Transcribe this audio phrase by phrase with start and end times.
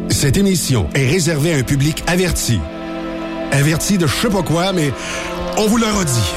[0.09, 2.59] Cette émission est réservée à un public averti.
[3.53, 4.91] Averti de je sais pas quoi, mais
[5.57, 6.33] on vous le redit.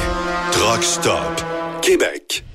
[0.52, 1.42] Truck Stop
[1.82, 2.45] Québec.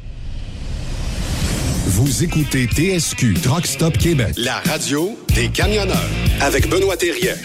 [2.03, 6.09] Vous écoutez TSQ Truck Stop Québec, la radio des camionneurs
[6.39, 7.35] avec Benoît Thérien.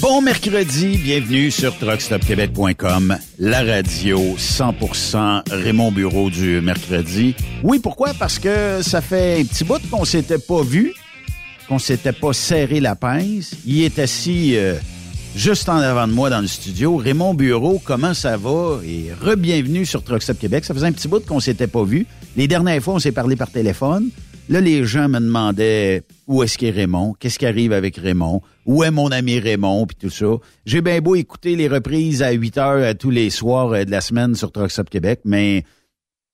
[0.00, 7.34] Bon mercredi, bienvenue sur truckstopquebec.com, la radio 100% Raymond Bureau du mercredi.
[7.62, 8.14] Oui, pourquoi?
[8.14, 10.94] Parce que ça fait un petit bout qu'on s'était pas vu,
[11.68, 13.50] qu'on s'était pas serré la pince.
[13.66, 14.76] Il est assis euh,
[15.34, 16.96] juste en avant de moi dans le studio.
[16.96, 18.80] Raymond Bureau, comment ça va?
[18.84, 20.64] Et re-bienvenue sur Truckstop Québec.
[20.64, 22.06] Ça faisait un petit bout qu'on s'était pas vu.
[22.36, 24.10] Les dernières fois, on s'est parlé par téléphone.
[24.48, 28.82] Là, les gens me demandaient où est-ce qu'est Raymond, qu'est-ce qui arrive avec Raymond, où
[28.82, 30.26] est mon ami Raymond, puis tout ça.
[30.66, 33.90] J'ai bien beau écouter les reprises à 8 heures euh, tous les soirs euh, de
[33.90, 35.64] la semaine sur Truckstop Québec, mais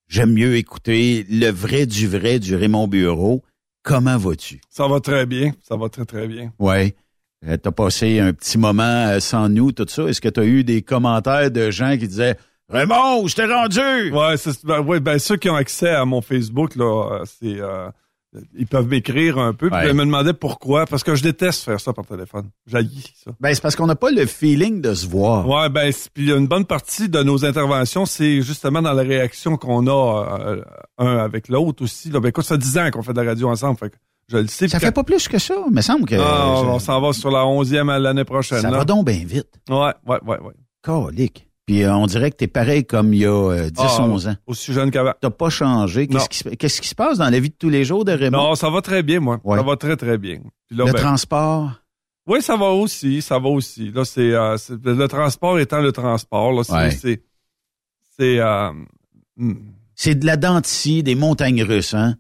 [0.09, 3.43] j'aime mieux écouter le vrai du vrai du Raymond Bureau.
[3.83, 4.61] Comment vas-tu?
[4.71, 6.53] Ça va très bien, ça va très très bien.
[6.59, 6.95] Ouais.
[7.47, 10.05] Euh, t'as passé un petit moment euh, sans nous, tout ça.
[10.05, 12.37] Est-ce que t'as eu des commentaires de gens qui disaient
[12.69, 14.13] Raymond, je t'ai rendu!
[14.13, 17.61] Ouais, c'est, ben, ouais, ben ceux qui ont accès à mon Facebook là, euh, c'est
[17.61, 17.89] euh,
[18.59, 19.71] ils peuvent m'écrire un peu.
[19.71, 19.89] Puis Ouais.
[19.89, 22.51] ils me demandaient pourquoi, parce que je déteste faire ça par téléphone.
[22.67, 23.31] J'haïs ça.
[23.41, 25.49] Ben, c'est parce qu'on n'a pas le feeling de se voir.
[25.49, 29.87] Ouais, ben puis une bonne partie de nos interventions, c'est justement dans la réaction qu'on
[29.87, 30.63] a euh,
[30.99, 32.11] un avec l'autre aussi.
[32.11, 32.21] Là.
[32.21, 33.97] Ben écoute, ça fait 10 ans qu'on fait de la radio ensemble, fait que
[34.29, 34.69] je le sais.
[34.69, 35.55] Ça fait pas plus que ça.
[35.71, 36.15] Me semble que.
[36.19, 38.61] Ah, on s'en va sur la 11e à l'année prochaine.
[38.61, 38.79] ça là.
[38.79, 39.49] va donc bien vite.
[39.69, 40.55] Ouais, ouais, ouais, ouais.
[40.83, 41.47] Calique.
[41.67, 44.29] Puis euh, on dirait que t'es pareil comme il y a euh, 10, Ah, 11
[44.29, 44.37] ans.
[44.47, 45.13] Aussi jeune qu'avant.
[45.21, 46.07] T'as pas changé.
[46.07, 48.13] Qu'est-ce qui, se- qu'est-ce qui se passe dans la vie de tous les jours de
[48.13, 48.39] Raymond?
[48.39, 49.39] Non, ça va très bien, moi.
[49.45, 49.59] Ouais.
[49.59, 50.39] Ça va très, très bien.
[50.71, 51.73] Là, le ben, transport?
[52.27, 53.91] Oui, ça va aussi, ça va aussi.
[53.91, 56.53] Là, c'est euh, le transport étant le transport.
[56.53, 56.91] Là, c'est Ouais.
[56.91, 57.23] c'est
[58.19, 58.71] c'est euh,
[59.37, 59.55] hmm.
[59.95, 62.17] C'est de la dentier, des montagnes russes, hein?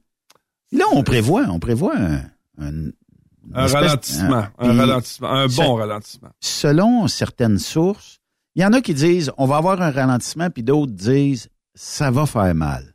[0.72, 2.16] Là, on prévoit, on prévoit un,
[2.58, 2.88] un,
[3.54, 6.28] un espèce- ralentissement, un ralentissement, un bon ralentissement.
[6.40, 8.20] Selon certaines sources,
[8.54, 12.10] il y en a qui disent on va avoir un ralentissement, puis d'autres disent ça
[12.10, 12.94] va faire mal.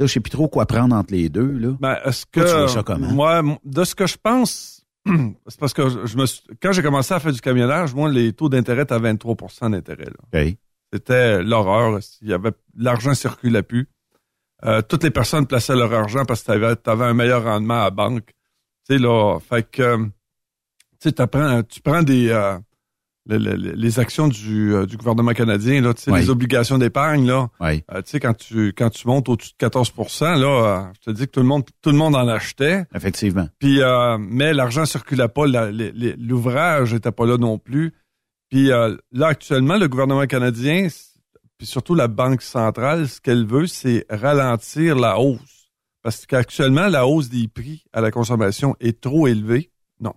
[0.00, 1.76] Là, je sais plus trop quoi prendre entre les deux, là.
[1.80, 3.06] Ben, est-ce que Toi, tu vois ça comment?
[3.12, 6.82] moi, de ce que je pense, c'est parce que je, je me suis- quand j'ai
[6.82, 10.06] commencé à faire du camionnage, moi, les taux d'intérêt étaient à 23% d'intérêt.
[10.06, 10.40] là.
[10.92, 11.98] C'était l'horreur.
[12.22, 13.88] Il y avait l'argent circulait plus.
[14.66, 17.84] Euh, toutes les personnes plaçaient leur argent parce que tu avais, un meilleur rendement à
[17.84, 18.26] la banque.
[18.88, 19.98] Tu sais là, fait que euh,
[21.00, 22.58] tu sais, tu prends des euh,
[23.26, 26.20] le- le- le- les actions du, euh, du gouvernement canadien là, tu sais, Oui.
[26.20, 27.48] les obligations d'épargne là.
[27.60, 27.82] Oui.
[27.92, 31.16] Euh, tu sais quand tu quand tu montes au-dessus de 14% là, euh, je te
[31.16, 32.84] dis que tout le monde tout le monde en achetait.
[32.94, 33.48] Effectivement.
[33.58, 37.92] Puis, euh, mais l'argent circulait pas, la- l'ouvrage était pas là non plus.
[38.50, 40.88] Puis euh, là, actuellement, le gouvernement canadien,
[41.58, 45.70] puis surtout la Banque centrale, ce qu'elle veut, c'est ralentir la hausse.
[46.02, 49.70] Parce qu'actuellement, la hausse des prix à la consommation est trop élevée.
[50.00, 50.12] Non,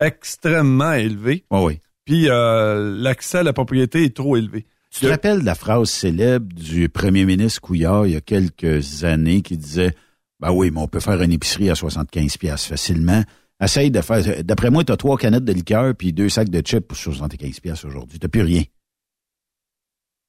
[0.00, 1.44] extrêmement élevée.
[1.50, 1.80] Oui, oui.
[2.04, 4.66] Puis euh, l'accès à la propriété est trop élevé.
[4.90, 9.42] Tu te rappelles la phrase célèbre du premier ministre Couillard il y a quelques années
[9.42, 9.94] qui disait
[10.40, 13.22] Ben oui, mais on peut faire une épicerie à 75 pièces facilement.
[13.60, 14.44] Essaye de faire.
[14.44, 17.60] D'après moi, tu as trois canettes de liqueur puis deux sacs de chips pour 75
[17.60, 18.18] pièces aujourd'hui.
[18.18, 18.62] T'as plus rien.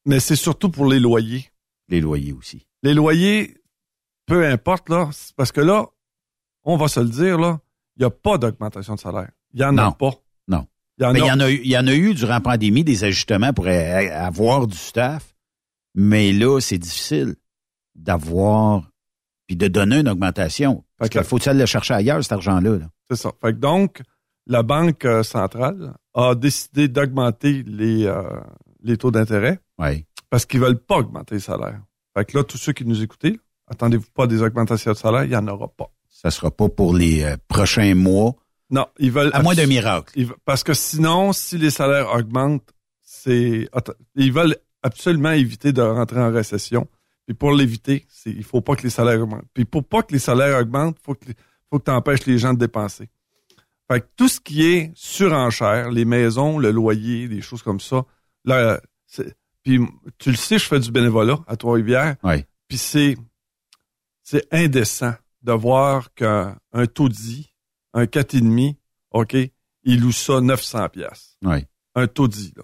[0.07, 1.45] Mais c'est surtout pour les loyers.
[1.89, 2.65] Les loyers aussi.
[2.83, 3.55] les loyers,
[4.25, 5.85] peu importe, là, parce que là,
[6.63, 7.59] on va se le dire, là,
[7.95, 9.29] il n'y a pas d'augmentation de salaire.
[9.53, 9.83] Il n'y en Non.
[9.83, 10.11] a pas.
[10.47, 10.65] Non.
[10.97, 11.49] Il y en Ben, a.
[11.51, 15.35] y en a eu, durant la pandémie des ajustements pour avoir du staff,
[15.95, 17.35] mais là, c'est difficile
[17.95, 18.89] d'avoir
[19.47, 20.83] puis de donner une augmentation.
[20.97, 22.77] Parce qu'il faut le chercher ailleurs, cet argent-là.
[22.77, 22.89] là.
[23.09, 23.31] C'est ça.
[23.41, 24.01] Fait que donc,
[24.45, 28.23] la Banque euh, centrale a décidé d'augmenter les, euh,
[28.83, 30.05] les taux d'intérêt Oui.
[30.29, 31.81] parce qu'ils veulent pas augmenter les salaires.
[32.15, 35.29] Fait que là, tous ceux qui nous écoutez, attendez-vous pas des augmentations de salaire, il
[35.29, 35.91] n'y en aura pas.
[36.09, 38.35] Ça sera pas pour les euh, prochains mois,
[38.71, 39.29] Non, ils veulent.
[39.33, 40.11] à moins d'un miracle.
[40.15, 43.69] ils Parce que sinon, si les salaires augmentent, c'est.
[44.15, 46.87] Ils veulent absolument éviter de rentrer en récession.
[47.27, 49.45] Puis pour l'éviter, c'est il faut pas que les salaires augmentent.
[49.53, 51.25] Puis pour pas que les salaires augmentent, faut que
[51.69, 53.09] faut que tu empêches les gens de dépenser.
[53.91, 58.05] Fait que tout ce qui est surenchère, les maisons, le loyer, des choses comme ça,
[58.45, 59.35] là, c'est-
[59.67, 59.81] puis
[60.17, 62.15] tu le sais, je fais du bénévolat à Trois-Rivières.
[62.23, 62.45] Oui.
[62.69, 63.17] Puis c'est
[64.23, 67.53] c'est indécent de voir qu'un un taudis,
[67.93, 68.75] un 4,5,
[69.11, 69.35] OK,
[69.83, 71.37] il loue ça 900 pièces.
[71.43, 71.65] Oui.
[71.95, 72.63] Un taudis, là.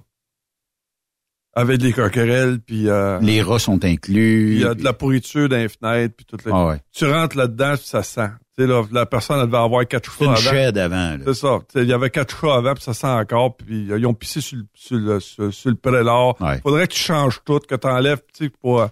[1.55, 4.53] Avec des coquerelles, puis euh, Les rats sont puis inclus.
[4.55, 6.53] il y a de la pourriture dans les fenêtres, puis tout le...
[6.53, 6.81] Ah ouais.
[6.93, 8.31] Tu rentres là-dedans, puis ça sent.
[8.57, 10.95] Tu sais, là, la personne, elle devait avoir quatre C'est chats une avant.
[11.13, 11.23] avant.
[11.25, 11.59] C'est ça.
[11.75, 14.41] Il y avait quatre chats avant, puis ça sent encore, puis euh, ils ont pissé
[14.41, 16.33] sur le, sur le, sur, sur le prélat.
[16.39, 16.59] Ouais.
[16.61, 18.81] Faudrait que tu changes tout, que tu enlèves, tu sais, pour...
[18.81, 18.87] euh,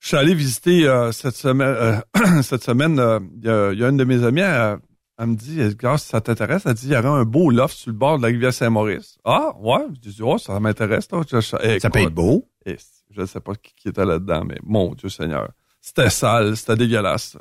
[0.00, 3.78] je suis allé visiter euh, cette semaine, euh, cette semaine, euh, il y, a, il
[3.78, 4.78] y a une de mes amies, elle,
[5.16, 7.76] elle me dit, Edgar, si ça t'intéresse, elle dit, il y aurait un beau loft
[7.76, 9.16] sur le bord de la rivière Saint-Maurice.
[9.24, 9.86] Ah, ouais?
[10.04, 11.58] Je dis, oh, ça m'intéresse, je- Ça
[11.90, 12.48] peut être beau.
[12.66, 12.76] et
[13.12, 15.50] je ne sais pas qui, qui était là-dedans, mais mon Dieu Seigneur.
[15.80, 17.36] C'était sale, c'était dégueulasse.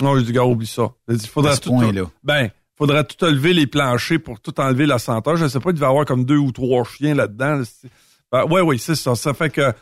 [0.00, 0.90] Non, je dis, gars, oublie ça.
[1.08, 1.70] Il dit, ce tout,
[2.22, 5.36] ben, faudrait tout enlever les planchers pour tout enlever la senteur.
[5.36, 7.62] Je sais pas, il devait y avoir comme deux ou trois chiens là-dedans.
[8.30, 9.14] Ben, ouais, oui, c'est ça.
[9.16, 9.72] Ça fait que,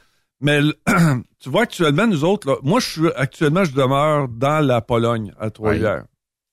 [0.41, 0.61] mais
[1.41, 5.33] tu vois, actuellement, nous autres, là, moi, je suis, actuellement, je demeure dans la Pologne,
[5.39, 6.05] à Trois-Rivières.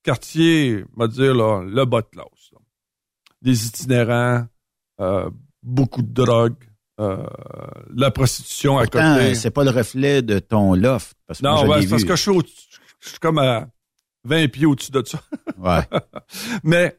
[0.03, 2.49] Quartier, on va dire, là, le bas de classe.
[2.51, 2.57] là.
[3.41, 4.45] Des itinérants,
[4.99, 5.29] euh,
[5.61, 6.55] beaucoup de drogue,
[6.99, 7.25] euh,
[7.95, 9.35] la prostitution à côté.
[9.35, 11.15] c'est pas le reflet de ton loft.
[11.25, 12.07] Parce que moi, Non, je c'est parce vu.
[12.07, 12.41] que je suis, au-
[13.03, 13.67] je suis comme à
[14.25, 15.21] 20 pieds au-dessus de ça.
[15.57, 15.81] Ouais.
[16.63, 16.97] Mais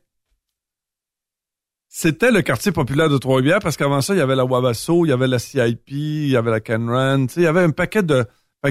[1.89, 5.11] c'était le quartier populaire de Trois-Rivières parce qu'avant ça, il y avait la Wabasso, il
[5.11, 7.71] y avait la CIP, il y avait la Canran, tu sais, il y avait un
[7.71, 8.25] paquet de...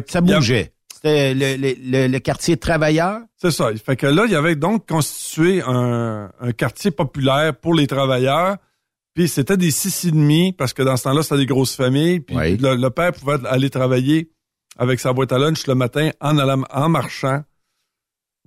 [0.07, 0.73] Ça bougeait.
[0.93, 3.19] C'était le, le, le, le quartier travailleur.
[3.37, 3.69] C'est ça.
[3.75, 8.57] Fait que là, il y avait donc constitué un, un quartier populaire pour les travailleurs.
[9.13, 12.19] Puis c'était des six et demi parce que dans ce temps-là, c'était des grosses familles.
[12.21, 12.57] Puis Oui.
[12.57, 14.31] le père pouvait aller travailler
[14.77, 17.43] avec sa boîte à lunch le matin en allant, en marchant.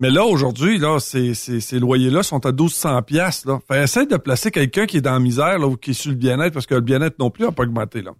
[0.01, 3.59] Mais là, aujourd'hui, là, ces, ces, ces loyers-là sont à 1200 pièces là.
[3.67, 6.11] Fait essaye de placer quelqu'un qui est dans la misère, là, ou qui est sur
[6.11, 8.13] le bien-être, parce que le bien-être non plus n'a pas augmenté, là.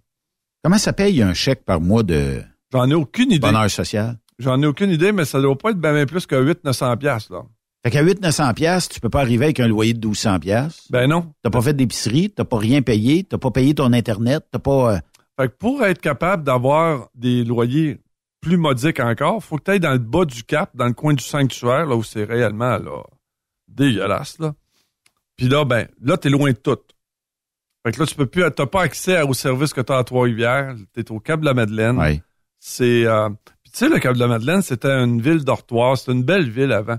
[0.63, 2.41] Comment ça paye un chèque par mois de
[2.73, 3.39] J'en ai aucune idée.
[3.39, 4.17] bonheur social?
[4.39, 7.29] J'en ai aucune idée, mais ça doit pas être bien, bien plus que 800-900 pièces
[7.29, 7.43] là.
[7.85, 10.87] Fait qu'à 800-900 pièces, tu peux pas arriver avec un loyer de 1200 pièces.
[10.89, 11.31] Ben non.
[11.43, 14.99] T'as pas fait d'épicerie, t'as pas rien payé, t'as pas payé ton Internet, t'as pas...
[15.39, 17.99] Fait que pour être capable d'avoir des loyers
[18.41, 21.13] plus modiques encore, faut que tu ailles dans le bas du cap, dans le coin
[21.13, 23.03] du sanctuaire, là où c'est réellement là,
[23.67, 24.39] dégueulasse.
[24.39, 24.53] Là.
[25.35, 26.77] Puis là, ben, là, t'es loin de tout.
[27.85, 30.03] Fait que là, tu peux plus, t'as pas accès aux services que tu as à
[30.03, 30.75] Trois-Rivières.
[30.93, 31.97] T'es au Cap de la Madeleine.
[32.59, 33.29] C'est, euh,
[33.63, 35.97] puis tu sais, le Cap de la Madeleine, c'était une ville dortoir.
[35.97, 36.97] C'était une belle ville avant.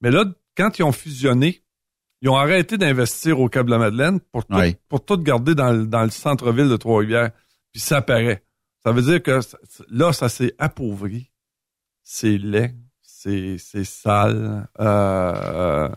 [0.00, 0.24] Mais là,
[0.56, 1.62] quand ils ont fusionné,
[2.22, 4.78] ils ont arrêté d'investir au Cap de la Madeleine pour tout, Ouais.
[4.88, 7.30] pour tout garder dans, dans le centre-ville de Trois-Rivières.
[7.72, 8.44] Puis ça paraît.
[8.82, 9.40] Ça veut dire que
[9.90, 11.30] là, ça s'est appauvri.
[12.02, 12.74] C'est laid.
[13.02, 14.68] C'est, sale.
[14.80, 15.88] Euh, euh,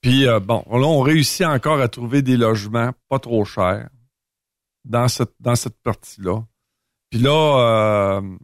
[0.00, 3.90] puis euh, bon, là, on réussit encore à trouver des logements pas trop chers
[4.84, 6.42] dans cette, dans cette partie-là.
[7.10, 8.36] Puis là, euh,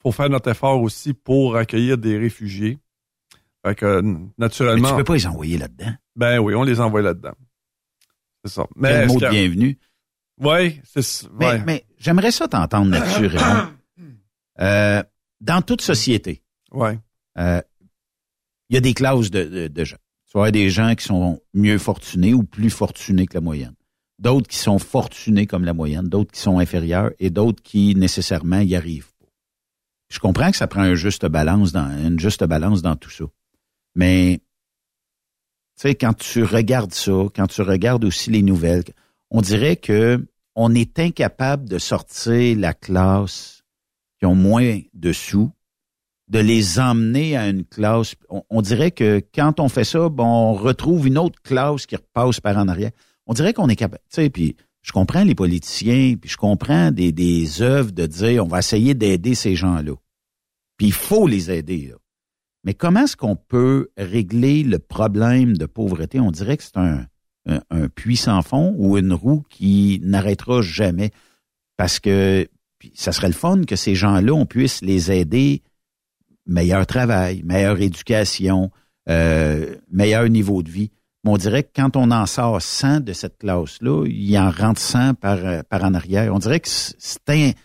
[0.00, 2.78] faut faire notre effort aussi pour accueillir des réfugiés.
[3.66, 5.92] Fait que, n- Mais naturellement, tu peux pas les envoyer là-dedans.
[6.14, 7.34] ben oui, on les envoie là-dedans.
[8.44, 8.66] C'est ça.
[8.76, 9.78] Mais, Quel mot de bienvenue.
[10.84, 11.62] C'est s- Mais, ouais.
[11.64, 13.68] mais j'aimerais ça t'entendre là-dessus, Raymond.
[14.60, 15.02] Euh,
[15.40, 16.98] dans toute société, ouais.
[17.38, 17.60] euh,
[18.68, 19.96] il y a des classes de, de, de gens.
[20.26, 23.74] Tu vois, des gens qui sont mieux fortunés ou plus fortunés que la moyenne.
[24.18, 28.60] D'autres qui sont fortunés comme la moyenne, d'autres qui sont inférieurs et d'autres qui nécessairement
[28.60, 29.26] y arrivent pas.
[30.08, 33.24] Je comprends que ça prend un juste balance dans, une juste balance dans tout ça.
[33.94, 34.40] Mais,
[35.76, 38.84] tu sais, quand tu regardes ça, quand tu regardes aussi les nouvelles,
[39.30, 43.62] on dirait que on est incapable de sortir la classe
[44.18, 45.52] qui ont moins de sous,
[46.28, 48.14] de les emmener à une classe.
[48.30, 52.40] On, dirait que quand on fait ça, bon, on retrouve une autre classe qui repasse
[52.40, 52.90] par en arrière.
[53.26, 54.02] On dirait qu'on est capable.
[54.10, 58.44] Tu sais, puis je comprends les politiciens, puis je comprends des, des œuvres de dire
[58.44, 59.92] on va essayer d'aider ces gens-là.
[60.78, 61.92] Puis il faut les aider.
[62.64, 66.18] Mais comment est-ce qu'on peut régler le problème de pauvreté?
[66.18, 67.06] On dirait que c'est un,
[67.46, 71.10] un, puits sans fond ou une roue qui n'arrêtera jamais.
[71.76, 72.48] Parce que
[72.94, 75.62] ça serait le fun que ces gens-là, on puisse les aider.
[76.46, 78.70] Meilleur travail, meilleure éducation,
[79.08, 80.90] euh, meilleur niveau de vie.
[81.24, 84.80] Mais on dirait que quand on en sort 100 de cette classe-là, il en rentre
[84.80, 86.32] 100 par, euh, par en arrière.
[86.32, 87.56] On dirait que c'est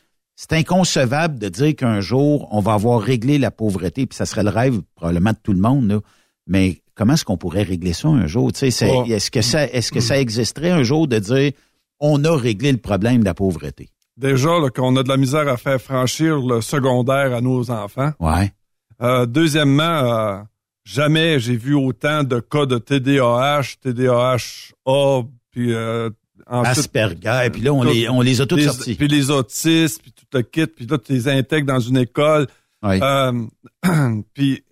[0.44, 4.42] c'est inconcevable de dire qu'un jour, on va avoir réglé la pauvreté, puis ça serait
[4.42, 6.02] le rêve probablement de tout le monde.
[6.48, 8.52] Mais comment est-ce qu'on pourrait régler ça un jour?
[8.54, 8.66] Oh.
[8.66, 11.52] Est-ce que, ça, est-ce que ça existerait un jour de dire
[12.00, 13.90] on a réglé le problème de la pauvreté?
[14.18, 18.12] Déjà, qu'on a de la misère à faire franchir le secondaire à nos enfants.
[18.20, 18.52] Ouais.
[19.02, 20.38] Euh, deuxièmement, euh,
[20.84, 25.22] jamais j'ai vu autant de cas de TDAH, TDAH-A,
[25.52, 26.10] puis euh,
[26.48, 28.96] ensuite, Asperger, puis là, on les, on les a tous les- sortis.
[28.96, 32.48] Puis les autistes, puis tout le kit, puis là, tu les intègres dans une école.
[32.84, 33.00] Oui.
[33.02, 33.32] Euh,
[34.34, 34.64] puis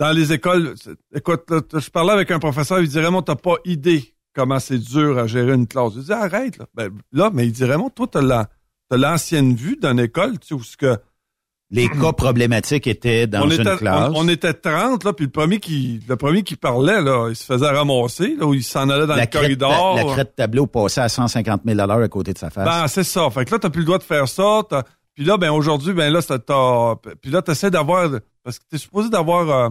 [0.00, 0.74] dans les écoles,
[1.14, 4.78] écoute, là, je parlais avec un professeur, il dit Raymond, t'as pas idée comment c'est
[4.78, 5.92] dur à gérer une classe.
[5.94, 6.64] Je dis arrête là.
[6.74, 8.48] Ben, là, mais il dit Raymond, toi, t'as la-
[8.88, 10.96] t'as l'ancienne vue d'une école, tu sais, où ce que
[11.70, 14.10] Les cas problématiques étaient dans on une était, classe.
[14.14, 17.36] on, on était 30, là, puis le premier qui le premier qui parlait, là, il
[17.36, 19.96] se faisait ramasser, là, où il s'en allait dans la, le crête, corridor.
[19.96, 22.64] la, la crête tableau passait à 150 000 à côté de sa face.
[22.64, 23.28] Ben, c'est ça.
[23.30, 24.62] Fait que là, t'as plus le droit de faire ça.
[25.14, 26.96] Puis là, ben, aujourd'hui, ben là, t'as...
[27.20, 28.08] Puis là, t'essaies d'avoir...
[28.42, 29.68] Parce que t'es supposé d'avoir euh,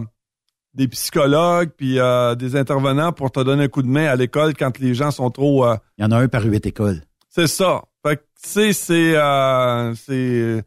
[0.74, 4.54] des psychologues puis euh, des intervenants pour te donner un coup de main à l'école
[4.54, 5.64] quand les gens sont trop...
[5.66, 7.02] euh, Il y en a un par huit écoles.
[7.28, 7.82] C'est ça.
[8.06, 9.16] Fait que, tu sais, c'est...
[9.16, 10.64] euh, c'est...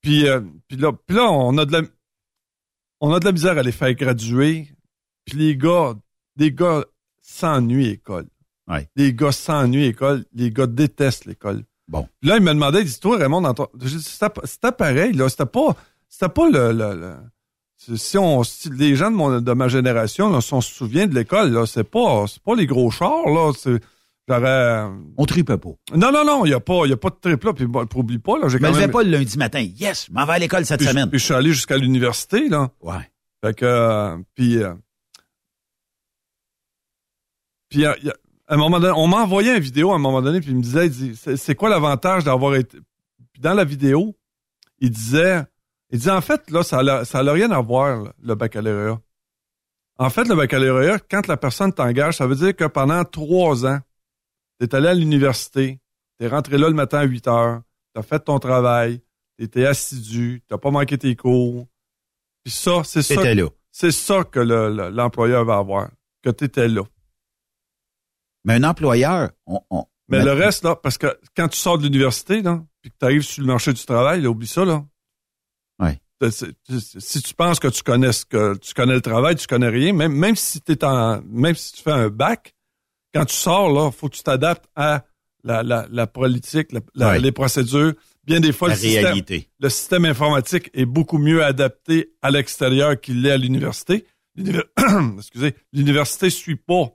[0.00, 1.82] Puis, euh, puis là, puis là, on a de la...
[3.00, 4.68] On a de la misère à les faire graduer.
[5.26, 5.94] Puis les gars,
[6.36, 6.84] les gars
[7.20, 8.26] s'ennuient à l'école.
[8.66, 8.88] Ouais.
[8.96, 10.24] Les gars s'ennuient à l'école.
[10.32, 11.64] Les gars détestent l'école.
[11.86, 12.08] Bon.
[12.20, 13.68] Puis là, il me demandait, il dit, toi, Raymond, dans ton...
[13.82, 15.28] J'ai dit, C'était pareil, là.
[15.28, 15.76] C'était pas,
[16.08, 17.16] c'était pas le, le,
[17.96, 21.06] Si on, si les gens de, mon, de ma génération, là, si on se souvient
[21.06, 23.52] de l'école, là, c'est pas, c'est pas les gros chars, là.
[23.58, 23.80] C'est,
[24.28, 24.84] j'aurais,
[25.16, 25.70] On tripait pas.
[25.94, 27.52] non, non, non, il y a pas, y a pas de trip là.
[27.52, 28.90] Puis, oublie pas, là, j'ai me quand même.
[28.90, 29.60] pas le lundi matin.
[29.60, 31.10] Yes, je m'en vais à l'école cette puis, je- semaine.
[31.10, 32.70] puis je suis allé jusqu'à l'université, là.
[32.80, 33.10] Ouais.
[33.44, 34.72] Fait que, euh, puis, euh,
[37.68, 37.92] puis euh,
[38.46, 40.56] à un moment donné, on m'a envoyé une vidéo à un moment donné, puis il
[40.56, 42.78] me disait, il dit, c'est c'est quoi l'avantage d'avoir été.
[43.32, 44.14] Puis dans la vidéo,
[44.80, 45.44] il disait,
[45.94, 49.00] il disait en fait là, ça n'a ça rien à voir là, le baccalauréat.
[49.98, 53.78] En fait, le baccalauréat, quand la personne t'engage, ça veut dire que pendant trois ans,
[54.58, 55.78] t'es allé à l'université,
[56.18, 57.62] t'es rentré là le matin à 8 heures,
[57.94, 59.00] t'as fait ton travail,
[59.38, 61.66] t'étais assidu, t'as pas manqué tes cours.
[62.42, 63.22] Puis ça, c'est ça.
[63.70, 65.90] C'est ça que le- le- l'employeur va avoir,
[66.22, 66.82] que tu étais là.
[68.44, 71.84] Mais un employeur, on, on- Mais le reste, là, parce que quand tu sors de
[71.84, 74.84] l'université, là, puis que tu arrives sur le marché du travail, là, oublie ça, là.
[75.78, 75.98] Ouais.
[75.98, 76.03] C'est- c'est- c'est-
[76.98, 79.92] Si tu penses que tu connais ce que tu connais le travail, tu connais rien,
[79.92, 82.54] même, même si t'es en même si tu fais un bac,
[83.14, 85.04] quand tu sors, là, faut que tu t'adaptes à
[85.42, 87.18] la, la, la politique, la- la- Ouais.
[87.20, 87.92] les procédures.
[88.24, 89.50] Bien des fois, le système, réalité.
[89.60, 94.06] le système informatique est beaucoup mieux adapté à l'extérieur qu'il l'est à l'université.
[94.34, 94.64] L'univer-
[95.18, 96.94] Excusez, l'université suit pas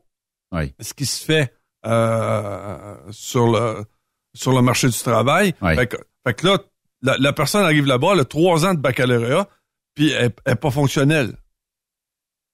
[0.82, 1.53] ce qui se fait
[1.86, 3.86] euh, sur le
[4.34, 5.53] sur le marché du travail.
[5.62, 5.75] Ouais.
[5.75, 6.60] Fait, que, fait que là,
[7.01, 9.47] la, personne arrive là-bas, elle a trois ans de baccalauréat,
[9.95, 11.35] puis elle n'est pas fonctionnelle.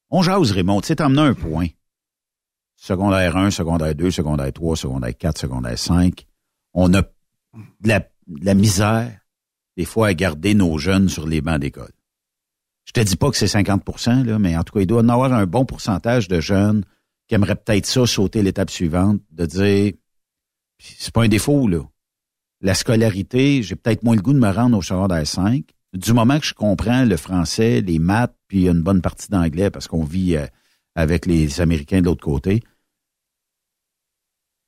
[0.09, 0.81] On jase, Raymond.
[0.81, 1.67] Tu sais, amené un point.
[2.75, 6.25] Secondaire 1, secondaire 2, secondaire 3, secondaire 4, secondaire 5.
[6.73, 7.89] On a de
[8.41, 9.19] la, misère,
[9.77, 11.91] des fois, à garder nos jeunes sur les bancs d'école.
[12.85, 15.09] Je te dis pas que c'est 50% là, mais en tout cas, il doit y
[15.09, 16.85] avoir un bon pourcentage de jeunes
[17.27, 19.93] qui aimeraient peut-être ça sauter l'étape suivante, de dire,
[20.77, 21.79] c'est pas un défaut, là.
[22.61, 25.63] La scolarité, j'ai peut-être moins le goût de me rendre au secondaire 5.
[25.93, 29.87] Du moment que je comprends le français, les maths, puis une bonne partie d'anglais, parce
[29.87, 30.45] qu'on vit euh,
[30.95, 32.61] avec les Américains de l'autre côté,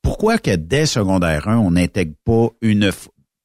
[0.02, 2.91] pourquoi que dès secondaire 1, on n'intègre pas une...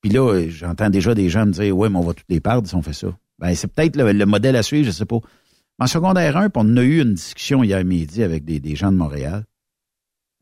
[0.01, 2.69] Puis là, j'entends déjà des gens me dire, ouais, mais on va toutes les perdre
[2.69, 3.09] si on fait ça.
[3.39, 5.19] Ben, c'est peut-être le, le modèle à suivre, je sais pas.
[5.79, 8.93] En secondaire 1, puis on a eu une discussion hier midi avec des, des gens
[8.93, 9.45] de Montréal.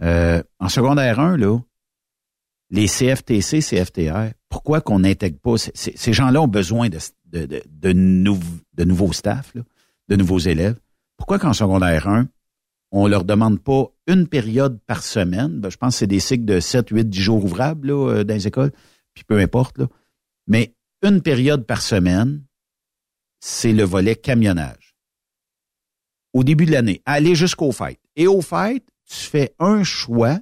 [0.02, 1.58] Euh, en secondaire 1, là,
[2.70, 5.56] les CFTC, CFTR, pourquoi qu'on n'intègre pas...
[5.56, 8.38] Ces gens-là ont besoin de, de, de, de, nou-
[8.74, 9.54] de nouveaux staffs,
[10.08, 10.78] de nouveaux élèves?
[11.16, 12.28] Pourquoi qu'en secondaire 1,
[12.92, 15.60] on leur demande pas une période par semaine?
[15.60, 18.34] Ben, je pense que c'est des cycles de 7, 8, 10 jours ouvrables euh, dans
[18.34, 18.72] les écoles,
[19.14, 19.80] puis peu importe.
[20.46, 22.44] Mais une période par semaine,
[23.40, 24.94] c'est le volet camionnage.
[26.32, 28.00] Au début de l'année, aller jusqu'aux fêtes.
[28.16, 30.38] Et aux fêtes, tu fais un choix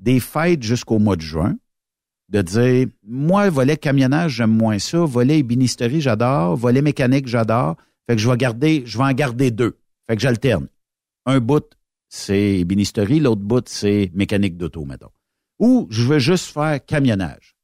[0.00, 1.56] des fêtes jusqu'au mois de juin,
[2.30, 7.76] de dire, moi, volet camionnage, j'aime moins ça, volet ébénisterie, j'adore, volet mécanique, j'adore,
[8.08, 9.78] fait que je vais garder, je vais en garder deux.
[10.08, 10.68] Fait que j'alterne.
[11.26, 11.64] Un bout,
[12.08, 15.10] c'est ébénisterie, l'autre bout, c'est mécanique d'auto, mettons.
[15.58, 17.56] Ou je veux juste faire camionnage.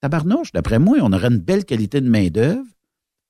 [0.00, 2.66] Tabarnouche, d'après moi, on aurait une belle qualité de main-d'œuvre.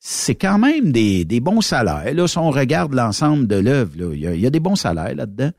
[0.01, 2.13] C'est quand même des, des bons salaires.
[2.13, 5.53] Là, si on regarde l'ensemble de l'œuvre, il y a des bons salaires là-dedans.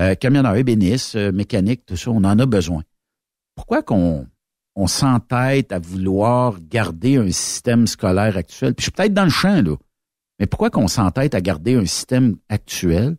[0.00, 2.82] Euh, camionneur, ébéniste, euh, mécanique, tout ça, on en a besoin.
[3.54, 4.26] Pourquoi qu'on
[4.74, 8.74] on s'entête à vouloir garder un système scolaire actuel?
[8.74, 9.76] Puis je suis peut-être dans le champ, là.
[10.38, 13.18] Mais pourquoi qu'on s'entête à garder un système actuel,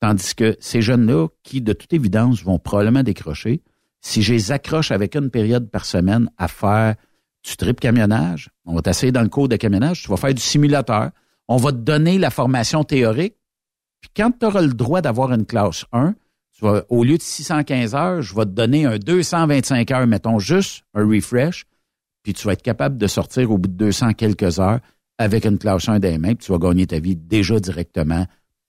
[0.00, 3.62] tandis que ces jeunes-là, qui de toute évidence vont probablement décrocher,
[4.00, 6.94] si je les accroche avec une période par semaine à faire
[7.44, 10.40] du trip camionnage, on va t'essayer dans le cours de camionnage, tu vas faire du
[10.40, 11.10] simulateur,
[11.46, 13.36] On va te donner la formation théorique.
[14.00, 16.14] Puis quand tu auras le droit d'avoir une classe 1,
[16.62, 21.06] au lieu de 615 heures, je vais te donner un 225 heures, mettons juste un
[21.06, 21.64] refresh,
[22.22, 24.80] puis tu vas être capable de sortir au bout de 200 quelques heures
[25.18, 28.26] avec une classe 1 des puis tu vas gagner ta vie déjà directement.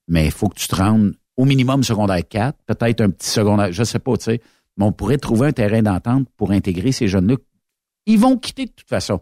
[0.08, 3.72] Mais il faut que tu te rendes au minimum secondaire 4, peut-être un petit secondaire,
[3.72, 4.42] je sais pas, tu sais.
[4.78, 7.36] Mais on pourrait trouver un terrain d'entente pour intégrer ces jeunes-là.
[8.06, 9.22] Ils vont quitter de toute façon.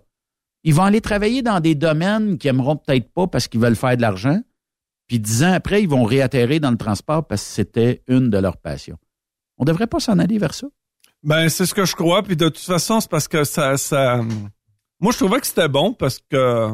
[0.64, 3.98] Ils vont aller travailler dans des domaines qu'ils aimeront peut-être pas parce qu'ils veulent faire
[3.98, 4.40] de l'argent.
[5.12, 8.38] Puis dix ans après, ils vont réatterrir dans le transport parce que c'était une de
[8.38, 8.98] leurs passions.
[9.58, 10.68] On devrait pas s'en aller vers ça?
[11.22, 12.24] Ben, c'est ce que je crois.
[12.24, 14.22] Puis de toute façon, c'est parce que ça, ça.
[15.02, 16.70] Moi, je trouvais que c'était bon parce que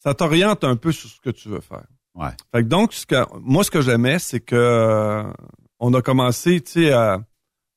[0.00, 1.86] ça t'oriente un peu sur ce que tu veux faire.
[2.16, 2.30] Ouais.
[2.52, 5.32] Fait que donc, ce que, moi, ce que j'aimais, c'est que euh,
[5.78, 7.24] on a commencé, tu sais, à,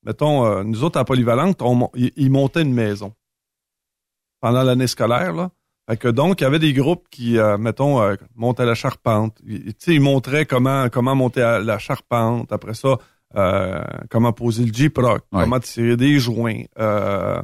[0.02, 3.14] mettons, euh, nous autres à Polyvalente, on, ils montaient une maison
[4.40, 5.52] pendant l'année scolaire, là.
[5.88, 9.38] Fait que donc, il y avait des groupes qui, euh, mettons, euh, montaient la charpente.
[9.46, 12.50] Ils- Tu sais, ils montraient comment comment monter à la charpente.
[12.52, 12.98] Après ça,
[13.36, 15.42] euh, comment poser le J-Proc, Ouais.
[15.44, 16.62] comment tirer des joints.
[16.78, 17.40] Euh,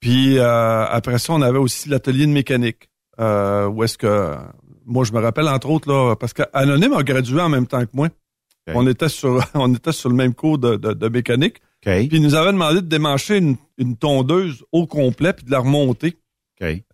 [0.00, 2.88] puis euh, après ça, on avait aussi l'atelier de mécanique.
[3.18, 4.34] Euh, où est-ce que
[4.84, 7.90] moi je me rappelle entre autres là parce qu'Anonyme a gradué en même temps que
[7.94, 8.08] moi.
[8.74, 11.58] On était sur on était sur le même cours de, de, de mécanique.
[11.86, 11.92] OK.
[11.92, 15.60] Puis il nous avait demandé de démancher une, une tondeuse au complet puis de la
[15.60, 16.16] remonter.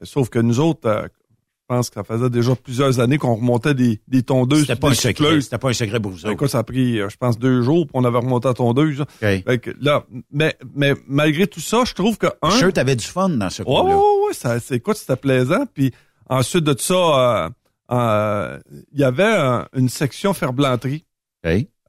[0.02, 3.72] Sauf que nous autres, euh, je pense que ça faisait déjà plusieurs années qu'on remontait
[3.74, 4.62] des, des tondeuses.
[4.62, 5.40] C'était pas un secret.
[5.40, 6.32] C'était pas un secret pour vous autres.
[6.32, 8.98] Écoute, ça a pris, euh, je pense, deux jours pour on avait remonté la tondeuse.
[8.98, 9.04] là.
[9.04, 9.44] OK.
[9.44, 12.50] Fait que là, mais, mais malgré tout ça, je trouve que un.
[12.50, 13.96] Je suis t'avais du fun dans ce Ouais, cours-là.
[13.96, 15.64] ouais, ouais, ça, c'est, écoute, c'était plaisant.
[15.72, 15.92] Puis
[16.28, 17.50] ensuite de ça, euh,
[17.92, 18.58] euh,
[18.92, 19.32] il y avait
[19.74, 21.04] une section ferblanterie.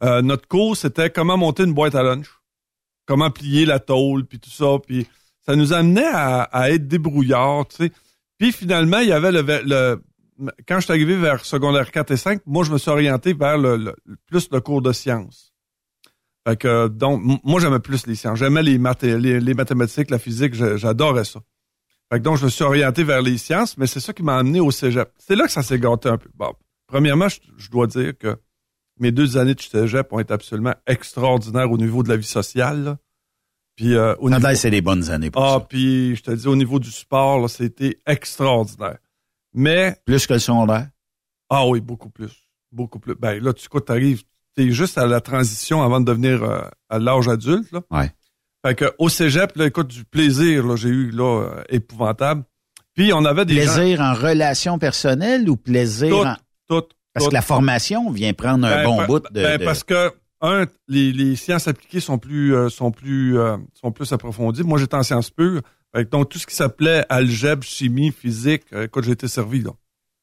[0.02, 2.28] Notre cours, c'était comment monter une boîte à lunch,
[3.06, 4.78] comment plier la tôle, puis tout ça.
[4.86, 5.08] Puis
[5.46, 7.92] ça nous amenait à, à être débrouillards, tu sais.
[8.38, 10.02] Puis finalement, il y avait le, le
[10.68, 13.58] quand je suis arrivé vers secondaire 4 et 5, moi, je me suis orienté vers
[13.58, 15.54] le, le- plus le cours de sciences.
[16.48, 18.40] Fait que, donc, moi, j'aimais plus les sciences.
[18.40, 21.40] J'aimais les, les, les mathématiques, la physique, j'adorais ça.
[22.12, 24.38] Fait que donc, je me suis orienté vers les sciences, mais c'est ça qui m'a
[24.38, 25.10] amené au cégep.
[25.18, 26.30] C'est là que ça s'est gâté un peu.
[26.34, 26.54] Bon,
[26.88, 28.36] premièrement, je, je dois dire que
[29.00, 32.84] mes deux années de cégep ont été absolument extraordinaires au niveau de la vie sociale.
[32.84, 32.98] là.
[33.76, 35.66] Puis, euh, au niveau, c'est des bonnes années pour ah, ça.
[35.68, 38.98] puis je te dis, au niveau du sport, là, c'était extraordinaire.
[39.54, 40.88] Mais, Plus que le secondaire?
[41.50, 42.32] ah oui, beaucoup plus.
[42.72, 43.16] Beaucoup plus.
[43.16, 44.24] Ben là, tu t'arrives,
[44.56, 47.72] t'es juste à la transition avant de devenir euh, à l'âge adulte.
[47.72, 47.82] Là.
[47.92, 48.12] Ouais.
[48.66, 52.44] Fait que au cégep, là, écoute, du plaisir, là, j'ai eu là, euh, épouvantable.
[52.96, 56.36] Puis on avait des gens- Plaisir en relation personnelle ou plaisir Tout, en...
[56.68, 57.30] tout, Parce tout.
[57.30, 59.42] que la formation vient prendre un Ben, bon pa- bout de...
[59.44, 60.12] ben, de- Parce que,
[60.44, 64.64] un, les, les sciences appliquées sont plus euh, sont plus euh, sont plus approfondies.
[64.64, 65.62] Moi, j'étais en sciences pures.
[66.12, 69.72] Donc, tout ce qui s'appelait algèbre, chimie, physique, euh, écoute, été servi, là.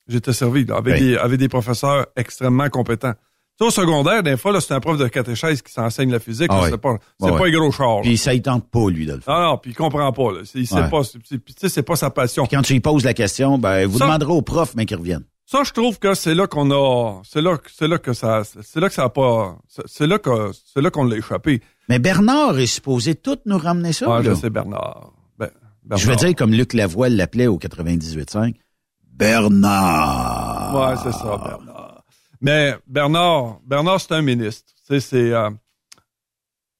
[0.09, 3.13] J'étais servi, là, avec, des, avec des professeurs extrêmement compétents.
[3.13, 3.19] Tu
[3.59, 6.49] sais, au secondaire, des fois, là, c'est un prof de catéchèse qui s'enseigne la physique.
[6.51, 6.63] Ah.
[6.69, 7.97] C'est pas, c'est Ouais, pas un gros char.
[7.97, 8.01] là.
[8.03, 9.35] Puis ça, il tente pas, lui, de le faire.
[9.35, 10.41] Ah non, puis il comprend pas, là.
[10.45, 12.45] C'est- Il sait pas, c'est- c'est- puis tu sais, c'est pas sa passion.
[12.47, 14.97] Puis quand tu lui poses la question, ben, vous Ça- demanderez au prof, mais qu'il
[14.97, 15.23] revienne.
[15.51, 18.79] Ça, je trouve que c'est là qu'on a, c'est là, c'est là que ça, c'est
[18.79, 21.61] là que ça a pas, c'est- c'est là que, c'est là qu'on l'a échappé.
[21.89, 24.37] Mais Bernard est supposé tout nous ramener ça, Ah, je là.
[24.37, 25.13] sais, Bernard.
[25.39, 25.49] Ben,
[25.97, 26.17] Je veux Bernard.
[26.19, 28.55] dire, comme Luc Lavoie l'appelait au 98.5,
[29.03, 30.75] Bernard.
[30.75, 32.05] Ouais, c'est ça, Bernard.
[32.41, 34.73] Mais Bernard, Bernard, c'est un ministre.
[34.87, 35.51] Tu sais, c'est euh,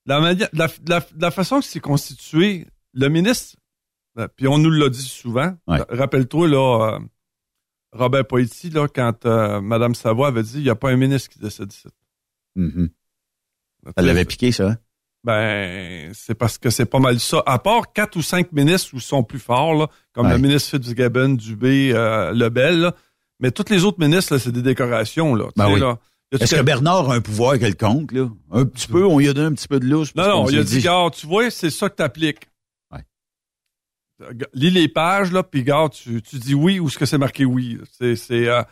[0.07, 3.57] la, mani- la, la, la façon que c'est constitué, le ministre,
[4.19, 5.55] euh, puis on nous l'a dit souvent.
[5.67, 5.81] Ouais.
[5.91, 6.99] Rappelle-toi là, euh,
[7.93, 11.29] Robert Poitiers, là, quand euh, Mme Savoie avait dit, il n'y a pas un ministre
[11.31, 11.89] qui décide ici.
[12.57, 12.91] Mhm.
[13.97, 14.69] Ça l'avait piqué, ça.
[14.71, 14.77] hein?
[15.25, 17.43] Ben, c'est parce que c'est pas mal ça.
[17.47, 20.33] À part quatre ou cinq ministres où sont plus forts, là, comme Ouais.
[20.33, 22.95] le ministre Fitzgibbon, Dubé, euh, Lebel, là.
[23.39, 25.35] mais tous les autres ministres, là, c'est des décorations.
[25.35, 25.81] Là, Ben oui.
[25.81, 25.99] là.
[26.33, 28.29] Est-ce que Bernard a un pouvoir quelconque, là?
[28.53, 30.15] Un petit peu, on lui a donné un petit peu de lousse.
[30.15, 32.47] Non, non, il a dit, tu vois, c'est ça que t'appliques.
[34.55, 37.45] Lis les pages, là, puis garde, tu, tu dis oui ou ce que c'est marqué
[37.45, 37.79] oui.
[37.99, 38.63] C'est, c'est, euh,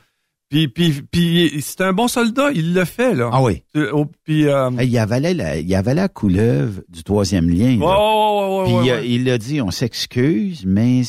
[0.50, 3.30] puis, puis, puis, c'est un bon soldat, il le fait, là.
[3.32, 3.62] Ah oui.
[3.92, 7.76] Oh, Puis, euh, il avalait la, il avalait la couleuvre du troisième lien.
[7.78, 8.64] là.
[8.64, 9.08] Puis il ouais.
[9.08, 11.02] il a dit, on s'excuse, mais...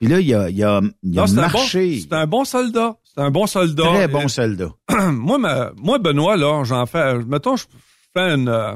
[0.00, 2.00] Puis là, il a, il a, il a Non, c'est un, bon, marché.
[2.00, 2.96] c'est un bon soldat.
[3.04, 3.84] C'est un bon soldat.
[3.84, 4.70] Très Et- bon soldat.
[5.12, 7.18] moi, ma- moi, Benoît, là, j'en fais.
[7.18, 7.64] Mettons, je
[8.12, 8.48] fais une.
[8.48, 8.74] euh,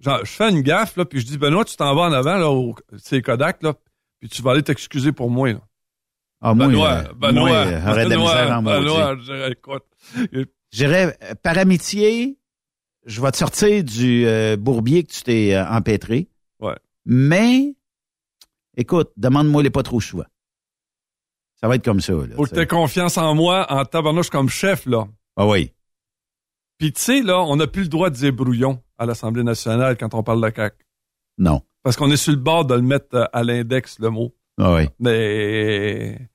[0.00, 2.36] genre, je fais une gaffe, là, puis je dis, Benoît, tu t'en vas en avant,
[2.38, 3.74] là, au, c'est Kodak, là,
[4.22, 5.60] puis tu vas aller t'excuser pour moi, là.
[6.40, 8.76] Ah, moi, Benoît, euh, Benoît, euh, la Benoît, maudit.
[8.76, 9.82] Benoît, je dirais, écoute.
[10.70, 12.38] J'irais, euh, par amitié,
[13.04, 16.28] je vais te sortir du euh, bourbier que tu t'es euh, empêtré.
[16.60, 16.76] Ouais.
[17.04, 17.74] Mais,
[18.76, 20.26] écoute, demande-moi les pas trop souvent.
[21.60, 22.12] Ça va être comme ça.
[22.12, 25.08] Là, Faut que tu aies confiance en moi, en tabarnouche comme chef, là.
[25.36, 25.72] Ah oui.
[26.78, 29.96] Puis tu sais, là, on n'a plus le droit de dire brouillon à l'Assemblée nationale
[29.96, 30.74] quand on parle de CAC.
[31.38, 31.62] Non.
[31.82, 34.34] Parce qu'on est sur le bord de le mettre euh, à l'index, le mot.
[34.58, 34.88] Ah oui.
[34.98, 36.28] Mais,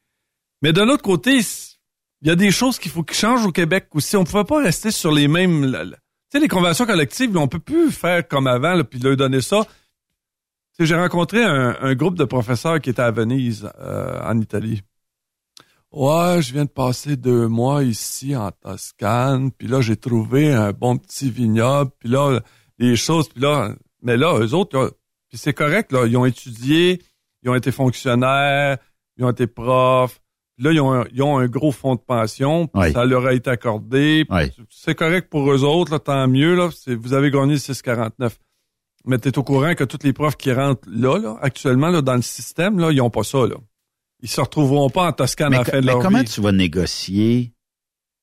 [0.62, 1.40] mais d'un autre côté,
[2.22, 4.18] il y a des choses qu'il faut qu'ils changent au Québec aussi.
[4.18, 5.72] On ne pouvait pas rester sur les mêmes.
[5.72, 5.94] Tu
[6.32, 9.42] sais, les conventions collectives, là, on peut plus faire comme avant, là, puis leur donner
[9.42, 9.64] ça.
[9.64, 9.70] Tu
[10.74, 14.82] sais, J'ai rencontré un, un groupe de professeurs qui était à Venise, euh, en Italie.
[15.92, 20.74] Ouais, je viens de passer deux mois ici en Toscane, puis là, j'ai trouvé un
[20.74, 22.42] bon petit vignoble, puis là,
[22.78, 24.98] les choses, puis là, mais là, eux autres,
[25.30, 27.02] puis c'est correct, là, ils ont étudié,
[27.44, 28.78] ils ont été fonctionnaires,
[29.18, 30.20] ils ont été profs,
[30.60, 32.92] là, ils ont, un, ils ont un gros fonds de pension, Oui.
[32.94, 34.52] ça leur a été accordé, Oui.
[34.70, 38.38] c'est correct pour eux autres, là, tant mieux, là, vous avez gagné le 6,49.
[39.06, 42.16] Mais t'es au courant que tous les profs qui rentrent là, là, actuellement, là, dans
[42.16, 43.56] le système, là, ils ont pas ça, là.
[44.22, 46.26] Ils se retrouveront pas en Toscane à la fin de mais leur comment vie.
[46.26, 47.54] tu vas négocier?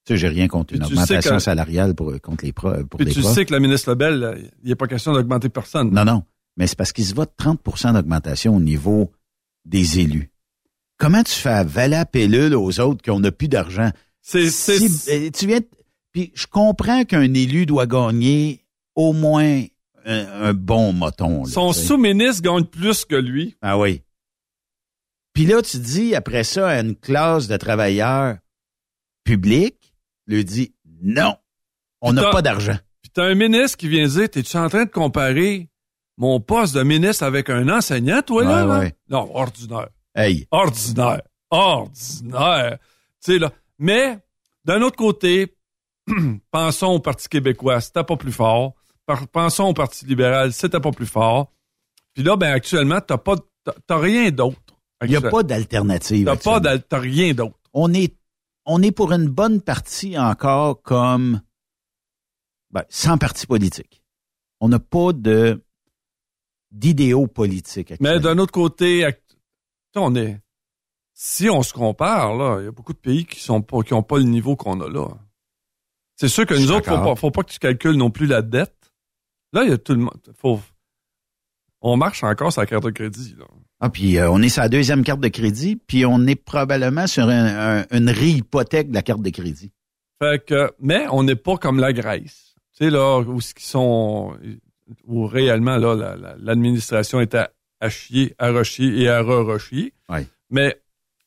[0.05, 2.71] Tu sais, j'ai rien contre une Puis tu augmentation que- salariale pour, contre les pour
[2.99, 3.33] Puis les tu profs.
[3.33, 5.90] sais que la ministre Lebel, il n'est pas question d'augmenter personne.
[5.93, 6.25] Non, non.
[6.57, 9.11] Mais c'est parce qu'il se vote 30% d'augmentation au niveau
[9.64, 10.31] des élus.
[10.99, 13.90] Comment tu fais avaler la pilule aux autres qui n'a plus d'argent?
[14.23, 15.61] C'est, c'est, Si- euh, tu viens
[16.12, 18.64] Puis je comprends qu'un élu doit gagner
[18.95, 19.62] au moins
[20.07, 21.45] un, un bon moton.
[21.45, 23.57] là, son sous-ministre gagne plus que lui.
[23.61, 24.03] Ah oui.
[25.33, 28.37] Puis là, tu dis après ça à une classe de travailleurs
[29.25, 29.95] publics,
[30.27, 31.37] lui dis non,
[32.01, 32.77] on n'a pas d'argent.
[33.03, 35.69] Puis t'as un ministre qui vient dire, t'es-tu en train de comparer
[36.16, 38.66] mon poste de ministre avec un enseignant, toi, là?
[38.66, 38.79] Ouais, là?
[38.81, 38.94] ouais.
[39.09, 39.88] Non, ordinaire.
[40.14, 41.22] Hey, Ordinaire.
[41.50, 42.79] Ordinaire.
[43.24, 43.53] Tu sais, là.
[43.79, 44.18] Mais,
[44.64, 45.57] d'un autre côté,
[46.50, 48.74] pensons au Parti québécois, c'était pas plus fort.
[49.33, 51.53] Pensons au Parti libéral, c'était pas plus fort.
[52.14, 53.35] Puis là, ben, actuellement, t'as pas,
[53.87, 54.61] t'as- rien d'autre.
[55.03, 56.27] il n'y a pas d'alternative.
[56.27, 57.59] T'as pas rien d'autre.
[57.72, 58.16] on est,
[58.66, 61.42] on est pour une bonne partie encore comme
[62.70, 64.03] ben, sans parti politique.
[64.61, 65.63] On n'a pas de
[66.75, 67.95] d'idéaux politiques.
[68.01, 69.09] Mais d'un autre côté,
[69.97, 70.39] on est.
[71.17, 73.95] Si on se compare, là, il y a beaucoup de pays qui sont pas, qui
[73.95, 75.09] ont pas le niveau qu'on a là.
[76.17, 78.43] C'est sûr que nous autres, faut pas, faut pas que tu calcules non plus la
[78.43, 78.93] dette.
[79.53, 80.21] Là, il y a tout le monde.
[80.37, 80.61] Faut,
[81.81, 83.45] on marche encore sur la carte de crédit, là.
[83.81, 87.07] Ah, puis euh, on est sur la deuxième carte de crédit, puis on est probablement
[87.07, 89.73] sur un- un- une réhypothèque de la carte de crédit.
[90.21, 92.55] Fait que, mais on n'est pas comme la Grèce.
[92.77, 94.37] Tu sais, là, où ce qui sont,
[95.05, 99.92] où réellement, là, la- la- l'administration est à, à chier, à et à re-rechier.
[100.09, 100.27] Ouais.
[100.51, 100.81] Mais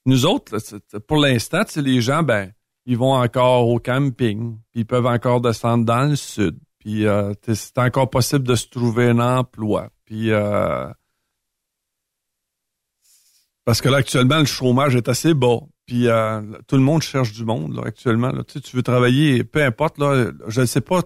[0.06, 2.52] nous autres, là, pour l'instant, les gens, ben,
[2.86, 7.34] ils vont encore au camping, puis ils peuvent encore descendre dans le sud, puis euh,
[7.54, 9.90] c'est encore possible de se trouver un emploi.
[10.06, 10.88] Puis, euh,
[13.66, 15.60] parce que là, actuellement, le chômage est assez bas.
[15.86, 18.32] Puis euh, tout le monde cherche du monde là, actuellement.
[18.32, 18.44] Là.
[18.44, 21.02] Tu, sais, tu veux travailler, peu importe, là, je ne sais pas.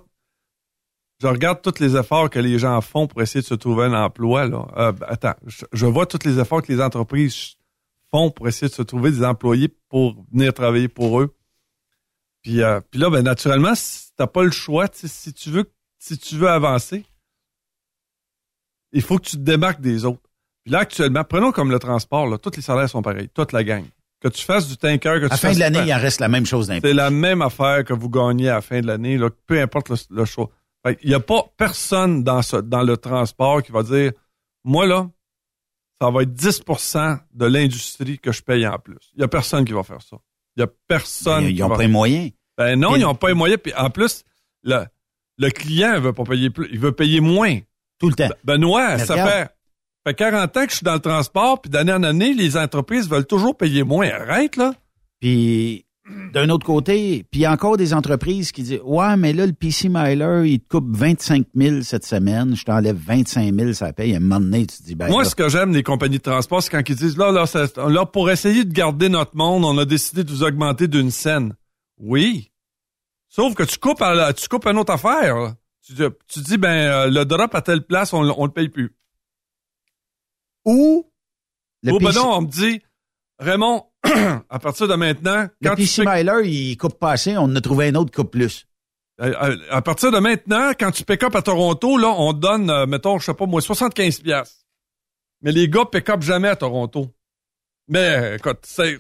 [1.21, 3.93] Je regarde tous les efforts que les gens font pour essayer de se trouver un
[3.93, 4.47] emploi.
[4.47, 4.67] Là.
[4.77, 7.57] Euh, ben, attends, je, je vois tous les efforts que les entreprises
[8.10, 11.36] font pour essayer de se trouver des employés pour venir travailler pour eux.
[12.41, 16.17] Puis, euh, puis là, ben, naturellement, si t'as pas le choix, si tu veux si
[16.17, 17.05] tu veux avancer,
[18.91, 20.21] il faut que tu te démarques des autres.
[20.63, 23.63] Puis là, actuellement, prenons comme le transport, là, tous les salaires sont pareils, toute la
[23.63, 23.86] gang.
[24.19, 25.99] Que tu fasses du tanker, que À tu la fin fasses de l'année, il en
[25.99, 26.88] reste la même chose d'impôt.
[26.88, 29.89] c'est la même affaire que vous gagnez à la fin de l'année, là, peu importe
[29.89, 30.49] le, le choix.
[31.01, 34.11] Il n'y a pas personne dans, ce, dans le transport qui va dire
[34.63, 35.09] Moi, là,
[36.01, 39.11] ça va être 10% de l'industrie que je paye en plus.
[39.13, 40.17] Il n'y a personne qui va faire ça.
[40.55, 42.31] Il n'y a personne Ils qui n'ont pas les moyens.
[42.57, 43.59] Ben non, ils n'ont pas les moyens.
[43.63, 44.23] Puis en plus,
[44.63, 44.85] le,
[45.37, 46.67] le client ne veut pas payer plus.
[46.71, 47.59] Il veut payer moins.
[47.99, 48.29] Tout le temps.
[48.43, 49.29] Benoît, Mais ça regarde.
[49.29, 49.49] fait,
[50.07, 53.07] fait 40 ans que je suis dans le transport, puis d'année en année, les entreprises
[53.07, 54.09] veulent toujours payer moins.
[54.09, 54.73] Arrête, là.
[55.19, 55.85] Puis
[56.33, 59.45] d'un autre côté, puis il y a encore des entreprises qui disent Ouais, mais là,
[59.45, 63.93] le PC Miler, il te coupe 25 000 cette semaine, je t'enlève 25 000, ça
[63.93, 64.13] paye.
[64.13, 66.17] À un moment donné, tu te dis ben Moi, là, ce que j'aime des compagnies
[66.17, 69.35] de transport, c'est quand ils disent là, là, ça- là, pour essayer de garder notre
[69.37, 71.55] monde, on a décidé de vous augmenter d'une scène.
[71.99, 72.51] Oui.
[73.29, 75.35] Sauf que tu coupes, à tu coupes une autre affaire.
[75.37, 75.55] là.
[75.85, 78.69] Tu, dis- tu dis, ben, euh, le drop à telle place, on, on le paye
[78.69, 78.95] plus.
[80.65, 81.05] Ou,
[81.83, 82.81] le ou ben non, on me dit,
[83.39, 87.61] Raymond, à partir de maintenant, quand fais- Miler, il coupe pas assez, on en a
[87.61, 88.67] trouvé un autre qui coupe plus.
[89.21, 92.69] Euh, euh, à partir de maintenant, quand tu pick up à Toronto, là, on donne,
[92.69, 94.65] euh, mettons, je sais pas moi, 75 pièces.
[95.41, 97.07] Mais les gars pick up jamais à Toronto.
[97.87, 98.97] Mais écoute, c'est,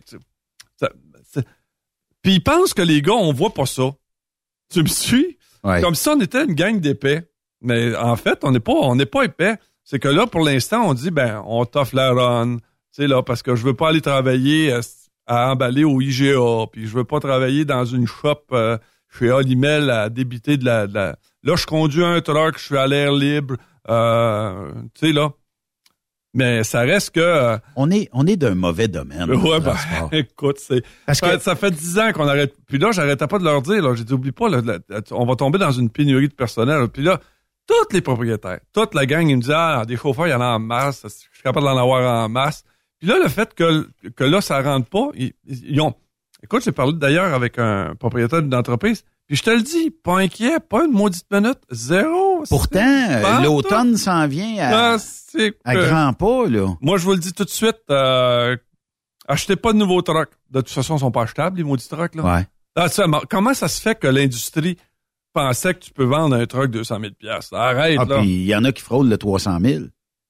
[2.21, 3.91] puis ils pensent que les gars, on voit pas ça.
[4.71, 5.37] Tu me suis?
[5.63, 5.81] Ouais.
[5.81, 7.27] Comme si on était une gang d'épais.
[7.61, 9.55] Mais en fait, on n'est pas, on n'est pas épais.
[9.83, 12.57] C'est que là, pour l'instant, on dit, ben, on t'offre la run.
[12.95, 14.73] Tu sais, là, parce que je veux pas aller travailler.
[14.73, 14.81] euh,
[15.27, 18.77] à emballer au IGA, puis je veux pas travailler dans une shop euh,
[19.17, 22.77] chez Olimel à débiter de la, de la- Là, je conduis un truck, je suis
[22.77, 23.55] à l'air libre,
[23.87, 25.29] euh, tu sais, là.
[26.33, 27.19] Mais ça reste que...
[27.19, 29.29] euh, On est, on est d'un mauvais domaine.
[29.31, 29.75] ouais, ben,
[30.11, 30.83] écoute, c'est...
[31.05, 32.53] Parce ça, que- ça fait dix ans qu'on arrête.
[32.67, 34.79] Puis là, j'arrêtais pas de leur dire, là, j'ai dit, oublie pas, là, là,
[35.11, 36.87] on va tomber dans une pénurie de personnel.
[36.89, 37.19] Puis là,
[37.67, 40.41] tous les propriétaires, toute la gang, ils me disaient, ah, des chauffeurs, il y en
[40.41, 42.63] a en masse, je suis capable d'en avoir en masse.
[43.01, 45.93] Puis là, le fait que, que là, ça rentre pas, ils, ils ont...
[46.43, 50.19] Écoute, j'ai parlé d'ailleurs avec un propriétaire d'une entreprise, puis je te le dis, pas
[50.19, 52.43] inquiet, pas une maudite minute, zéro.
[52.47, 54.97] Pourtant, l'automne s'en vient à, Ah,
[55.65, 56.67] à grands pas, là.
[56.79, 58.55] Moi, je vous le dis tout de suite, euh,
[59.27, 60.31] achetez pas de nouveaux trucks.
[60.51, 62.23] De toute façon, ils sont pas achetables, les maudits trucks, là.
[62.37, 62.47] Ouais.
[62.75, 62.87] Ah,
[63.29, 64.77] comment ça se fait que l'industrie
[65.33, 67.53] pensait que tu peux vendre un truck 200 000 piastres?
[67.55, 68.19] Arrête, Ah, là.
[68.19, 69.83] puis il y en a qui frôlent le 300 000.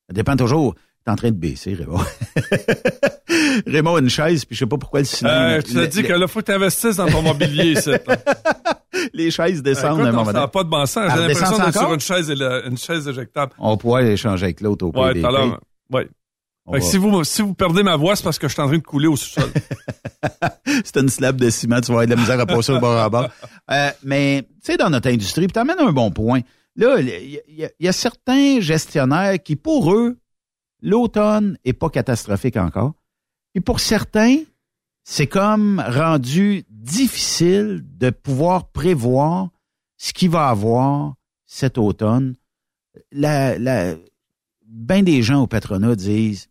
[0.07, 0.75] Ça dépend toujours.
[1.03, 1.99] T'es en train de baisser, Raymond.
[3.65, 5.05] Raymond a une chaise, puis je sais pas pourquoi le.
[5.23, 7.89] Euh, tu t'as dit que là, faut que tu investisses dans ton mobilier, ici.
[9.13, 10.51] les chaises descendent à un moment ça n'a donné.
[10.51, 11.11] pas de bon sens.
[11.11, 12.29] J'ai l'impression d'être sur une chaise,
[12.67, 13.51] une chaise éjectable.
[13.57, 15.21] On pourrait échanger avec l'autre au Ouais, PDP.
[15.21, 15.59] tout à l'heure.
[15.91, 16.07] Ouais.
[16.67, 18.61] On Fait que si vous, si vous perdez ma voix, c'est parce que je suis
[18.61, 19.49] en train de couler au sous-sol.
[20.85, 22.95] C'est une slab de ciment, tu vas avoir de la misère à passer au bord
[22.97, 23.29] à bord.
[23.71, 26.41] Euh, mais, tu sais, dans notre industrie, puis t'amènes un bon point.
[26.75, 27.39] Là, y, y
[27.79, 30.17] il y a certains gestionnaires qui, pour eux,
[30.82, 32.94] l'automne est pas catastrophique encore.
[33.54, 34.38] Puis pour certains,
[35.04, 39.50] c'est comme rendu difficile de pouvoir prévoir
[39.98, 41.15] ce qu'il va avoir
[41.46, 42.36] cet automne.
[43.12, 43.96] La,
[44.65, 46.48] ben des gens au patronat disent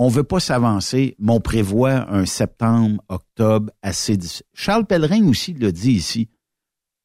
[0.00, 4.46] on veut pas s'avancer, mais on prévoit un septembre, octobre assez difficile.
[4.54, 6.28] Charles Pellerin aussi l'a dit ici.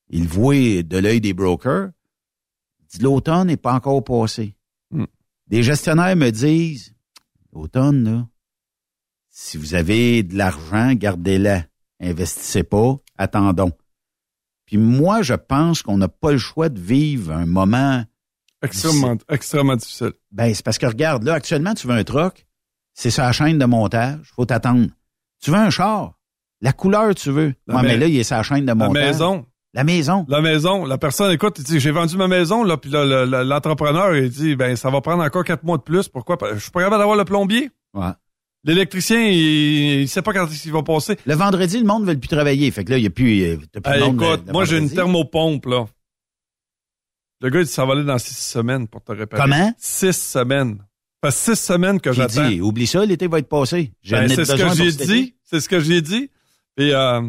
[0.10, 1.90] Il voit de l'œil des brokers.
[3.02, 4.56] L'automne n'est pas encore passé.
[5.54, 6.96] Des gestionnaires me disent
[7.54, 8.28] l'automne, là,
[9.30, 11.66] si vous avez de l'argent, gardez-la.
[12.00, 13.72] Investissez pas, attendons.
[14.66, 18.04] Puis moi, je pense qu'on n'a pas le choix de vivre un moment
[18.64, 20.14] extrêmement, extrêmement difficile.
[20.32, 22.48] ben, c'est parce que regarde, là, actuellement, tu veux un truck,
[22.96, 24.88] c'est sa chaîne de montage, faut t'attendre.
[25.40, 26.18] Tu veux un char,
[26.62, 27.54] la couleur tu veux.
[27.68, 29.04] La Ouais, mai- mais là, il est sa chaîne de La montage.
[29.04, 29.46] maison.
[29.74, 30.26] La maison.
[30.30, 33.26] La maison, la personne, écoute, il dit, j'ai vendu ma maison, là, puis là, le-
[33.26, 36.08] le- l'entrepreneur, il dit, ben, ça va prendre encore quatre mois de plus.
[36.10, 36.38] Pourquoi?
[36.54, 37.72] Je suis pas capable d'avoir le plombier.
[37.96, 38.12] Ouais.
[38.66, 41.18] L'électricien, il, il sait pas quand il va passer.
[41.26, 42.70] Le vendredi, le monde ne veut plus travailler.
[42.72, 44.22] Fait que là, il n'y a plus, euh, plus de monde.
[44.22, 45.86] écoute, le- le moi, j'ai une thermopompe, là.
[47.42, 49.42] Le gars, il dit, ça va aller dans six semaines pour te réparer.
[49.42, 49.74] Comment?
[49.78, 50.78] Six semaines.
[51.24, 52.48] Ça fait six semaines que J'ai j'attends.
[52.48, 53.92] dit, oublie ça, l'été va être passé.
[54.10, 55.36] Ben, c'est ce que j'ai dit.
[55.44, 56.30] C'est ce que j'ai dit.
[56.78, 57.22] Et, euh,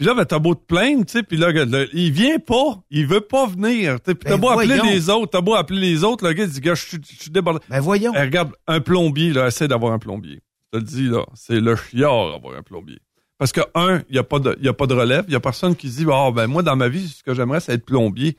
[0.00, 2.82] puis là, ben, t'as beau te plaindre, tu sais, puis là, le- il vient pas.
[2.90, 4.00] Il veut pas venir.
[4.00, 6.50] Puis t'as Ben, beau appeler les autres, t'as beau appeler les autres, le gars, il
[6.50, 7.60] dit, gars, je suis débordé.
[7.68, 8.12] Ben voyons.
[8.16, 10.40] Eh, regarde, un plombier, là, essaie d'avoir un plombier.
[10.72, 12.98] Je te le dis, là, c'est le chiard d'avoir un plombier.
[13.36, 15.24] Parce que, un, il n'y a, pas de- y a pas de relève.
[15.28, 17.60] Il y a personne qui dit, ah, ben, moi, dans ma vie, ce que j'aimerais,
[17.60, 18.38] c'est être plombier.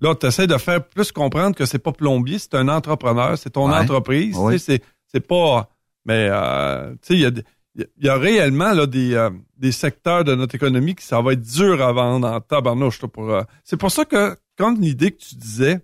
[0.00, 3.50] Là, tu essaies de faire plus comprendre que c'est pas plombier, c'est un entrepreneur, c'est
[3.50, 3.78] ton Ouais.
[3.78, 4.34] entreprise.
[4.34, 4.58] tu sais, Ouais.
[4.58, 5.70] C'est, c'est pas.
[6.04, 7.44] Mais, euh, tu sais, il y a, des-
[7.76, 11.32] il y a réellement là, des, euh, des secteurs de notre économie qui ça va
[11.34, 12.98] être dur à vendre en tabarnouche.
[13.00, 15.80] Pour, euh, c'est pour ça que, quand l'idée que tu disais,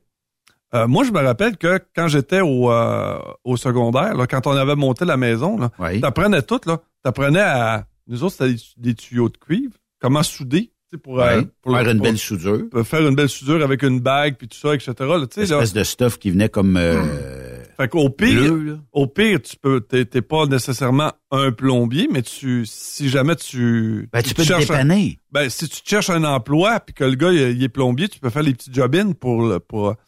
[0.74, 4.52] euh, moi, je me rappelle que quand j'étais au, euh, au secondaire, là, quand on
[4.52, 6.00] avait monté la maison, là, Oui.
[6.00, 6.80] t'apprenais tout, là.
[7.02, 7.86] T'apprenais à.
[8.08, 9.74] Nous autres, c'était des, tuyaux de cuivre.
[10.00, 12.68] Comment souder, pour, euh, pour, Faire une pour- belle soudure.
[12.70, 14.92] pour faire une belle soudure avec une bague, puis tout ça, etc.
[15.00, 15.56] Là, sais, là.
[15.58, 17.02] Espèce de stuff qui venait comme euh,
[17.82, 22.22] Fait qu'au pire, bleu, au pire, tu peux, t'es, t'es pas nécessairement un plombier, mais
[22.22, 25.18] tu, si jamais tu, Ben, tu peux te cherches un- dépanner.
[25.32, 28.20] ben, si tu cherches un emploi puis que le gars, il, il est plombier, tu
[28.20, 30.00] peux faire les petits job-ins pour, le- pour, tu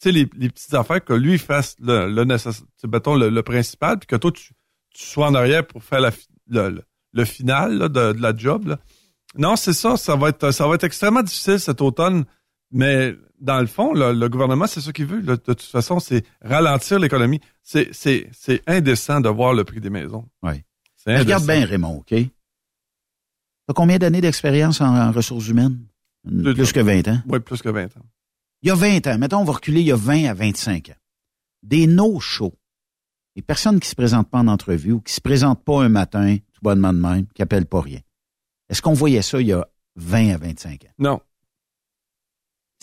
[0.00, 3.98] sais, les, les petites affaires que lui fasse le, le nécessaire, mettons, le, le principal,
[3.98, 4.52] puis que toi, tu,
[4.94, 6.10] tu sois en arrière pour faire la,
[6.48, 6.82] le, le,
[7.14, 8.78] le final, là, de, de la job, là.
[9.38, 12.26] Non, c'est ça, ça va être, ça va être extrêmement difficile cet automne,
[12.70, 15.20] mais dans le fond, le, le gouvernement, c'est ça qu'il veut.
[15.20, 17.40] de toute façon, c'est ralentir l'économie.
[17.62, 20.26] C'est, c'est, c'est indécent de voir le prix des maisons.
[20.42, 20.64] Ouais.
[20.96, 22.14] C'est Regarde bien, Raymond, OK?
[23.66, 25.78] T'as combien d'années d'expérience en, en ressources humaines?
[26.24, 26.72] Plus ans.
[26.72, 27.18] que 20 ans?
[27.26, 28.06] Oui, plus que 20 ans.
[28.62, 30.90] Il y a 20 ans, mettons, on va reculer il y a 20 à 25
[30.90, 31.00] ans.
[31.64, 32.54] Des no-shows.
[33.34, 36.36] Les personnes qui se présentent pas en entrevue ou qui se présentent pas un matin,
[36.36, 38.00] tout bonnement de même, qui appellent pas rien.
[38.68, 39.66] Est-ce qu'on voyait ça il y a
[39.96, 40.92] 20 à 25 ans?
[40.98, 41.20] Non.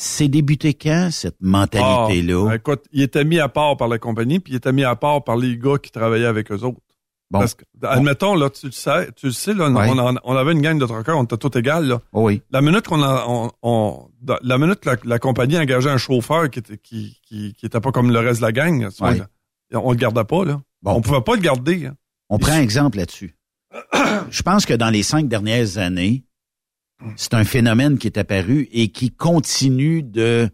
[0.01, 2.47] C'est débuté quand, cette mentalité-là?
[2.51, 4.95] Ah, écoute, il était mis à part par la compagnie, puis il était mis à
[4.95, 6.79] part par les gars qui travaillaient avec eux autres.
[7.29, 7.39] Bon.
[7.39, 9.65] Parce que, admettons, là, tu le sais, tu le sais, là,
[10.23, 11.99] on, avait une gang de truckers, on était tous égales, là.
[12.13, 12.41] Oh oui.
[12.49, 15.97] La minute qu'on a, on, on- dans- la minute que la, la compagnie engageait un
[15.97, 19.09] chauffeur qui était, qui, qui, qui était pas comme le reste de la gang, vois,
[19.09, 19.17] Ouais.
[19.17, 20.61] là, on le gardait pas, là.
[20.81, 20.93] Bon.
[20.93, 21.95] On pouvait pas le garder, hein.
[22.29, 23.35] On prend un exemple là-dessus.
[24.29, 26.23] je pense que dans les cinq dernières années,
[27.15, 30.49] c'est un phénomène qui est apparu et qui continue de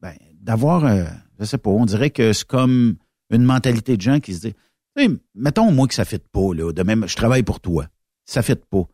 [0.00, 1.04] ben, d'avoir, euh,
[1.38, 2.96] je sais pas, on dirait que c'est comme
[3.30, 4.54] une mentalité de gens qui se dit,
[4.96, 7.86] hey, mettons moi que ça fait pas là, de même, je travaille pour toi,
[8.24, 8.84] ça fait pas.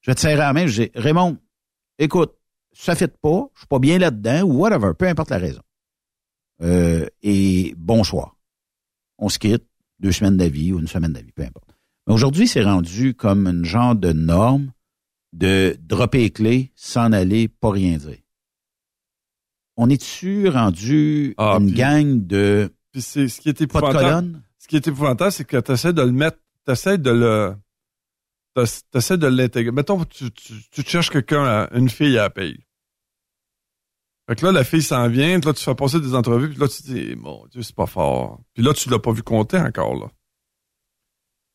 [0.00, 1.38] Je vais te serrer la main, je dis, Raymond,
[1.98, 2.34] écoute,
[2.72, 5.62] ça fait pas, je suis pas bien là-dedans ou whatever, peu importe la raison.
[6.62, 8.36] Euh, et bonsoir.
[9.18, 9.64] On se quitte,
[9.98, 11.74] deux semaines d'avis ou une semaine d'avis, peu importe.
[12.06, 14.72] Mais aujourd'hui, c'est rendu comme une genre de norme
[15.32, 18.18] de dropper les clés, s'en aller, pas rien dire.
[19.76, 24.40] On est-tu rendu Ah, une gang de Puis c'est ce qui est épouvantable.
[24.58, 27.54] Ce qui est épouvantable, c'est que tu essaies de le mettre, tu essaies de le.
[28.56, 29.70] Tu essaies de l'intégrer.
[29.70, 32.66] Mettons, tu, tu, cherches quelqu'un, une fille à la paye.
[34.28, 36.66] Fait que là, la fille s'en vient, là, tu fais passer des entrevues, puis là,
[36.66, 38.40] tu te dis, mon Dieu, c'est pas fort.
[38.54, 40.10] Puis là, tu l'as pas vu compter encore, là.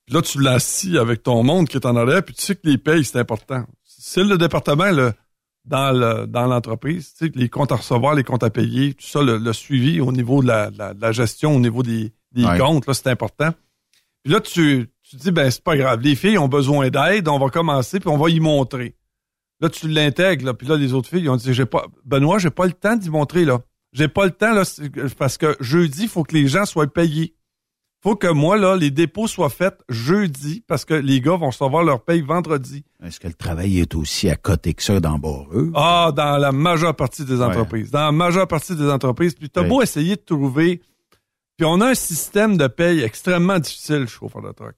[0.05, 2.67] Puis là, tu l'assis avec ton monde qui est en arrière, puis tu sais que
[2.67, 3.65] les payes, c'est important.
[3.83, 5.13] C'est le département, là,
[5.65, 9.05] dans le, dans l'entreprise, tu sais, les comptes à recevoir, les comptes à payer, tout
[9.05, 11.83] ça, le, le suivi au niveau de la, de la, de la gestion, au niveau
[11.83, 12.57] des, des Ouais.
[12.57, 13.51] comptes, là, c'est important.
[14.23, 16.01] Puis là, tu, tu dis, ben, c'est pas grave.
[16.01, 18.95] Les filles ont besoin d'aide, on va commencer, puis on va y montrer.
[19.59, 22.39] Là, tu l'intègres, là, puis là, les autres filles, ils ont dit, j'ai pas, Benoît,
[22.39, 23.59] j'ai pas le temps d'y montrer, là.
[23.93, 24.63] J'ai pas le temps, là,
[25.17, 27.35] parce que jeudi, il faut que les gens soient payés.
[28.03, 31.83] Faut que moi, là, les dépôts soient faits jeudi, parce que les gars vont recevoir
[31.83, 32.83] leur paye vendredi.
[33.03, 35.71] Est-ce que le travail est aussi à côté que ça dans Barreux?
[35.75, 37.91] Ah, dans la majeure partie des entreprises.
[37.91, 39.35] Dans la majeure partie des entreprises.
[39.35, 39.67] Puis t'as Ouais.
[39.67, 40.81] beau essayer de trouver.
[41.57, 44.75] Puis on a un système de paye extrêmement difficile, chauffeur de truck.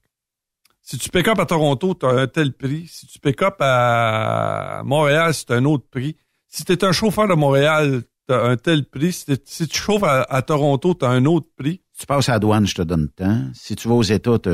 [0.82, 2.86] Si tu pick up à Toronto, tu as un tel prix.
[2.88, 6.14] Si tu pick up à Montréal, c'est un autre prix.
[6.46, 9.12] Si tu es un chauffeur de Montréal, tu as un tel prix.
[9.14, 11.80] Si, si tu chauffes à, à Toronto, tu as un autre prix.
[11.98, 13.40] Tu passes à la douane, je te donne le temps.
[13.54, 14.50] Si tu vas aux États, tu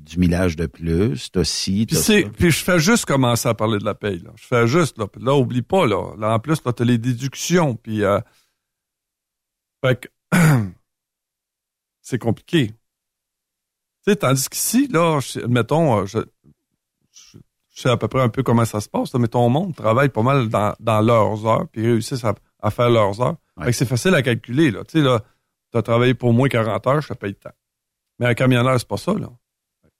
[0.00, 2.12] du millage de plus, tu ci, Puis, ça.
[2.38, 4.18] je fais juste commencer à parler de la paye.
[4.20, 4.30] Là.
[4.36, 5.06] Je fais juste, là.
[5.20, 6.14] Là, oublie pas, là.
[6.18, 7.76] Là, en plus, là, t'as les déductions.
[7.76, 8.20] Puis, euh,
[9.82, 10.36] fait que,
[12.02, 12.68] c'est compliqué.
[12.68, 16.18] Tu sais, tandis qu'ici, là, je- admettons, euh, je,
[17.12, 17.38] je,
[17.74, 19.14] je sais à peu près un peu comment ça se passe.
[19.14, 22.70] Là, mais ton monde travaille pas mal dans, dans leurs heures, puis réussissent à, à
[22.70, 23.36] faire leurs heures.
[23.56, 23.64] Ouais.
[23.64, 24.84] Fait que c'est facile à calculer, là.
[24.84, 25.22] Tu sais, là,
[25.74, 27.50] t'as travaillé pour moins 40 heures, je te paye temps.
[28.20, 29.28] Mais un camionneur, c'est pas ça, là.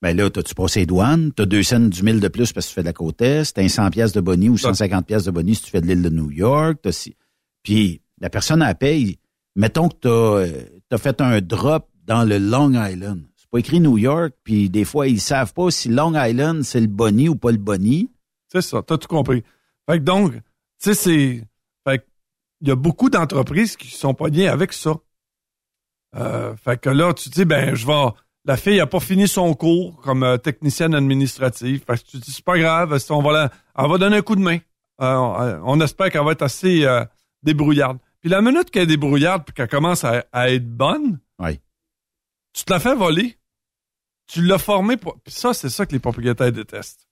[0.01, 2.71] Ben là, t'as-tu passé les douanes, t'as deux cents du mille de plus parce que
[2.71, 5.25] tu fais de la côte Est, t'as un 100 pièces de boni ou 150 pièces
[5.25, 7.17] de boni si tu fais de l'île de New York, si...
[7.63, 9.19] Puis la personne à la paye,
[9.57, 13.23] mettons que t'as euh, t'as fait un drop dans le Long Island.
[13.37, 16.81] C'est pas écrit New York, puis des fois, ils savent pas si Long Island, c'est
[16.81, 18.13] le boni ou pas le boni.
[18.53, 19.43] C'est ça, t'as tout compris.
[19.89, 20.41] Fait que donc, tu
[20.79, 21.45] sais, c'est.
[21.89, 22.05] Fait que
[22.61, 24.95] il y a beaucoup d'entreprises qui sont poignées avec ça.
[26.17, 28.05] Euh, fait que là, tu dis, ben, je vais.
[28.47, 31.83] La fille a pas fini son cours comme euh, technicienne administrative.
[31.87, 34.37] Fait que tu dis, c'est pas grave, on va la, elle va donner un coup
[34.37, 34.59] de main.
[35.01, 36.87] Euh, on, on espère qu'elle va être assez
[37.43, 37.99] débrouillarde.
[38.21, 41.59] Puis la minute qu'elle est débrouillarde puis qu'elle commence à, à être bonne, Oui.
[42.53, 43.37] tu te la fais voler.
[44.27, 45.19] Tu l'as formé pour.
[45.21, 47.07] Puis ça, c'est ça que les propriétaires détestent.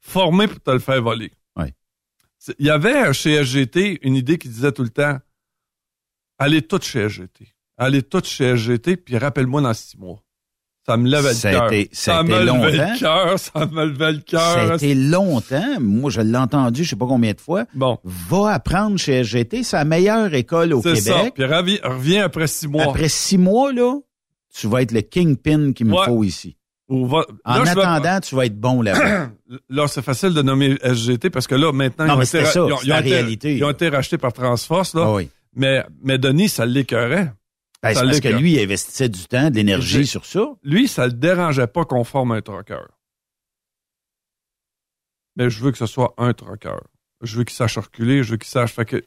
[0.00, 1.32] Formé pour te le faire voler.
[1.56, 1.66] Oui.
[2.58, 5.18] Il y avait chez SGT une idée qui disait tout le temps
[6.38, 7.51] Allez toutes chez SGT.
[7.78, 10.22] Allez toutes chez SGT, puis rappelle-moi dans six mois.
[10.84, 11.70] Ça me levait le cœur.
[11.92, 12.66] ça me levait longtemps.
[12.66, 14.74] le cœur, ça me levait le Ça a cœur.
[14.74, 15.80] été longtemps.
[15.80, 17.66] Moi, je l'ai entendu, je sais pas combien de fois.
[17.74, 21.14] Bon, Va apprendre chez SGT, c'est la meilleure école au c'est ça.
[21.18, 21.34] Québec.
[21.36, 22.82] Puis revi- reviens après six mois.
[22.82, 23.94] Après six mois, là,
[24.52, 26.04] tu vas être le kingpin qu'il me Ouais.
[26.04, 26.56] faut ici.
[26.88, 29.30] Va- En Là, je vais- attendant, tu vas être bon là-bas.
[29.70, 32.52] Là, c'est facile de nommer SGT parce que là, maintenant, Non, ils, ont été, ça,
[32.54, 34.94] ils ont- ils ont été- réalité, ils ont été rachetés par Transforce.
[34.94, 35.04] Là.
[35.06, 35.28] Ah oui.
[35.54, 37.32] mais, mais Denis, ça l'écœurait.
[37.82, 40.54] Ben, parce que lui, il investissait du temps, de l'énergie sur ça.
[40.62, 42.88] Lui, ça le dérangeait pas qu'on forme un troqueur.
[45.36, 46.82] Mais je veux que ce soit un troqueur.
[47.22, 48.72] Je veux qu'il sache reculer, je veux qu'il sache.
[48.72, 49.04] Fait que,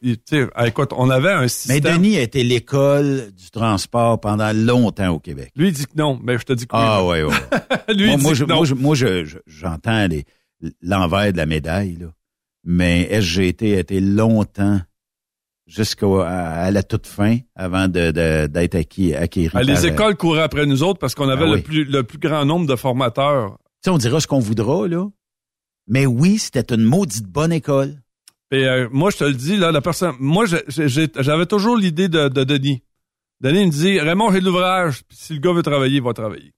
[0.55, 1.81] ah, écoute, on avait un Mais système.
[1.97, 5.51] Denis a été l'école du transport pendant longtemps au Québec.
[5.55, 6.81] Lui, il dit que non, mais je te dis que oui.
[6.83, 7.33] Ah ouais, ouais.
[7.95, 8.55] Lui, moi, il dit moi, que je- non.
[8.55, 10.07] moi, je- moi, je- je- j'entends
[10.81, 12.07] l'envers de la médaille, là.
[12.63, 14.81] Mais SGT a été longtemps
[15.67, 18.11] jusqu'à la toute fin avant de,
[18.47, 19.51] d'être acquis, acquéri.
[19.53, 21.83] Ah, les par, euh, écoles couraient après nous autres parce qu'on avait Ah le, plus,
[21.83, 23.57] le plus grand nombre de formateurs.
[23.83, 25.07] Tu sais, on dira ce qu'on voudra, là.
[25.87, 28.01] Mais oui, c'était une maudite bonne école.
[28.51, 30.15] Et euh, moi, je te le dis, là, la personne.
[30.19, 32.83] Moi, j'avais toujours l'idée de, de Denis.
[33.41, 35.03] Denis me dit Raymond, j'ai de l'ouvrage.
[35.07, 36.53] puis Si le gars veut travailler, il va travailler.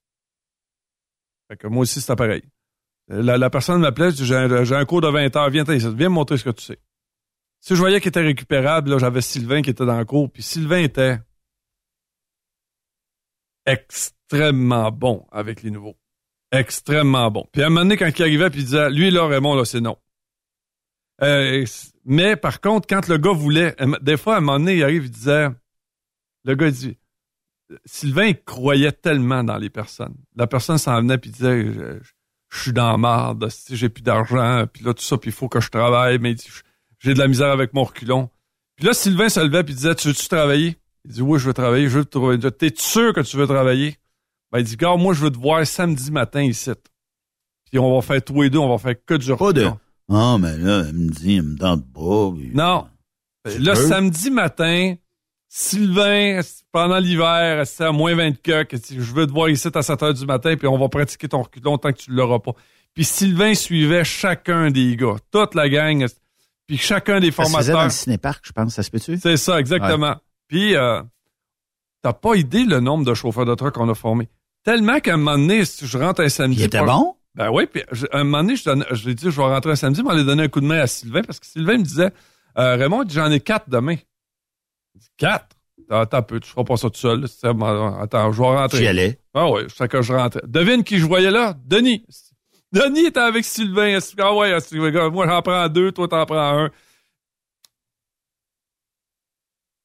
[1.50, 2.44] Fait que moi aussi, c'est pareil.
[3.08, 6.44] La, la personne m'appelait, j'ai un, cours de 20 heures, viens, viens me montrer ce
[6.44, 6.80] que tu sais.
[7.68, 10.84] Si je voyais qu'il était récupérable, j'avais Sylvain qui était dans le cours, puis Sylvain
[10.84, 11.20] était
[13.66, 15.98] extrêmement bon avec les nouveaux.
[16.54, 17.46] Extrêmement bon.
[17.52, 19.66] Puis à un moment donné, quand il arrivait, puis il disait, lui, là, Raymond, là,
[19.66, 19.98] c'est non.
[21.22, 21.66] Euh,
[22.06, 25.04] mais par contre, quand le gars voulait, des fois, à un moment donné, il arrive,
[25.04, 25.50] il disait,
[26.46, 26.98] le gars dit,
[27.84, 30.16] Sylvain il croyait tellement dans les personnes.
[30.38, 32.00] La personne s'en venait puis disait, je,
[32.48, 35.50] je suis dans la marde, j'ai plus d'argent, puis là, tout ça, puis il faut
[35.50, 36.34] que je travaille, mais
[37.00, 38.30] j'ai de la misère avec mon reculon.
[38.76, 40.78] Puis là, Sylvain se levait puis disait, tu veux-tu travailler?
[41.06, 42.38] Il dit, oui, je veux travailler, je veux te trouver.
[42.40, 43.98] T'es sûr que tu veux travailler?
[44.52, 46.72] Ben, il dit, gars, moi, je veux te voir samedi matin ici.
[47.70, 49.68] Puis on va faire tous les deux, on va faire que du Pas de,
[50.10, 52.32] ah, mais là, elle me dit, elle me tente pas.
[52.54, 52.88] Non.
[53.46, 54.96] Le samedi matin,
[55.50, 56.42] Sylvain,
[56.72, 60.14] pendant l'hiver, c'est à moins 20 que je veux te voir ici à 7 heures
[60.14, 62.54] du matin, puis on va pratiquer ton reculon tant que tu ne l'auras pas.
[62.94, 66.06] Puis Sylvain suivait chacun des gars, toute la gang,
[66.68, 67.66] puis chacun des formateurs.
[67.66, 69.18] Ça dans le cinéparc, je pense, ça se peut-tu?
[69.18, 70.18] C'est ça, exactement.
[70.48, 71.02] Puis, euh,
[72.02, 74.30] t'as pas idée le nombre de chauffeurs de truck qu'on a formés.
[74.64, 76.60] Tellement qu'à un moment donné, si je rentre un samedi...
[76.60, 77.16] Il était bon?
[77.36, 79.76] Ben oui, puis à un moment donné, je, lui ai dit, je vais rentrer un
[79.76, 82.12] samedi, mais on donné un coup de main à Sylvain, parce que Sylvain me disait,
[82.58, 83.96] euh, Raymond, j'en ai quatre demain.
[85.18, 85.56] Quatre?
[85.90, 87.26] Attends un peu, tu feras pas ça tout seul.
[87.44, 88.78] Attends, je vais rentrer.
[88.80, 89.20] J'y allais.
[89.34, 90.42] Ah oui, je sais que je rentrais.
[90.46, 91.56] Devine qui je voyais là?
[91.66, 92.04] Denis.
[92.72, 93.98] Denis était avec Sylvain.
[94.20, 94.58] Ah ouais,
[95.10, 96.72] moi j'en prends deux, toi t'en prends un.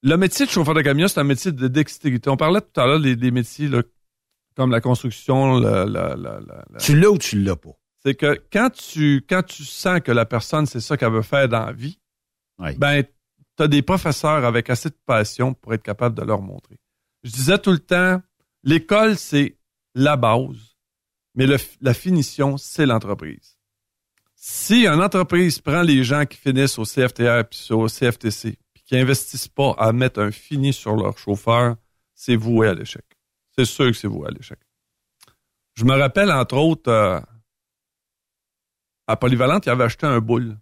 [0.02, 2.28] Le métier de chauffeur de camion, c'est un métier de dextérité.
[2.28, 3.82] On parlait tout à l'heure des, métiers là,
[4.56, 5.60] comme la construction.
[5.60, 6.40] La, la, la,
[6.80, 7.70] tu l'as ou tu l'as pas?
[8.04, 11.48] C'est que quand tu quand tu sens que la personne, c'est ça qu'elle veut faire
[11.48, 12.00] dans la vie,
[12.58, 13.04] ben
[13.56, 16.78] tu as des professeurs avec assez de passion pour être capable de leur montrer.
[17.22, 18.20] Je disais tout le temps,
[18.64, 19.56] l'école, c'est
[19.94, 20.71] la base,
[21.34, 21.46] mais
[21.80, 23.56] la finition, c'est l'entreprise.
[24.44, 28.96] Si une entreprise prend les gens qui finissent au CFTR puis au CFTC, puis qui
[28.96, 31.76] investissent pas à mettre un fini sur leur chauffeur,
[32.12, 33.04] c'est voué à l'échec.
[33.56, 34.58] C'est sûr que c'est voué à l'échec.
[35.74, 37.20] Je me rappelle, entre autres, euh,
[39.06, 40.58] à Polyvalente, il avait acheté un boule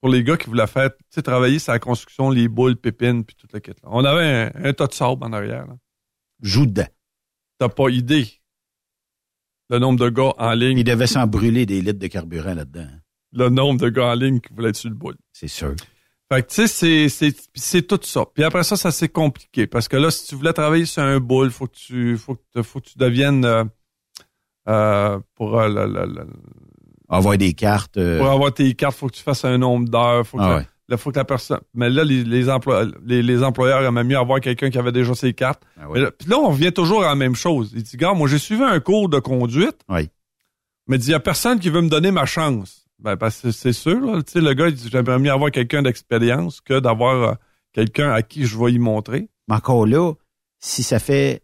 [0.00, 3.24] pour les gars qui voulaient faire, tu sais, travailler sur la construction, les boules, pépines,
[3.24, 3.80] puis toute la quête.
[3.82, 3.90] Là.
[3.92, 5.68] On avait un, tas de sable en arrière.
[5.68, 5.76] Là.
[6.40, 6.88] Joue dedans.
[7.58, 8.41] T'as pas idée
[9.72, 10.78] le nombre de gars en ligne.
[10.78, 12.86] Il devait s'en brûler des litres de carburant là-dedans.
[13.32, 15.16] Le nombre de gars en ligne qui voulaient être sur le boule.
[15.32, 15.74] C'est sûr.
[16.30, 18.24] Fait que, tu sais, c'est, c'est, tout ça.
[18.34, 19.66] Puis après ça, ça c'est compliqué.
[19.66, 22.62] Parce que là, si tu voulais travailler sur un boule, faut que tu, faut que,
[22.62, 23.64] faut que tu deviennes, euh,
[24.68, 26.06] euh, pour euh,
[27.08, 27.96] avoir des cartes.
[27.96, 30.24] Euh, Pour avoir tes cartes, faut que tu fasses un nombre d'heures.
[30.38, 30.62] Ah
[30.96, 31.60] que, faut que la personne.
[31.74, 35.62] Mais là, les, les, les, employeurs aiment mieux avoir quelqu'un qui avait déjà ses cartes.
[35.78, 37.72] Ah puis là, on revient toujours à la même chose.
[37.74, 39.80] Il dit, gars, moi, j'ai suivi un cours de conduite.
[39.88, 40.08] Oui.
[40.86, 42.86] Mais il dit, il y a personne qui veut me donner ma chance.
[42.98, 46.60] Ben, parce que c'est sûr, là, le gars, il dit, j'aimerais mieux avoir quelqu'un d'expérience
[46.60, 47.34] que d'avoir euh,
[47.72, 49.28] quelqu'un à qui je vais y montrer.
[49.48, 50.12] Mais encore là,
[50.60, 51.42] si ça fait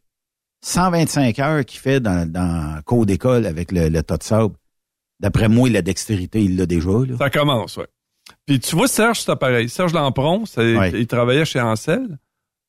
[0.63, 4.55] 125 heures qu'il fait dans, dans cours d'école avec le, le tas de sable,
[5.21, 6.91] D'après moi, la dextérité, il l'a déjà.
[6.91, 7.17] Là.
[7.19, 7.85] Ça commence, oui.
[8.49, 9.69] Puis tu vois, Serge, c'est pareil.
[9.69, 12.19] Serge Lampron, il travaillait chez Ancel.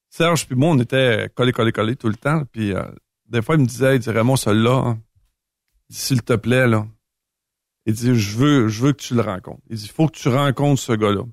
[0.10, 2.44] Serge puis moi, on était collés, collés, collés tout le temps.
[2.52, 2.84] Puis euh,
[3.28, 5.00] des fois, il me disait, il dit, Raymond, celui-là, hein,
[5.90, 6.86] s'il te plaît, là.
[7.86, 9.62] Il dit, je veux, je veux que tu le rencontres.
[9.70, 11.24] Il dit, il faut que tu rencontres ce gars-là.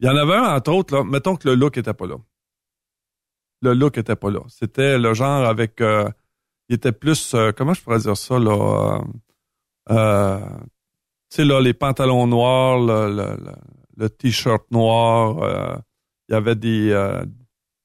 [0.00, 2.16] Il y en avait un, entre autres, là, mettons que le look était pas là.
[3.60, 4.40] Le look était pas là.
[4.48, 5.82] C'était le genre avec...
[5.82, 6.08] Euh,
[6.70, 7.34] il était plus...
[7.34, 9.02] Euh, comment je pourrais dire ça, là
[9.90, 10.73] euh, tu
[11.36, 13.36] sais, là, les pantalons noirs, le,
[13.96, 15.76] le, t-shirt noir, euh,
[16.28, 17.24] il y avait des, euh,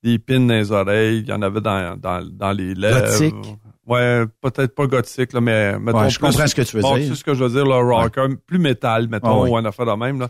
[0.04, 3.02] des pins dans les oreilles, il y en avait dans, dans, dans les lèvres.
[3.02, 3.58] Gothique?
[3.86, 6.08] Ouais, peut-être pas gothique, là, mais mettons.
[6.08, 7.08] je comprends ce que tu veux bon, dire.
[7.10, 9.88] C'est ce que je veux dire, le rocker, plus métal, mettons, ah ou un affaire
[9.88, 10.30] de même, là.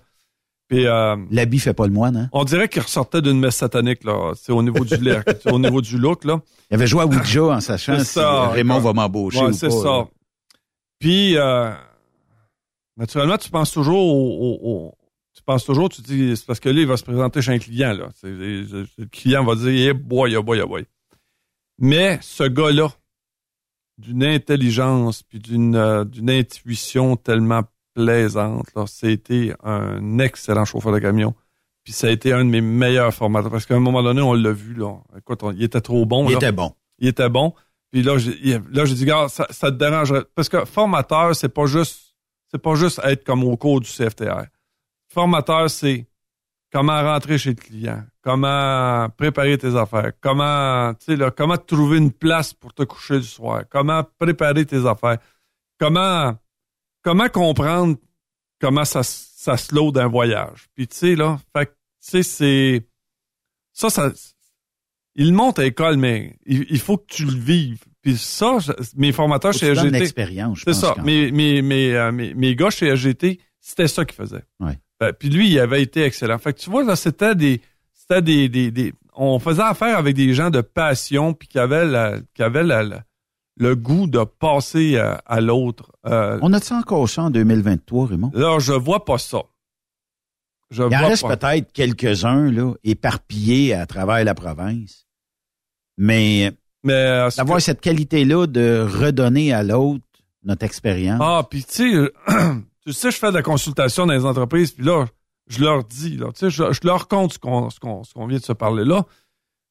[0.70, 2.30] Puis, euh, L'habit fait pas le moine, hein?
[2.32, 4.34] On dirait qu'il ressortait d'une messe satanique, là.
[4.36, 4.96] C'est au niveau du
[5.52, 6.40] au niveau du look, là.
[6.72, 10.08] Il avait joué à Ouija en sachant si Raymond va m'embaucher ouais, c'est ça.
[11.00, 11.72] Puis, euh,
[13.00, 14.96] naturellement, tu penses toujours au,
[15.36, 17.60] tu penses toujours, tu dis, c'est parce que là, il va se présenter chez un
[17.60, 18.10] client, là.
[18.24, 20.86] le client va dire, eh boy, oh boy, oh boy.
[21.80, 22.92] Mais ce gars-là,
[23.98, 31.00] d'une intelligence puis d'une euh, d'une intuition tellement plaisante, là, c'était un excellent chauffeur de
[31.00, 31.34] camion.
[31.84, 33.52] Puis ça a été un de mes meilleurs formateurs.
[33.52, 34.98] Parce qu'à un moment donné, on l'a vu, là.
[35.18, 36.30] Écoute, il était trop bon.
[36.30, 36.74] Il était bon.
[37.00, 37.54] Il était bon.
[37.92, 40.24] Puis là, j'ai, là, j'ai dit, gars, ça, ça te dérangerait.
[40.36, 42.09] Parce que formateur, c'est pas juste,
[42.50, 44.46] c'est pas juste être comme au cours du CFTR.
[45.12, 46.08] Formateur, c'est
[46.72, 51.98] comment rentrer chez le client, comment préparer tes affaires, comment, tu sais, là, comment trouver
[51.98, 55.18] une place pour te coucher du soir, comment préparer tes affaires,
[55.80, 56.38] comment,
[57.04, 57.98] comment comprendre
[58.60, 60.68] comment ça, ça slow d'un voyage.
[60.76, 61.74] Puis, tu sais, là, fait tu
[62.12, 62.88] sais, c'est,
[63.74, 64.12] ça, ça,
[65.16, 67.84] il monte à l'école, mais il faut que tu le vives.
[68.02, 69.82] Puis ça, je- mes formateurs Faut chez je
[70.66, 70.96] C'est ça.
[71.04, 74.46] Mes, mes, mes, euh, mes, mes gars chez SGT, c'était ça qu'ils faisaient.
[74.60, 74.80] Ouais.
[75.04, 76.38] Euh, puis lui, il avait été excellent.
[76.40, 77.62] Fait que tu vois, là, c'était des.
[77.94, 81.86] C'était des, des, des- On faisait affaire avec des gens de passion, puis qui avaient,
[81.86, 83.04] la, qui avaient la- la-
[83.58, 85.92] le goût de passer à, à l'autre.
[86.06, 88.32] Euh, On a-tu encore ça en 2023, Raymond?
[88.34, 89.42] là, je vois pas ça.
[90.72, 95.08] Je Il en reste peut-être quelques-uns, là, éparpillés à travers la province.
[95.98, 96.54] Mais
[96.84, 100.04] Mais euh, d'avoir que- cette qualité-là de redonner à l'autre
[100.44, 101.20] notre expérience.
[101.22, 102.12] Ah, puis tu sais,
[102.86, 105.06] tu sais, je fais de la consultation dans les entreprises, puis là,
[105.48, 108.14] je leur dis, là, tu sais, je, je leur compte ce qu'on ce qu'on ce
[108.14, 109.04] qu'on vient de se parler là.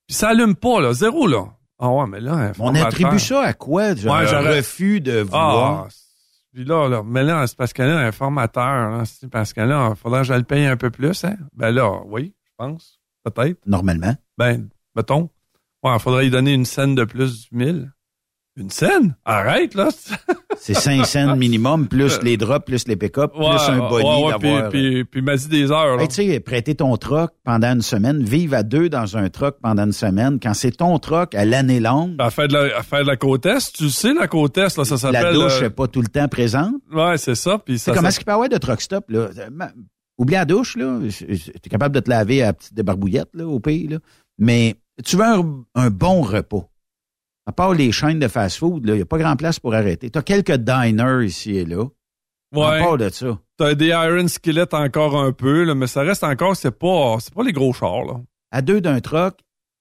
[0.07, 1.45] Puis ça allume pas, là, zéro, là.
[1.79, 3.95] Ah ouais, mais là, On attribue ça à quoi?
[3.95, 5.85] Genre, Ouais, un refus de vouloir.
[5.87, 5.89] Ah,
[6.53, 9.91] puis là, là, mais là, c'est parce qu'elle a un formateur, c'est parce que là,
[9.93, 11.37] il faudrait que je le paye un peu plus, hein?
[11.55, 13.61] Ben là, oui, je pense, peut-être.
[13.67, 14.15] Normalement.
[14.37, 15.31] Ben, mettons.
[15.85, 17.93] Ouais, il faudrait lui donner une scène de plus du 1000.
[18.57, 19.15] Une scène?
[19.25, 19.89] Arrête, là!
[20.59, 24.33] C'est 5 cents minimum, plus les drops, plus les pick-up, plus un body ouais, ouais,
[24.41, 24.69] puis- d'avoir...
[24.71, 26.03] Puis, puis, m'a dit des heures, là?
[26.03, 29.59] Hey, tu sais, prêter ton troc pendant une semaine, vivre à deux dans un troc
[29.63, 32.83] pendant une semaine, quand c'est ton troc à l'année longue, À faire de la, à
[32.83, 35.23] faire de la côte est, tu sais, la côte est, là, ça s'appelle.
[35.23, 36.75] la douche euh, n'est pas tout le temps présente.
[36.93, 37.59] Ouais, c'est ça.
[37.65, 37.93] Puis ça.
[37.93, 39.29] C'est comment est-ce qu'il peut y avoir de truck stop, là?
[40.19, 40.99] Oublie la douche, là.
[41.09, 41.25] Tu
[41.65, 43.99] es capable de te laver à la petite débarbouillette, là, au pays, là.
[44.37, 44.75] Mais
[45.05, 46.67] tu veux un, un bon repos.
[47.47, 50.11] À part les chaînes de fast-food, il n'y a pas grand place pour arrêter.
[50.11, 51.85] Tu as quelques diners ici et là.
[52.55, 52.79] À Ouais.
[52.79, 53.39] part de ça.
[53.57, 57.33] T'as des Iron Skillet encore un peu, là, mais ça reste encore, c'est pas, c'est
[57.35, 58.21] pas les gros chars, là.
[58.51, 59.39] À deux d'un truck,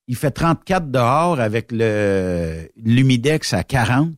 [0.07, 4.11] il fait 34 dehors avec le l'humidex à 40.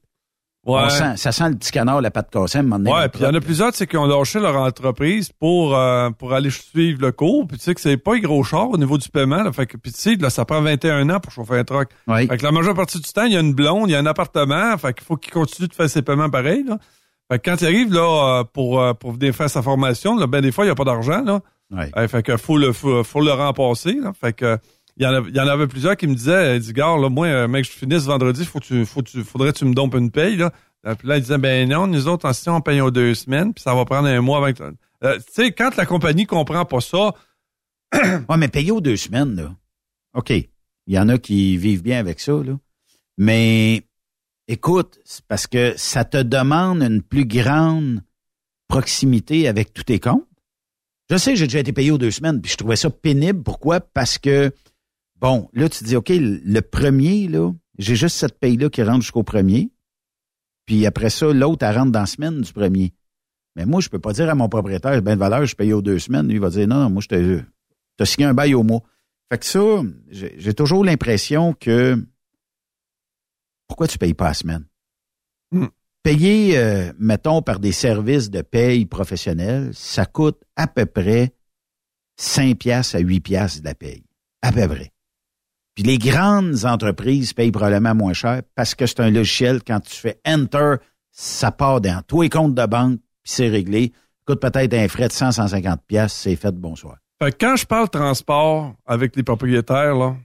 [0.75, 0.83] Ouais.
[0.85, 3.09] On sent- ça sent le petit canard, la patte cassée, à un moment donné, Ouais,
[3.09, 6.49] puis il y en a plusieurs, qui ont lâché leur entreprise pour, euh, pour aller
[6.49, 7.47] suivre le cours.
[7.47, 9.43] Puis tu sais que c'est pas les gros chars au niveau du paiement.
[9.43, 11.89] Là, fait que, puis tu sais, là, ça prend 21 ans pour chauffer un truck.
[12.07, 12.27] Oui.
[12.27, 13.99] Fait que la majeure partie du temps, il y a une blonde, il y a
[13.99, 14.77] un appartement.
[14.77, 16.77] Fait qu'il faut qu'il continue de faire ses paiements pareil, là.
[17.31, 20.25] Fait que quand il arrive, là, euh, pour, euh, pour venir faire sa formation, là,
[20.25, 21.39] ben, des fois, il n'y a pas d'argent, là.
[21.71, 22.07] Ouais.
[22.07, 24.11] Fait que faut le, faut, faut le remplacer, là.
[24.19, 24.57] Fait que,
[24.99, 27.65] il y, en avait plusieurs qui me disaient, il dit, gars, là, moi, euh, mec,
[27.65, 30.11] je finisse vendredi, faut que tu, faut que tu, faudrait que tu me dompes une
[30.11, 30.51] paye, là.
[30.85, 33.13] Euh, Puis là, il disait, ben non, nous autres, en si on paye aux deux
[33.13, 34.59] semaines, puis ça va prendre un mois avec...
[34.61, 37.13] Euh, tu sais, quand la compagnie comprend pas ça,
[37.93, 39.55] Ouais, mais payer aux deux semaines, là.
[40.13, 40.29] OK.
[40.31, 42.57] Il y en a qui vivent bien avec ça, là.
[43.17, 43.83] Mais
[44.47, 48.01] écoute, parce que ça te demande une plus grande
[48.67, 50.25] proximité avec tous tes comptes.
[51.09, 53.43] Je sais, j'ai déjà été payé aux deux semaines, puis je trouvais ça pénible.
[53.43, 53.79] Pourquoi?
[53.79, 54.51] Parce que,
[55.19, 59.01] bon, là, tu te dis, OK, le premier, là, j'ai juste cette paye-là qui rentre
[59.01, 59.71] jusqu'au premier.
[60.65, 62.93] Puis après ça, l'autre, elle rentre dans la semaine du premier.
[63.55, 65.81] Mais moi, je peux pas dire à mon propriétaire, ben de valeur, je paye aux
[65.81, 66.27] deux semaines.
[66.27, 67.41] Lui, il va dire, non, non, moi, je te,
[67.97, 68.81] t'as signé un bail au mois.
[69.31, 71.97] Fait que ça, j'ai j'ai toujours l'impression que
[73.67, 74.65] pourquoi tu payes pas la semaine?
[75.51, 75.67] Hmm.
[76.03, 81.33] Payer, euh, mettons, par des services de paye professionnels, ça coûte à peu près
[82.17, 84.03] 5 piastres à 8 piastres de la paye.
[84.41, 84.91] À peu près.
[85.79, 89.95] Puis les grandes entreprises payent probablement moins cher parce que c'est un logiciel, quand tu
[89.95, 90.75] fais Enter,
[91.09, 93.93] ça part dans tous les comptes de banque, puis c'est réglé.
[94.27, 96.97] Coûte peut-être un frais de 100, 150 piastres, c'est fait, bonsoir.
[97.23, 100.17] Fait que quand je parle transport avec les propriétaires, là,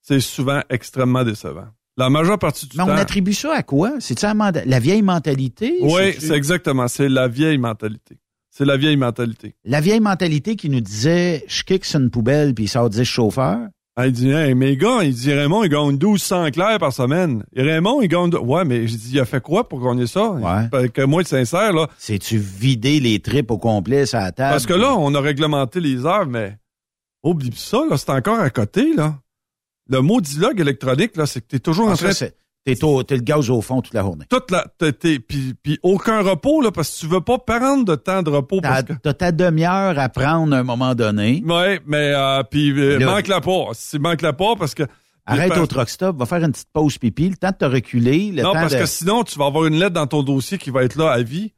[0.00, 1.66] c'est souvent extrêmement décevant.
[1.98, 2.92] La majeure partie du Mais on temps.
[2.94, 3.96] attribue ça à quoi?
[4.00, 5.80] C'est-tu la, vieille mentalité?
[5.82, 6.88] Oui, c'est exactement.
[6.88, 8.16] C'est la vieille mentalité.
[8.48, 9.54] C'est la vieille mentalité.
[9.66, 13.04] La vieille mentalité qui nous disait, je kick sur une poubelle puis il sort 10
[13.04, 13.68] chauffeurs.
[13.94, 17.44] Ah, il dit, hey, mais gars, il dit, Raymond, il gagne 1200 clairs par semaine.
[17.54, 20.30] Et Raymond, il gagne, ouais, mais j'ai dit, il a fait quoi pour gagner ça?
[20.30, 20.68] Ouais.
[20.70, 21.88] Fait que moi, être sincère, là.
[21.98, 24.50] C'est-tu vider les tripes au complet la table?
[24.50, 26.56] Parce que là, on a réglementé les heures, mais
[27.22, 29.16] oublie ça, là, c'est encore à côté, là.
[29.90, 32.34] Le mot dialogue électronique, là, c'est que t'es toujours en train c'est-
[32.64, 34.24] t'es, le gaz au fond toute la journée.
[34.28, 38.30] toute la, puis, aucun repos, là, parce que tu veux pas prendre de temps de
[38.30, 38.60] repos.
[38.62, 41.42] T'as, que, ta demi-heure à prendre à un moment donné.
[41.46, 43.68] ouais, mais, euh, puis, euh, manque la pas.
[43.72, 44.84] Si manque la pas, parce que.
[45.24, 47.64] Arrête parce- au truck stop, va faire une petite pause pipi, le temps de te
[47.64, 48.78] reculer, le Non, temps parce de...
[48.80, 51.22] que sinon, tu vas avoir une lettre dans ton dossier qui va être là à
[51.22, 51.52] vie.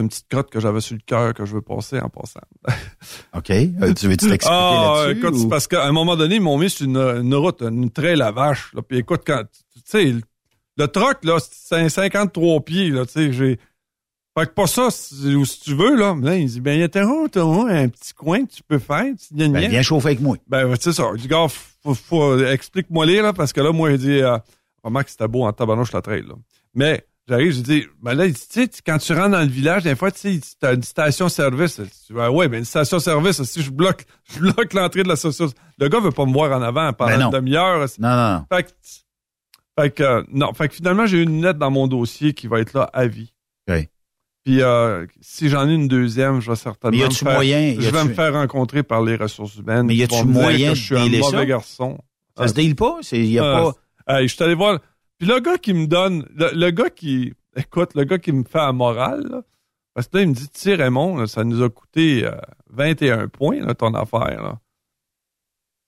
[0.00, 2.40] C'est une petite crotte que j'avais sur le cœur que je veux passer en passant.
[3.36, 3.50] OK.
[3.50, 5.18] Euh, tu veux-tu t'expliquer Ah, là-dessus?
[5.18, 7.60] écoute, ou- c'est parce qu'à un moment donné, ils m'ont mis sur une, une route,
[7.60, 8.72] une trail à vache.
[8.72, 8.80] Là.
[8.80, 9.42] Puis écoute, quand
[9.74, 10.14] tu sais,
[10.78, 13.58] le, truck, là, c'est un 53 pieds, là, tu sais, j'ai.
[14.38, 16.16] Fait que pas ça, si, ou si tu veux, là.
[16.22, 19.04] Là, il dit, ben, il y a un, un, petit coin que tu peux faire.
[19.04, 20.38] Tu Ben, viens chauffer avec moi.
[20.46, 21.10] Ben, c'est ça.
[21.16, 21.46] Je dis, gars,
[21.82, 24.38] faut, faut, explique-moi les, là, parce que là, moi, il dit, euh,
[24.82, 26.36] remarque que c'était beau en tabarnouche la trail, là.
[26.74, 29.84] Mais, J'arrive, je dis, ben là, il tu sais, quand tu rentres dans le village,
[29.84, 31.76] des fois, tu sais, t'as une station-service.
[31.76, 34.04] Tu dis, ben ouais, ben une station-service, si je bloque,
[34.34, 35.48] je bloque l'entrée de la station,
[35.78, 37.86] le gars veut pas me voir en avant pendant Ben une demi-heure.
[38.00, 38.44] Non, non.
[38.52, 38.68] Fait que,
[39.78, 42.60] fait que, euh, non, fait que finalement, j'ai une lettre dans mon dossier qui va
[42.60, 43.32] être là à vie.
[43.68, 43.88] OK.
[44.44, 47.34] Puis euh, si j'en ai une deuxième, je vais certainement Mais y me a-tu faire,
[47.34, 49.86] moyen- je vais me faire rencontrer par les ressources humaines.
[49.86, 51.44] Mais y a-tu moyen que je suis un mauvais ça?
[51.46, 51.98] garçon.
[52.36, 52.96] Ça se deal pas?
[53.02, 53.72] C'est, y a Ah,
[54.06, 54.22] pas...
[54.22, 54.80] Je suis allé voir.
[55.20, 58.42] Puis le gars qui me donne, le, le gars qui, écoute, le gars qui me
[58.42, 59.42] fait la morale, là,
[59.94, 62.32] parce que là, il me dit, tu sais, Raymond, là, ça nous a coûté euh,
[62.70, 64.58] 21 points, là, ton affaire, là.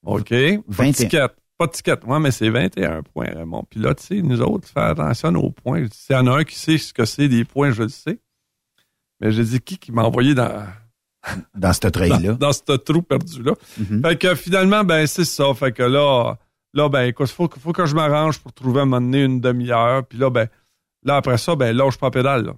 [0.04, 0.28] OK.
[0.28, 0.92] Pas de 21.
[0.92, 1.28] ticket.
[1.56, 2.04] Pas de ticket.
[2.04, 3.64] Ouais, mais c'est 21 points, Raymond.
[3.70, 5.86] Puis là, tu sais, nous autres, faire attention aux points.
[5.92, 8.18] S'il y en a un qui sait ce que c'est des points, je le sais.
[9.20, 10.66] Mais j'ai dit, qui qui m'a envoyé dans,
[11.54, 12.32] Dans cette dans, trail-là.
[12.34, 13.54] dans ce trou perdu-là?
[13.78, 14.02] Mhm.
[14.02, 15.54] Fait que finalement, ben c'est ça.
[15.54, 16.36] Fait que là,
[16.74, 19.24] là ben écoute, faut, que- faut que je m'arrange pour trouver à un moment donné
[19.24, 20.06] une demi-heure.
[20.06, 20.48] Puis là, ben,
[21.04, 22.44] là après ça, ben lâche pas la pédale.
[22.46, 22.54] Là.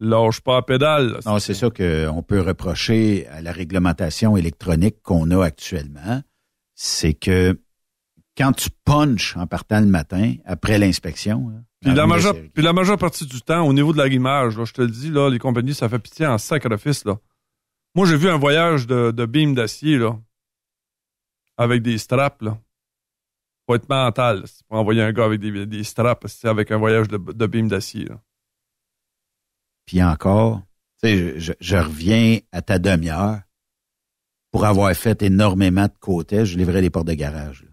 [0.00, 1.12] Lâche pas la pédale.
[1.12, 1.18] là.
[1.26, 6.22] Non, c'est ça qu'on peut reprocher à la réglementation électronique qu'on a actuellement.
[6.74, 7.60] C'est que
[8.36, 11.52] quand tu punches en partant le matin, après l'inspection,
[11.82, 11.90] Puis
[12.54, 15.10] puis la majeure partie du temps, au niveau de l'arrimage, là, je te le dis,
[15.10, 17.04] là, les compagnies, ça fait pitié en sacrifice.
[17.04, 17.18] Là.
[17.94, 20.16] Moi, j'ai vu un voyage de, de beam d'acier, là,
[21.58, 22.58] avec des straps, là.
[23.74, 27.16] Être mental, c'est pour envoyer un gars avec des, des straps, avec un voyage de,
[27.18, 28.08] de d'acier.
[29.86, 30.62] Puis encore,
[31.02, 33.40] sais, je, je reviens à ta demi-heure
[34.50, 37.66] pour avoir fait énormément de côtés, je livrais les portes de garage.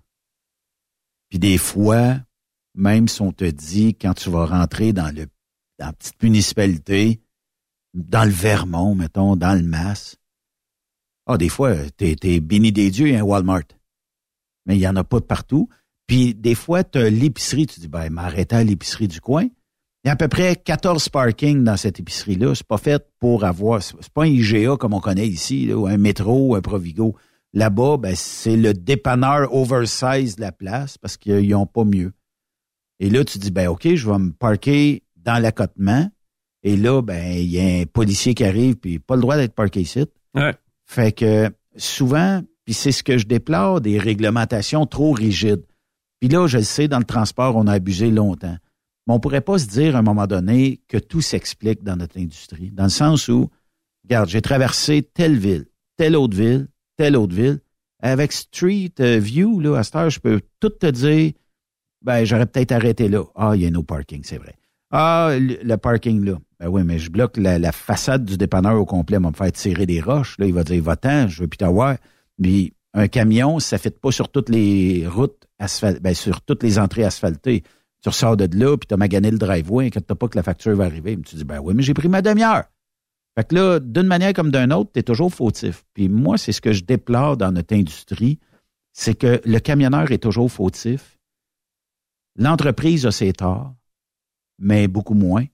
[1.30, 2.18] Puis des fois,
[2.76, 5.26] même si on te dit quand tu vas rentrer dans le
[5.80, 7.22] dans la petite municipalité,
[7.94, 10.18] dans le Vermont, mettons, dans le Mass,
[11.28, 13.68] ah, des fois, t'es, béni des dieux, un Walmart.
[14.66, 15.70] Mais il y en a pas partout.
[16.08, 19.44] Puis des fois, tu as l'épicerie, tu dis, ben, m'arrêter à l'épicerie du coin.
[20.04, 22.56] Il y a à peu près 14 parkings dans cette épicerie-là.
[22.56, 23.84] C'est pas fait pour avoir.
[23.84, 27.16] C'est pas un IGA comme on connaît ici, là, ou un métro, ou un Provigo.
[27.54, 32.14] Là-bas, ben, c'est le dépanneur oversize de la place parce qu'ils n'ont pas mieux.
[33.00, 36.10] Et là, tu dis, ben, OK, je vais me parker dans l'accotement.
[36.64, 39.54] Et là, ben, il y a un policier qui arrive, puis pas le droit d'être
[39.54, 40.06] parké ici.
[40.34, 40.54] Ouais.
[40.86, 45.64] Fait que souvent, puis c'est ce que je déplore, des réglementations trop rigides.
[46.20, 48.58] Puis là, je le sais, dans le transport, on a abusé longtemps.
[49.08, 52.20] Mais on pourrait pas se dire à un moment donné que tout s'explique dans notre
[52.20, 52.72] industrie.
[52.72, 53.50] Dans le sens où,
[54.04, 55.66] regarde, j'ai traversé telle ville,
[55.96, 57.60] telle autre ville, telle autre ville.
[58.00, 61.32] Avec Street euh, View, là, à cette heure, je peux tout te dire,
[62.02, 63.24] ben, j'aurais peut-être arrêté là.
[63.36, 64.56] Ah, il y a no parking, c'est vrai.
[64.92, 66.38] Ah, le, parking là.
[66.60, 69.86] Ben oui, mais je bloque la, façade du dépanneur au complet, va me faire tirer
[69.86, 70.38] des roches.
[70.40, 71.98] Là, il va dire, va-t'en, je veux plus t'avoir.
[72.42, 76.64] Puis un camion, ça ne fait pas sur toutes les routes asphaltées, ben, sur toutes
[76.64, 77.64] les entrées asphaltées.
[78.02, 80.76] Tu ressors de là, puis tu as magané le driveway, inquiète pas que la facture
[80.76, 81.16] va arriver.
[81.16, 82.64] Mais tu dis, ben oui, mais j'ai pris ma demi-heure.
[83.36, 85.86] Fait que là, d'une manière comme d'une autre, tu es toujours fautif.
[85.94, 88.40] Puis moi, c'est ce que je déplore dans notre industrie,
[88.94, 91.20] c'est que le camionneur est toujours fautif.
[92.36, 93.76] L'entreprise a ses torts,
[94.58, 95.46] mais beaucoup moins.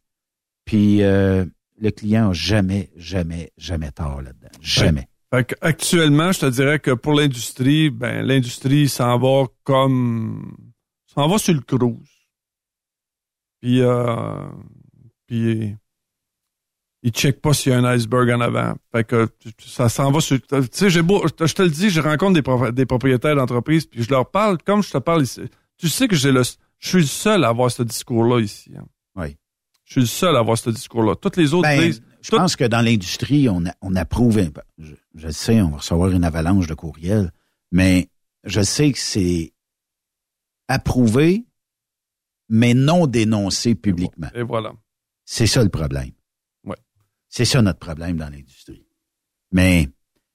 [0.63, 1.43] Puis euh,
[1.77, 4.51] le client n'a jamais, jamais, jamais tort là-dedans.
[4.61, 5.09] Jamais.
[5.33, 10.55] Fait actuellement, je te dirais que pour l'industrie, ben l'industrie s'en va comme
[11.07, 12.09] s'en va sur le cruise.
[13.61, 14.45] Puis euh,
[15.27, 15.75] puis
[17.01, 18.75] il check pas s'il y a un iceberg en avant.
[18.91, 19.27] Fait que
[19.59, 20.39] ça s'en va sur.
[20.41, 24.03] Tu sais, j'ai beau, je te le dis, je rencontre des, des propriétaires d'entreprises, puis
[24.03, 25.41] je leur parle comme je te parle ici.
[25.77, 26.43] Tu sais que j'ai le,
[26.79, 28.71] je suis le seul à avoir ce discours-là ici.
[28.77, 28.85] hein.
[29.15, 29.35] Oui.
[29.85, 31.15] Je suis le seul à avoir ce discours-là.
[31.15, 32.01] Toutes les autres Ben, disent.
[32.21, 34.37] je tout- pense que dans l'industrie, on, a- on approuve.
[34.37, 34.61] un peu.
[34.77, 37.31] Je, je sais, on va recevoir une avalanche de courriels,
[37.71, 38.09] mais
[38.43, 39.53] je sais que c'est
[40.67, 41.45] approuvé,
[42.49, 44.29] mais non dénoncé publiquement.
[44.35, 44.73] Et voilà.
[45.25, 46.11] C'est ça le problème.
[46.65, 46.75] Ouais.
[47.29, 48.85] C'est ça notre problème dans l'industrie.
[49.51, 49.87] Mais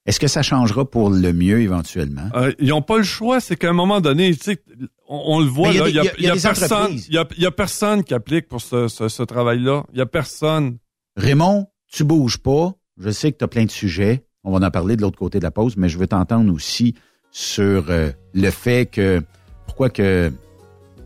[0.06, 2.28] est-ce que ça changera pour le mieux éventuellement?
[2.34, 4.62] Euh, ils n'ont pas le choix, c'est qu'à un moment donné, tu sais,
[5.08, 7.26] on, on le voit, il y a là, des- il y a, personne, y a,
[7.36, 9.84] y a personne qui applique pour ce, ce, ce travail-là.
[9.92, 10.78] Il y a personne.
[11.16, 12.74] Raymond, tu bouges pas.
[12.96, 14.24] Je sais que tu as plein de sujets.
[14.44, 16.94] On va en parler de l'autre côté de la pause, mais je veux t'entendre aussi
[17.30, 19.22] sur euh, le fait que
[19.66, 20.32] pourquoi que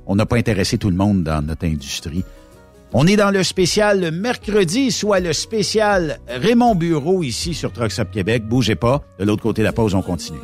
[0.07, 2.25] on n'a pas intéressé tout le monde dans notre industrie.
[2.93, 7.99] On est dans le spécial le mercredi, soit le spécial Raymond Bureau ici sur Trucks
[7.99, 8.47] Up Québec.
[8.47, 9.03] Bougez pas.
[9.19, 10.39] De l'autre côté de la pause, on continue.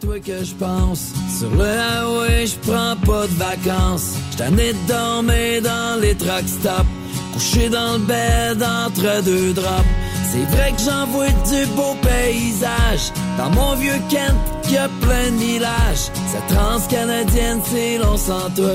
[0.00, 1.12] Toi que je pense.
[1.38, 4.14] Sur le highway, je prends pas de vacances.
[4.32, 6.86] J't'en ai de dormir dans les truck stops.
[7.32, 9.84] Couché dans le bed entre deux drops.
[10.30, 13.12] C'est vrai que j'en vois du beau paysage.
[13.38, 14.36] Dans mon vieux Kent,
[14.70, 16.10] y a plein de villages.
[16.30, 18.74] Cette trans canadienne, c'est long sans toi.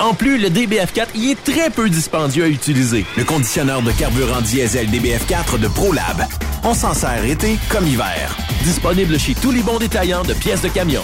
[0.00, 3.04] En plus, le DBF4 y est très peu dispendieux à utiliser.
[3.18, 6.24] Le conditionneur de carburant diesel DBF4 de ProLab.
[6.64, 8.34] On s'en sert été comme hiver.
[8.64, 11.02] Disponible chez tous les bons détaillants de pièces de camion.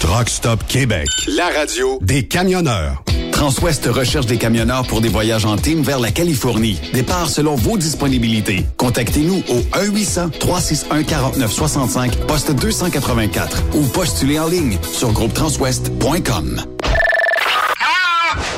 [0.00, 1.06] Truck Stop Québec.
[1.28, 3.04] La radio des camionneurs.
[3.30, 6.80] Transwest recherche des camionneurs pour des voyages en team vers la Californie.
[6.92, 8.66] Départ selon vos disponibilités.
[8.78, 16.64] Contactez-nous au 1-800-361-4965, poste 284 ou postulez en ligne sur groupetranswest.com.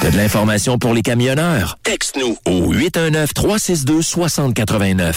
[0.00, 1.76] T'as de l'information pour les camionneurs?
[1.82, 5.16] Texte-nous au 819-362-6089.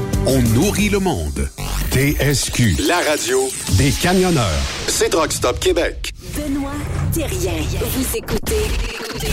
[0.25, 1.49] on nourrit le monde.
[1.91, 3.39] TSQ, la radio
[3.77, 4.61] des camionneurs.
[4.87, 6.11] C'est Rock Stop Québec.
[6.35, 6.71] Benoît
[7.13, 7.53] Thérien.
[7.79, 8.63] Vous écoutez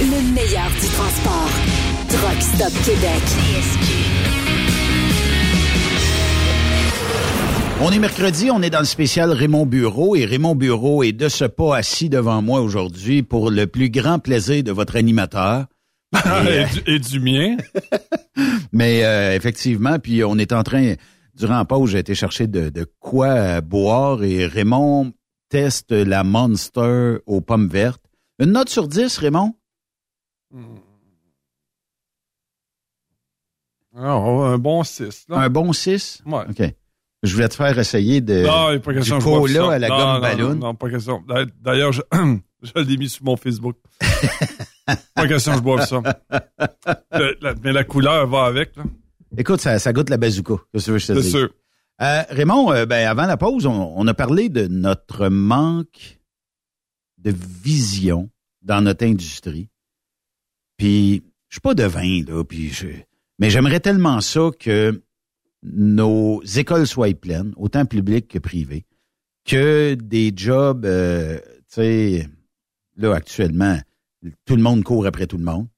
[0.01, 1.51] le meilleur du transport.
[2.09, 3.23] Truck Stop Québec.
[7.81, 11.29] On est mercredi, on est dans le spécial Raymond Bureau et Raymond Bureau est de
[11.29, 15.67] ce pas assis devant moi aujourd'hui pour le plus grand plaisir de votre animateur.
[16.15, 17.57] Et, du, et du mien?
[18.73, 20.95] Mais euh, effectivement, puis on est en train,
[21.35, 25.13] durant la pause, j'ai été chercher de, de quoi boire et Raymond
[25.49, 28.03] teste la Monster aux pommes vertes.
[28.39, 29.55] Une note sur 10, Raymond?
[33.97, 35.27] Ah, un bon 6.
[35.31, 36.23] Un bon 6?
[36.27, 36.45] Ouais.
[36.49, 36.75] OK.
[37.25, 39.97] Je voulais te faire essayer de, non, pas du question boive cola à la non,
[39.97, 40.49] gomme ballon.
[40.51, 41.25] Non, non, pas question.
[41.61, 42.03] D'ailleurs, je,
[42.63, 43.77] je l'ai mis sur mon Facebook.
[45.15, 46.03] pas question que je boive ça.
[47.13, 48.77] Le- la- mais la couleur va avec.
[48.77, 48.85] Là.
[49.37, 50.55] Écoute, ça, ça goûte la bazooka.
[50.73, 51.51] Qu'est-ce que je te C'est sûr.
[52.01, 56.19] Euh, Raymond, euh, ben, avant la pause, on, on a parlé de notre manque
[57.19, 57.33] de
[57.63, 58.31] vision
[58.63, 59.69] dans notre industrie.
[60.77, 62.87] Puis, je suis pas devin, là, puis je,
[63.41, 65.03] mais j'aimerais tellement ça que
[65.65, 68.87] nos écoles soient pleines, autant publiques que privées,
[69.45, 72.29] que des jobs, euh, tu sais,
[72.99, 73.79] là, actuellement,
[74.45, 75.69] tout le monde court après tout le monde.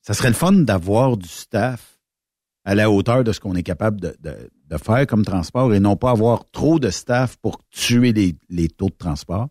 [0.00, 1.98] ça serait le fun d'avoir du staff
[2.64, 4.14] à la hauteur de ce qu'on est capable de,
[4.82, 8.12] faire comme transport et non pas avoir trop de staff pour tuer
[8.48, 9.48] les, taux de transport.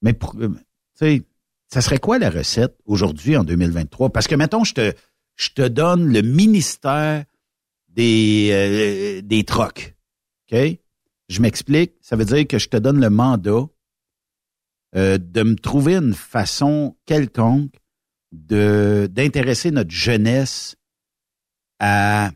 [0.00, 0.58] Mais euh, tu
[0.94, 1.22] sais,
[1.68, 4.10] ça serait quoi la recette aujourd'hui en 2023?
[4.10, 4.92] Parce que, mettons, je te,
[5.36, 7.24] je te donne le ministère
[7.88, 9.94] des, euh, des trocs.
[10.50, 10.58] OK?
[11.28, 11.92] Je m'explique.
[12.00, 13.66] Ça veut dire que je te donne le mandat
[14.94, 17.72] euh, de me trouver une façon quelconque
[18.32, 20.76] de d'intéresser notre jeunesse
[21.78, 22.30] à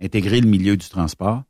[0.00, 1.42] intégrer le milieu du transport.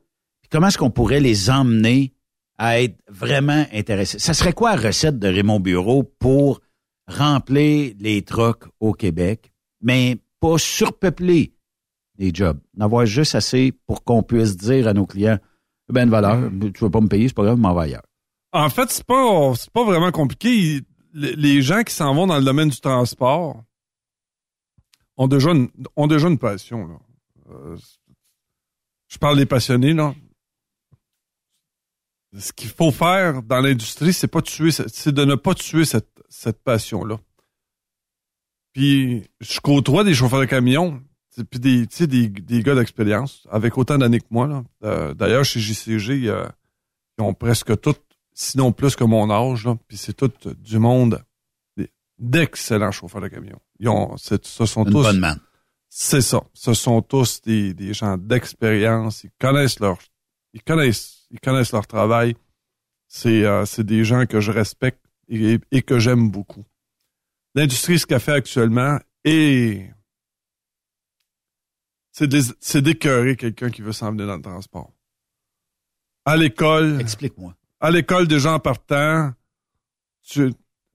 [0.51, 2.12] Comment est-ce qu'on pourrait les emmener
[2.59, 4.18] à être vraiment intéressés?
[4.18, 6.61] Ça serait quoi la recette de Raymond Bureau pour
[7.09, 11.53] remplir les trocs au Québec, mais pas surpeupler
[12.18, 12.59] les jobs?
[12.74, 15.38] D'avoir juste assez pour qu'on puisse dire à nos clients,
[15.92, 18.07] ben une valeur, tu veux pas me payer, c'est pas grave, m'en vais ailleurs.
[18.57, 20.80] En fait, c'est pas, pas vraiment compliqué.
[21.12, 23.62] Les, gens qui s'en vont dans le domaine du transport
[25.18, 26.98] ont déjà une, ont déjà une passion.
[27.50, 27.76] Euh,
[29.09, 29.92] je parle des passionnés.
[29.92, 30.14] Là.
[32.38, 36.22] Ce qu'il faut faire dans l'industrie, c'est pas tuer, c'est de ne pas tuer cette,
[36.30, 37.20] cette passion-là.
[38.72, 41.02] Puis je côtoie des chauffeurs de camions,
[41.50, 44.64] puis des, des, des gars d'expérience avec autant d'années que moi.
[44.82, 46.48] Euh, D'ailleurs, chez JCG, euh,
[47.18, 47.96] ils ont presque tous,
[48.39, 49.76] sinon plus que mon âge, là.
[49.89, 51.24] puis c'est tout du monde
[52.18, 53.61] d'excellents chauffeurs de camions.
[53.78, 55.03] Ils ont, c'est- ce sont Une tous.
[55.03, 55.41] bonne man.
[55.89, 56.43] C'est ça.
[56.53, 59.24] Ce sont tous des, des gens d'expérience.
[59.24, 59.99] Ils connaissent leur,
[60.53, 62.37] ils connaissent, ils connaissent leur travail.
[63.09, 66.64] C'est, euh, c'est des gens que je respecte et, et que j'aime beaucoup.
[67.55, 69.89] L'industrie, ce qu'elle fait actuellement, et
[72.12, 74.93] c'est, des- c'est d'écœurer quelqu'un qui veut s'en venir dans le transport.
[76.24, 77.01] À l'école.
[77.01, 77.55] Explique-moi.
[77.87, 79.30] À l'école des gens partant,
[80.24, 80.43] je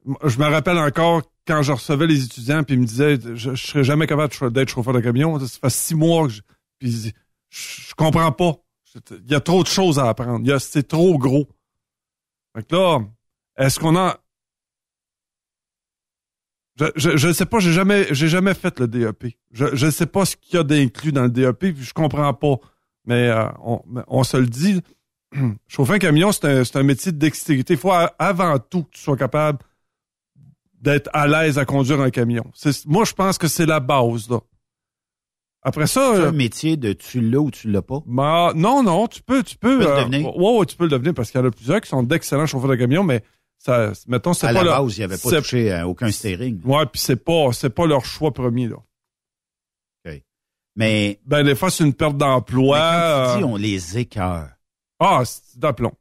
[0.06, 3.86] me rappelle encore quand je recevais les étudiants puis ils me disaient je, je serais
[3.86, 5.40] jamais capable d'être chauffeur de camion.
[5.40, 6.42] Ça fait six mois que je,
[6.80, 6.92] puis
[7.50, 8.56] je, je comprends pas.
[9.10, 10.58] Il y a trop de choses à apprendre.
[10.60, 11.48] C'est trop gros.
[12.54, 13.00] Fait que là,
[13.58, 14.20] est-ce qu'on a
[16.98, 19.38] je, je sais pas, j'ai jamais, j'ai jamais fait le DEP.
[19.52, 22.34] Je, je sais pas ce qu'il y a d'inclus dans le DEP, puis je comprends
[22.34, 22.56] pas.
[23.06, 24.82] Mais euh, on, on se le dit,
[25.68, 27.74] chauffer un camion, c'est un, c'est un métier de dextérité.
[27.74, 29.60] Il faut avant tout que tu sois capable
[30.82, 32.44] d'être à l'aise à conduire un camion.
[32.88, 34.40] Moi, je pense que c'est la base, là.
[35.64, 36.14] Après ça.
[36.16, 38.00] C'est euh, un métier de tu l'as ou tu l'as pas?
[38.08, 39.78] bah, non, non, tu peux, tu peux.
[39.80, 40.36] Tu peux le euh, devenir.
[40.36, 42.48] ouais, ouais, tu peux le devenir parce qu'il y en a plusieurs qui sont d'excellents
[42.48, 43.24] chauffeurs de camion, mais
[43.60, 46.10] ça, mettons, c'est À pas la leur- base, il n'y avait pas touché à aucun
[46.10, 46.60] steering.
[46.66, 48.78] Ouais, puis c'est pas, c'est pas leur choix premier, là.
[50.78, 51.20] Mais.
[51.26, 52.78] Ben, des fois, c'est une perte d'emploi.
[52.80, 54.48] Euh, on les écœure.
[55.04, 55.92] Ah, c'est d'aplomb.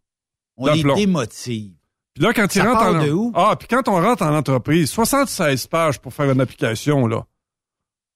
[0.56, 0.94] On les D'aplomb.
[0.96, 1.72] démotive.
[2.14, 3.04] Puis là, quand rentres part en...
[3.06, 3.32] de où?
[3.34, 7.24] Ah, puis quand on rentre en entreprise, 76 pages pour faire une application, là.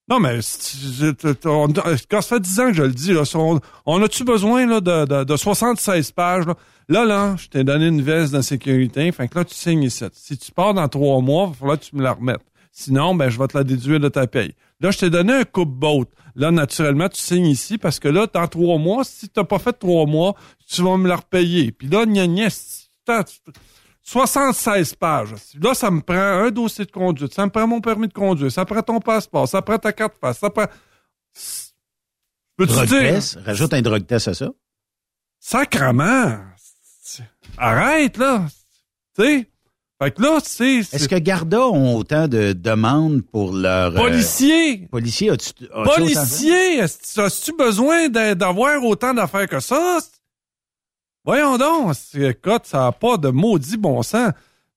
[0.07, 0.39] Non, mais
[1.45, 1.67] on-
[2.09, 4.79] quand ça fait 10 ans que je le dis, là, on, on a-tu besoin là,
[4.79, 6.45] de, de, de 76 pages?
[6.45, 6.53] Là,
[6.87, 10.05] là, là, je t'ai donné une veste d'insécurité, fait que là, tu signes ici.
[10.13, 12.45] Si tu pars dans trois mois, il va falloir que tu me la remettes.
[12.71, 14.53] Sinon, ben, je vais te la déduire de ta paye.
[14.81, 16.05] Là, je t'ai donné un coupe-boat.
[16.35, 19.73] Là, naturellement, tu signes ici parce que là, dans trois mois, si t'as pas fait
[19.73, 20.35] trois mois,
[20.67, 21.71] tu vas me la repayer.
[21.71, 23.23] Puis là, gna gna, si t'as-
[24.03, 25.33] 76 pages.
[25.59, 28.51] Là, ça me prend un dossier de conduite, ça me prend mon permis de conduire,
[28.51, 30.65] ça prend ton passeport, ça prend ta carte face, ça prend...
[32.57, 32.99] Peux-tu Drug dire...
[33.01, 34.49] test, rajoute un drug test à ça.
[35.39, 36.37] Sacrement!
[37.57, 38.45] Arrête, là!
[39.17, 39.49] Tu sais?
[40.05, 40.75] Fait que là, tu sais...
[40.79, 43.91] Est-ce que Garda ont autant de demandes pour leur...
[43.93, 44.87] euh, Policier!
[44.91, 45.63] policier, as-tu...
[46.79, 49.97] Est-ce- As-tu besoin d'a- d'avoir autant d'affaires que ça?
[51.23, 51.95] Voyons donc!
[52.13, 54.31] Écoute, ça n'a pas de maudit bon sens.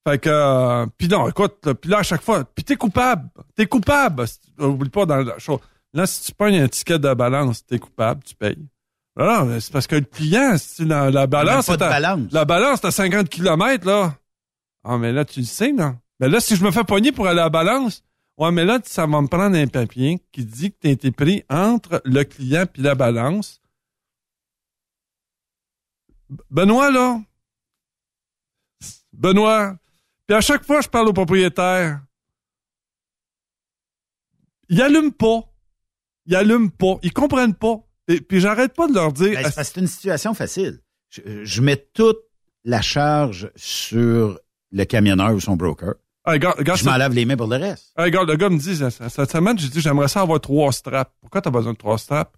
[0.08, 0.30] Fait que...
[0.30, 2.44] euh, Puis non, écoute, là, puis là, à chaque fois...
[2.44, 3.28] Puis t'es coupable!
[3.54, 4.24] T'es coupable!
[4.58, 5.58] Oublie pas dans la chose.
[5.92, 8.56] Là, si tu pognes un ticket de balance, t'es coupable, tu payes.
[9.18, 11.66] Non, c'est parce que le client, si la, la balance...
[11.66, 12.32] pas de à- balance.
[12.32, 14.14] La balance, t'as 50 km, là.
[14.90, 15.98] Ah, mais là, tu le sais, non?
[16.18, 18.02] Mais là, si je me fais pogner pour aller à la balance,
[18.38, 21.10] ouais, mais là, ça va me prendre un papier qui dit que tu as été
[21.10, 23.60] pris entre le client puis la balance.
[26.50, 27.20] Benoît, là.
[29.12, 29.76] Benoît.
[30.26, 32.00] Puis à chaque fois, je parle au propriétaire.
[34.70, 35.42] Ils allument pas.
[36.24, 36.98] Ils allument pas.
[37.02, 37.86] Ils comprennent pas.
[38.08, 39.38] Et puis j'arrête pas de leur dire.
[39.38, 40.80] Ben, c'est une situation facile.
[41.10, 42.20] Je, je mets toute
[42.64, 44.40] la charge sur
[44.72, 45.94] le camionneur ou son broker.
[46.24, 47.92] Regarde, regarde je m'en lave les mains pour le reste.
[47.96, 51.10] Le gars me dit, cette semaine, j'ai dit, j'aimerais ça avoir trois straps.
[51.20, 52.36] Pourquoi t'as besoin de trois straps?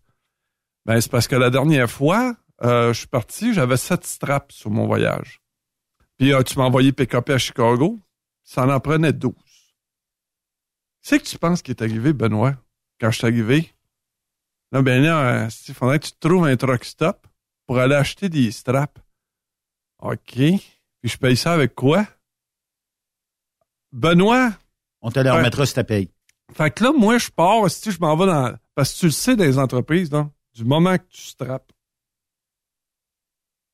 [0.86, 4.70] Ben, c'est parce que la dernière fois, euh, je suis parti, j'avais sept straps sur
[4.70, 5.40] mon voyage.
[6.18, 7.98] Puis euh, tu m'as envoyé PKP à Chicago,
[8.44, 9.34] ça en prenait 12.
[11.00, 12.54] C'est que tu penses qui est arrivé, Benoît?
[13.00, 13.72] quand je suis arrivé?
[14.72, 17.26] Là, ben là, il faudrait que tu te trouves un truck stop
[17.66, 19.00] pour aller acheter des straps.
[20.00, 20.20] OK.
[20.34, 20.60] Puis
[21.04, 22.06] je paye ça avec quoi?
[23.92, 24.52] Benoît?
[25.02, 26.10] On te le remettra si tu payes.
[26.52, 28.54] Fait que là, moi, je pars, si je m'en vais dans.
[28.74, 31.72] Parce que tu le sais, dans les entreprises, là, du moment que tu strappes,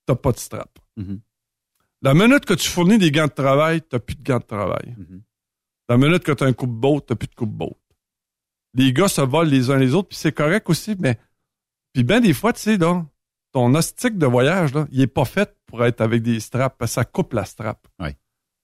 [0.06, 0.78] t'as pas de strap.
[0.96, 1.20] Mhm.
[2.02, 4.94] La minute que tu fournis des gants de travail, t'as plus de gants de travail.
[4.96, 5.22] Mhm.
[5.88, 7.76] La minute que t'as un coupe-boat, t'as plus de coupe-boat.
[8.74, 11.18] Les gars se volent les uns les autres, puis c'est correct aussi, mais.
[11.92, 13.06] Puis ben des fois, tu sais, là,
[13.52, 16.90] ton ostique de voyage, là, il est pas fait pour être avec des straps, parce
[16.90, 17.86] que ça coupe la strap.
[17.98, 18.10] Oui.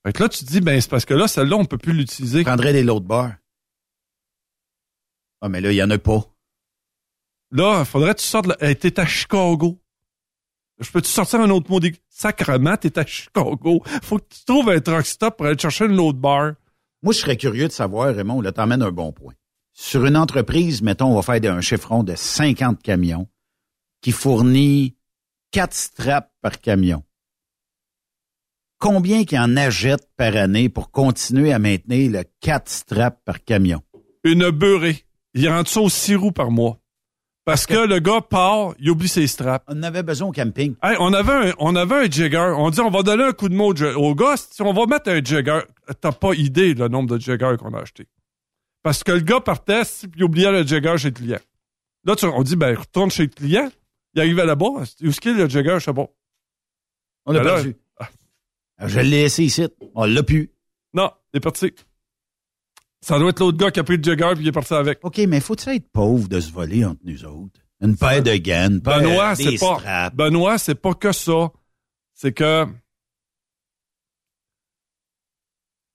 [0.04, 1.92] Fait que là, tu te dis, ben, c'est parce que là, celle-là, on peut plus
[1.92, 2.40] l'utiliser.
[2.40, 3.34] Je prendrais des load bars.
[5.40, 6.24] Ah, mais là, il y en a pas.
[7.50, 8.50] Là, faudrait que tu sortes.
[8.60, 9.78] Hey, t'es à Chicago.
[10.80, 11.80] Je peux-tu sortir un autre mot?
[12.08, 13.82] Sacrement, t'es à Chicago.
[14.02, 16.54] Faut que tu trouves un truck stop pour aller chercher une load bar.
[17.02, 19.34] Moi, je serais curieux de savoir, Raymond, là, t'emmènes un bon point.
[19.72, 23.28] Sur une entreprise, mettons, on va faire un chiffron de 50 camions
[24.00, 24.96] qui fournit
[25.52, 27.04] 4 straps par camion.
[28.82, 33.80] Combien qui en achètent par année pour continuer à maintenir le 4 straps par camion?
[34.24, 35.04] Une beurrée.
[35.34, 36.80] Il rentre ça au 6 roues par mois.
[37.44, 39.64] Parce que le gars part, il oublie ses straps.
[39.68, 40.74] On avait besoin au camping.
[40.82, 42.54] Hey, on avait un, on avait un jigger.
[42.56, 44.34] On dit, on va donner un coup de mot au, gars.
[44.36, 45.60] Si on va mettre un jigger.
[46.00, 48.08] T'as pas idée le nombre de jiggers qu'on a acheté.
[48.82, 51.40] Parce que le gars partait, puis il oubliait le jigger chez le client.
[52.04, 53.70] Là, tu- on dit, ben, retourne chez le client.
[54.14, 54.66] Il arrivait là-bas.
[54.66, 55.76] Où est-ce qu'il est le jigger?
[55.78, 56.08] Je sais pas.
[57.26, 57.76] On l'a Ben perdu.
[58.84, 59.66] Ah, Je l'ai laissé ici.
[59.94, 60.50] On l'a pu.
[60.94, 61.72] Non, il est parti.
[63.00, 64.98] Ça doit être l'autre gars qui a pris le jigger puis il est parti avec.
[65.02, 67.60] OK, mais faut-tu être pauvre de se voler entre nous autres?
[67.80, 69.78] Une paire de gants, une paire Benoît, c'est pas.
[69.78, 70.16] straps.
[70.16, 71.50] Benoît, c'est pas que ça.
[72.14, 72.66] C'est que.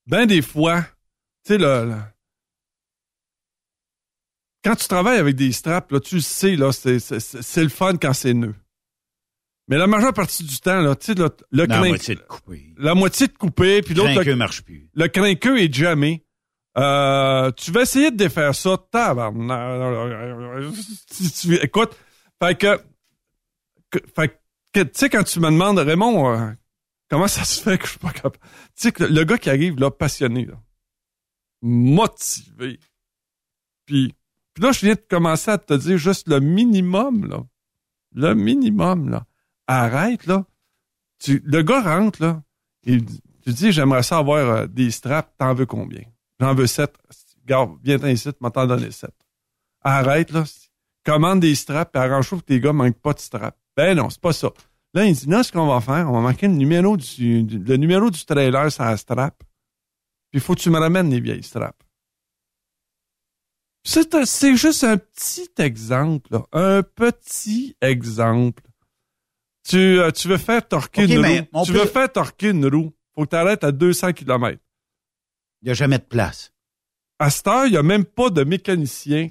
[0.06, 0.82] Ben des fois,
[1.44, 2.00] tu sais, le, le-
[4.64, 8.12] Quand tu travailles avec des straps, là, tu le sais, là, c'est le fun quand
[8.14, 8.54] c'est nœud.
[9.68, 12.20] Mais la majeure partie du temps, là, tu sais, le, le La crin- moitié de
[12.20, 12.74] coupé.
[12.78, 14.12] la moitié de coupé, puis l'autre.
[14.14, 14.88] Crinqueux le- marche plus.
[14.94, 16.24] Le crinqueux est jamais.
[16.78, 18.76] Euh, tu vas essayer de défaire ça.
[18.90, 20.70] tabarnak.
[21.62, 21.96] Écoute,
[22.42, 22.80] fait que,
[24.16, 24.40] fait
[24.72, 26.50] que, tu sais, quand tu me demandes, Raymond, euh,
[27.10, 28.36] comment ça se fait que je suis pas capable?
[28.38, 30.54] Tu sais, que le gars qui arrive, là, passionné, là,
[31.62, 32.78] motivé,
[33.86, 34.14] puis,
[34.54, 37.44] puis là, je viens de commencer à te dire juste le minimum, là.
[38.14, 39.26] Le minimum, là.
[39.68, 40.44] Arrête, là.
[41.28, 42.42] Le gars rentre, là.
[42.82, 43.00] Tu
[43.46, 45.30] dis, j'aimerais ça avoir euh, des straps.
[45.36, 46.02] T'en veux combien?
[46.40, 46.94] J'en veux sept.
[47.44, 49.14] Garde, viens t'en ici, m'en t'en donner sept.
[49.82, 50.44] Arrête, là.
[51.04, 53.58] Commande des straps, puis arrange-toi que tes gars manquent pas de straps.
[53.76, 54.50] Ben non, c'est pas ça.
[54.94, 58.10] Là, il dit, non, ce qu'on va faire, on va manquer le numéro du, numéro
[58.10, 59.42] du trailer sur la strap.
[60.30, 61.78] Puis faut que tu me ramènes les vieilles straps.
[63.84, 68.62] C'est juste un petit exemple, un petit exemple.
[69.68, 71.64] Tu, euh, tu veux faire torquer une roue.
[71.64, 72.94] Tu peut- veux faire torquer une roue.
[73.14, 74.58] Faut que tu arrêtes à 200 km.
[75.60, 76.52] Il n'y a jamais de place.
[77.18, 79.28] À cette heure, il n'y a même pas de mécanicien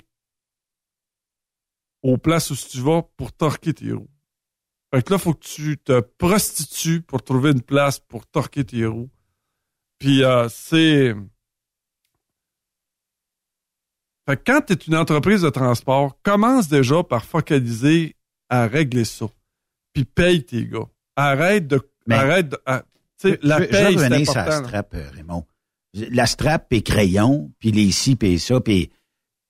[2.04, 4.10] aux places où tu vas pour torquer tes roues.
[4.94, 8.86] Fait que là, faut que tu te prostitues pour trouver une place pour torquer tes
[8.86, 9.10] roues.
[10.00, 11.16] Puis euh, c'est...
[14.28, 18.16] Fait que quand tu es une entreprise de transport, commence déjà par focaliser
[18.50, 19.28] à régler ça.
[19.98, 20.86] Puis paye tes gars.
[21.16, 21.82] Arrête de...
[22.06, 22.58] Mais- arrête de...
[22.68, 22.84] ah,
[23.20, 24.46] tu sais, la je, paye, c'est la important.
[24.46, 24.64] là.
[24.68, 25.44] strap, euh, Raymond.
[26.12, 28.92] La strap et crayon, puis les ci, puis ça, puis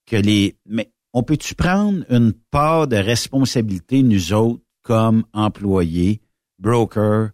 [0.05, 0.55] que les...
[0.65, 6.21] Mais on peut-tu prendre une part de responsabilité, nous autres, comme employés,
[6.59, 7.31] brokers,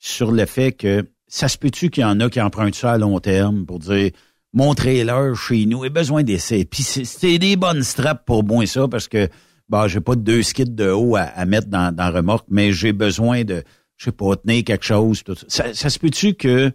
[0.00, 2.98] sur le fait que ça se peut-tu qu'il y en a qui empruntent ça à
[2.98, 4.10] long terme pour dire
[4.52, 6.64] mon trailer chez nous a besoin d'essai.
[6.64, 9.28] Puis c'est- c'est des bonnes straps pour moi ça parce que
[9.68, 12.46] bah j'ai pas de deux skits de haut à, à mettre dans, dans la remorque,
[12.48, 13.62] mais j'ai besoin de
[13.96, 15.22] je sais pas tenir quelque chose.
[15.22, 15.46] tout ça.
[15.48, 16.72] Ça, ça se peut-tu que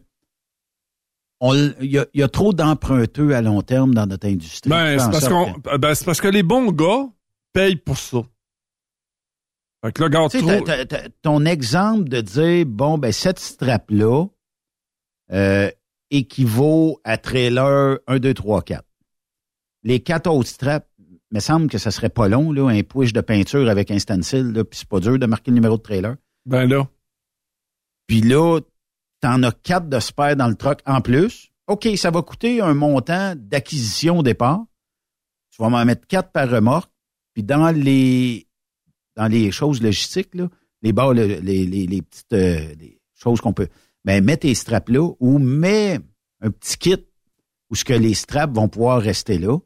[1.44, 4.70] il y a, il y a trop d'emprunteux à long terme dans notre industrie?
[4.70, 7.08] Ben, c'est parce, qu'on, ben, c'est parce que les bons gars
[7.54, 8.20] payent pour ça.
[9.84, 11.08] Fait que là, regarde trop.
[11.24, 14.28] ton exemple de dire, bon, ben, cette strap-là
[15.32, 15.72] euh,
[16.12, 18.86] équivaut à trailer 1, 2, 3, 4.
[19.84, 20.88] Les quatre autres straps,
[21.32, 24.52] me semble que ça serait pas long, là, un push de peinture avec un stencil,
[24.52, 26.16] là, puis c'est pas dur de marquer le numéro de trailer.
[26.46, 26.88] Ben là.
[28.08, 28.60] Puis là,
[29.22, 31.52] t'en as quatre de spare dans le truck en plus.
[31.68, 34.62] OK, ça va coûter un montant d'acquisition au départ.
[35.56, 36.92] Tu vas m'en mettre quatre par remorque.
[37.34, 38.48] Puis dans les
[39.16, 40.50] dans les choses logistiques, là,
[40.82, 43.68] les barres, le- les, les, les petites euh, les choses qu'on peut.
[44.04, 46.00] Ben, mets tes straps là ou mets
[46.42, 47.06] un petit kit
[47.70, 49.58] où ce que les straps vont pouvoir rester là.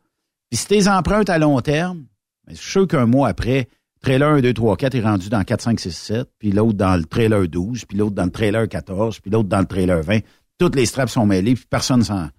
[0.55, 2.05] Puis si t'es empruntes à long terme,
[2.47, 3.67] je suis sûr qu'un mois après,
[4.01, 6.95] trailer 1, 2, 3, 4 est rendu dans 4, 5, 6, 7, puis l'autre dans
[6.95, 10.19] le trailer 12, puis l'autre dans le trailer 14, puis l'autre dans le trailer 20.
[10.57, 12.29] Toutes les straps sont mêlés, puis personne s'en,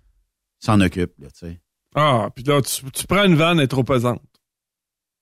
[0.61, 1.61] s'en occupe, là, tu sais.
[1.95, 4.23] Ah, puis là, tu, tu prends une vanne, elle est trop pesante.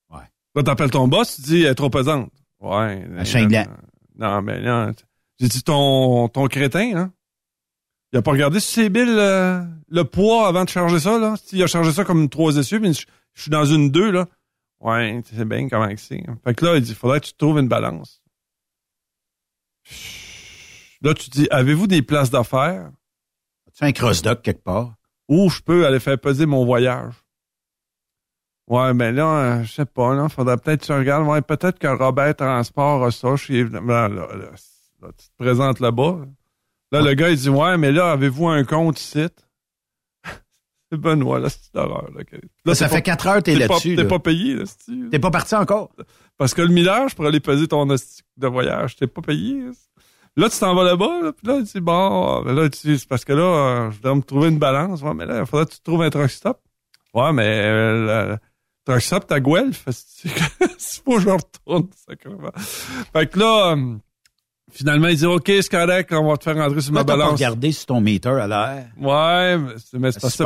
[0.08, 0.30] Ouais.
[0.54, 2.30] Là, t'appelles ton boss, tu dis, elle est trop pesante.
[2.60, 3.04] Ouais.
[3.16, 3.66] Un chien blanc.
[4.16, 4.92] Non, mais non.
[5.40, 7.12] J'ai dit, ton, ton crétin, hein?
[8.14, 11.34] Il a pas regardé si c'est Bill euh, le poids avant de charger ça, là?
[11.50, 14.12] Il a chargé ça comme une 3 essieux, mais je, je suis dans une 2,
[14.12, 14.28] là.
[14.78, 16.22] Ouais, tu sais bien comment c'est.
[16.44, 18.22] Fait que là, il dit, faudrait que tu trouves une balance.
[21.02, 22.92] Là, tu dis, avez-vous des places d'affaires?
[23.76, 24.94] Tu un cross-dock quelque part?
[25.28, 27.14] Où je peux aller faire peser mon voyage?
[28.68, 31.26] Ouais, mais là, euh, je sais pas, là, faudrait peut-être que tu regardes.
[31.26, 33.64] Ouais, peut-être que Robert Transport a ça chez...
[33.64, 36.20] Là, là, là, là, tu te présentes là-bas.
[36.93, 39.27] Là, le gars, il dit, ouais, mais là, avez-vous un compte ici?
[40.90, 42.09] c'est Benoît, là, c'est d'horreur.
[42.15, 42.23] Là,
[42.65, 43.97] là, ça pas- fait quatre heures que t'es pas- là-dessus.
[43.97, 44.09] T'es là.
[44.09, 44.65] pas payé, là?
[45.11, 45.90] T'es pas parti encore?
[46.36, 49.61] Parce que le millage pour aller peser ton de voyage, t'es pas payé.
[49.62, 49.70] là.
[50.36, 53.24] Là, tu t'en vas là-bas, là, puis là, tu dis, bon, là, tu c'est parce
[53.24, 55.01] que là, euh, je dois me trouver une balance.
[55.02, 56.61] Ouais, mais là, il faudrait que tu trouves un truck stop.
[57.15, 58.36] Ouais, mais euh,
[58.85, 59.85] truck stop, t'as Guelph.
[59.90, 62.51] C'est que je retourne, sacrément.
[63.12, 63.97] Fait que là, euh,
[64.74, 67.16] finalement, il dit, OK, c'est correct, on va te faire rentrer sur ma t'as pas
[67.18, 67.32] balance.
[67.34, 68.86] regardé sur ton meter à l'air?
[69.01, 70.44] Ouais, mais c'est parce que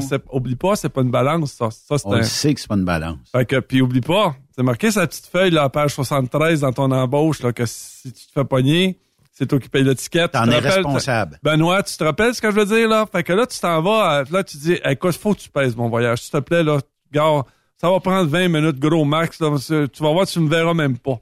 [0.00, 1.68] c'est- oublie pas, c'est pas une balance, ça.
[1.70, 3.18] Ça, On un, sait que c'est pas une balance.
[3.32, 6.72] fait que, puis oublie pas, c'est marqué sa petite feuille, là, à page 73 dans
[6.72, 8.98] ton embauche, là, que si tu te fais pogner,
[9.32, 10.32] c'est toi qui payes l'étiquette.
[10.32, 11.40] T'en es responsable.
[11.42, 13.04] Benoît, tu te rappelles ce que je veux dire, là?
[13.10, 15.74] Fait que là, tu t'en vas, à- là, tu dis, écoute, faut que tu pèses
[15.74, 16.18] mon voyage.
[16.22, 16.78] S'il te plaît, là,
[17.12, 17.42] gars,
[17.80, 20.98] ça va prendre 20 minutes, gros max, là, tu vas voir, tu me verras même
[20.98, 21.18] pas.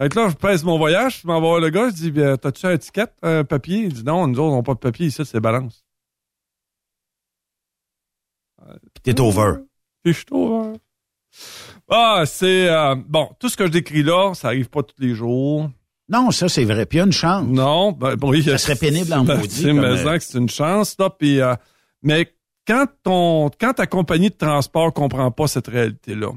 [0.00, 2.10] Fait que là, je pèse mon voyage, je m'en vais voir le gars, je dis,
[2.10, 3.80] bien, t'as-tu un étiquette, un papier?
[3.80, 5.84] Il dit, non, nous autres, on n'a pas de papier ici, c'est balance.
[8.94, 9.56] Puis t'es over.
[10.02, 10.78] Puis je suis over.
[11.90, 15.14] Ah, c'est, euh, bon, tout ce que je décris là, ça arrive pas tous les
[15.14, 15.68] jours.
[16.08, 16.86] Non, ça, c'est vrai.
[16.86, 17.46] Puis il y a une chance.
[17.46, 20.48] Non, ben, bon, oui, Ça serait pénible en ben, maudit, comme, mais euh, c'est une
[20.48, 21.10] chance, là.
[21.10, 21.54] Puis, euh,
[22.02, 22.32] mais
[22.66, 26.32] quand ton, quand ta compagnie de transport comprend pas cette réalité-là,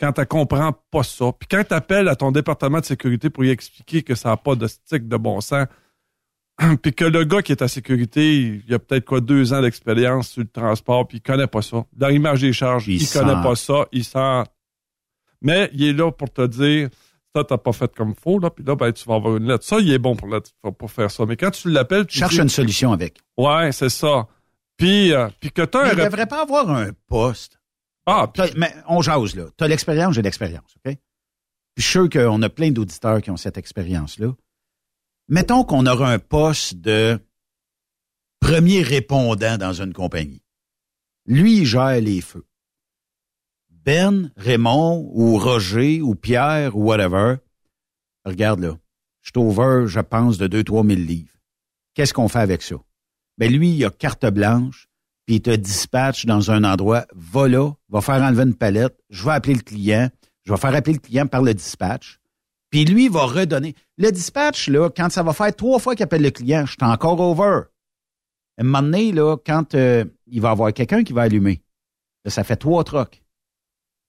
[0.00, 3.44] quand tu comprends pas ça, puis quand tu appelles à ton département de sécurité pour
[3.44, 5.66] y expliquer que ça n'a pas de stick de bon sens,
[6.82, 10.28] puis que le gars qui est à sécurité, il a peut-être quoi deux ans d'expérience
[10.30, 11.84] sur le transport, puis il connaît pas ça.
[11.92, 14.42] Dans l'image des charges, Il il, connaît pas ça, il sent.
[15.40, 16.88] Mais il est là pour te dire,
[17.34, 19.64] ça t'as pas fait comme faut, là, puis là, ben, tu vas avoir une lettre.
[19.64, 20.40] Ça, il est bon pour, la-
[20.78, 21.26] pour faire ça.
[21.26, 23.18] Mais quand tu l'appelles, tu Cherche dis, une solution avec.
[23.36, 24.28] Ouais, c'est ça.
[24.76, 27.60] Puis, euh, puis que un il rep- devrait pas avoir un poste.
[28.06, 29.46] Ah, Mais on jase, là.
[29.56, 30.96] T'as l'expérience, j'ai l'expérience, OK?
[31.74, 34.34] Puis je suis sûr qu'on a plein d'auditeurs qui ont cette expérience-là.
[35.28, 37.18] Mettons qu'on aura un poste de
[38.40, 40.42] premier répondant dans une compagnie.
[41.26, 42.46] Lui, il gère les feux.
[43.70, 47.36] Ben, Raymond, ou Roger, ou Pierre, ou whatever,
[48.24, 48.78] regarde là,
[49.22, 51.32] je suis over, je pense, de 2-3 000 livres.
[51.94, 52.76] Qu'est-ce qu'on fait avec ça?
[53.38, 54.88] Ben lui, il a carte blanche,
[55.26, 59.24] puis il te dispatche dans un endroit, va là, va faire enlever une palette, je
[59.24, 60.10] vais appeler le client,
[60.44, 62.18] je vais faire appeler le client par le dispatch,
[62.74, 63.76] puis lui, va redonner.
[63.98, 66.78] Le dispatch, là, quand ça va faire trois fois qu'il appelle le client, je suis
[66.82, 67.60] encore over.
[68.58, 71.62] À un moment donné, là, quand euh, il va y avoir quelqu'un qui va allumer,
[72.24, 73.22] là, ça fait trois trocs.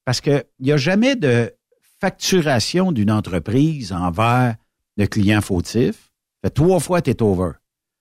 [0.03, 1.53] Parce que il n'y a jamais de
[2.01, 4.55] facturation d'une entreprise envers
[4.97, 6.11] le client fautif.
[6.43, 7.51] Fait trois fois, tu es over.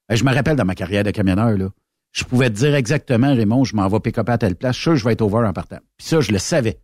[0.09, 1.69] Je me rappelle dans ma carrière de camionneur, là,
[2.15, 4.81] je pouvais te dire exactement, Raymond, je m'en vais pick up à telle place, je
[4.81, 5.79] suis sûr que je vais être over en partant.
[5.99, 6.79] Puis ça, je le savais.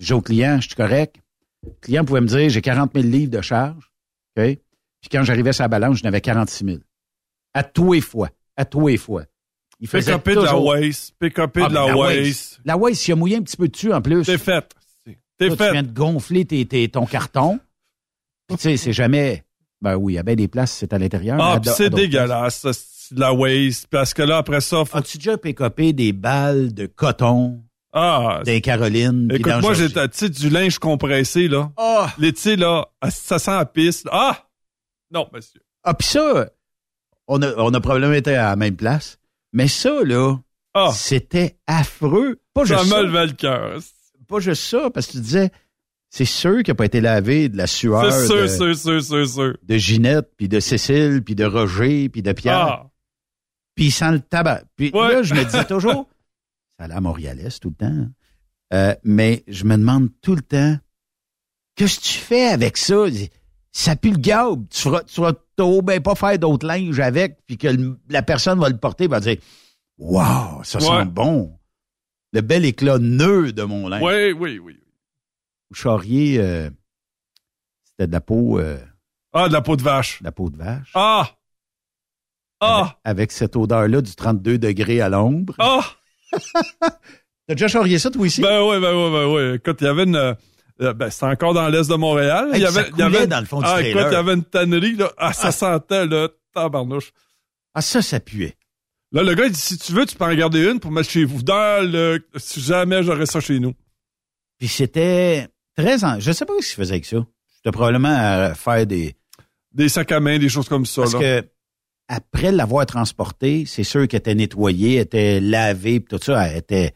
[0.00, 1.16] J'ai au client, je suis correct.
[1.64, 3.92] Le client pouvait me dire, j'ai 40 000 livres de charge.
[4.36, 4.44] OK?
[4.44, 6.78] Puis quand j'arrivais sur la balance, j'en avais 46 000.
[7.54, 8.30] À tous les fois.
[8.56, 9.24] À tous les fois.
[9.78, 12.60] Il pick faisait up de la toujours- waste, pick Ah, de ben, la waste.
[12.64, 14.24] La waste, il a mouillé un petit peu dessus en plus.
[14.24, 14.64] T'es fait.
[15.38, 15.72] T'es Là, Tu fait.
[15.72, 17.58] viens de gonfler tes, tes- ton carton.
[18.48, 19.44] Puis tu sais, c'est jamais...
[19.80, 21.36] Ben oui, il y a bien des places, c'est à l'intérieur.
[21.40, 22.64] Ah, c'est dégueulasse,
[23.10, 23.86] de la waste.
[23.90, 24.96] Parce que là, après ça, faut...
[24.98, 27.62] As-tu déjà pick-upé des balles de coton
[27.92, 29.28] Ah, des Carolines?
[29.28, 31.70] puis écoute, moi, j'ai, du linge compressé, là.
[31.76, 32.12] Ah!
[32.18, 34.08] Les, tu sais, là, ça sent la piste.
[34.12, 34.46] Ah!
[35.10, 35.60] Non, monsieur.
[35.84, 36.48] Ah, puis ça,
[37.26, 39.18] on a, on a probablement été à la même place.
[39.52, 40.36] Mais ça, là,
[40.74, 40.90] Ah!
[40.94, 42.40] c'était affreux.
[42.54, 43.78] Pas Ça juste me ça, levait le cœur.
[44.28, 45.50] pas juste ça, parce que tu disais,
[46.08, 49.02] c'est sûr qu'il n'a pas été lavé de la sueur C'est sûr, de, sûr, sûr,
[49.02, 49.56] sûr, sûr.
[49.62, 52.56] de Ginette, puis de Cécile, puis de Roger, puis de Pierre.
[52.56, 52.86] Ah!
[53.74, 54.62] Puis il sent le tabac.
[54.76, 55.12] Puis Ouais.
[55.14, 56.08] là, je me disais toujours,
[56.78, 57.86] ça a l'air montréalais tout le temps.
[57.86, 58.10] hein.
[58.72, 60.76] Euh, mais je me demande tout le temps,
[61.76, 63.04] qu'est-ce que tu fais avec ça?
[63.70, 64.66] Ça pue le gaube.
[64.70, 68.22] Tu feras, tu vas t'au- ben pas faire d'autres linges avec, puis que le- la
[68.22, 69.36] personne va le porter, va dire,
[69.98, 71.58] wow, ça sent bon.
[72.32, 74.02] le bel éclat nœud de mon linge.
[74.02, 74.78] Oui, oui, oui.
[75.74, 76.70] Charrier, euh,
[77.84, 78.58] c'était de la peau...
[78.58, 78.78] euh,
[79.34, 80.18] Ah, de la peau de vache.
[80.20, 80.92] de la peau de vache.
[80.94, 81.30] Ah!
[82.64, 82.98] Ah!
[83.04, 85.54] Avec cette odeur-là du 32 degrés à l'ombre.
[85.58, 85.84] Ah!
[87.48, 88.40] T'as déjà charrié ça, toi, ici?
[88.40, 89.54] Ben oui, ben oui, ben oui.
[89.56, 90.16] Écoute, il y avait une...
[90.16, 90.34] euh,
[90.94, 92.50] ben, c'était encore dans l'est de Montréal.
[92.52, 93.90] Hey, il y ça avait, il y coulait avait dans le fond du ah, trailer.
[93.90, 95.10] écoute, il y avait une tannerie, là.
[95.18, 95.52] Ah, ça Ah.
[95.52, 97.12] sentait, là, tabarnouche.
[97.74, 98.56] Ah, ça, ça puait.
[99.10, 101.10] Là, le gars, il dit, si tu veux, tu peux en garder une pour mettre
[101.10, 101.42] chez vous.
[101.42, 103.74] Dans le, si jamais j'aurais ça chez nous.
[104.58, 106.02] Puis c'était très...
[106.04, 106.18] En...
[106.20, 107.18] Je sais pas ce qu'il faisait avec ça.
[107.56, 109.16] C'était probablement à faire des...
[109.72, 111.18] Des sacs à main, des choses comme ça, Parce là.
[111.42, 111.48] que
[112.12, 116.94] après l'avoir transporté, c'est sûr qu'elle était nettoyée, était lavée, puis tout ça, elle était...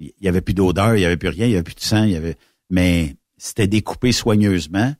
[0.00, 1.80] Il y avait plus d'odeur, il y avait plus rien, il y avait plus de
[1.80, 2.36] sang, il y avait...
[2.70, 4.94] Mais c'était découpé soigneusement.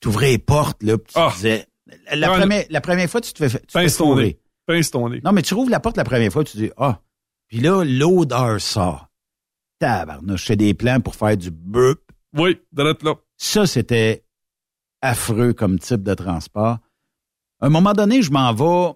[0.00, 1.32] Tu ouvrais les portes, là, puis tu Ah.
[1.34, 1.66] disais...
[2.12, 4.38] La, première, la première fois, tu te fais, tu Pince ton nez.
[4.66, 5.20] Pince ton nez.
[5.24, 7.00] Non, mais tu rouvres la porte la première fois, tu dis, ah.
[7.48, 9.08] Puis là, l'odeur sort.
[9.78, 12.02] Tabarnouche, je fais des plans pour faire du burp.
[12.36, 13.14] Oui, d'être là.
[13.38, 14.24] Ça, c'était
[15.00, 16.78] affreux comme type de transport.
[17.60, 18.94] À un moment donné, je m'en vais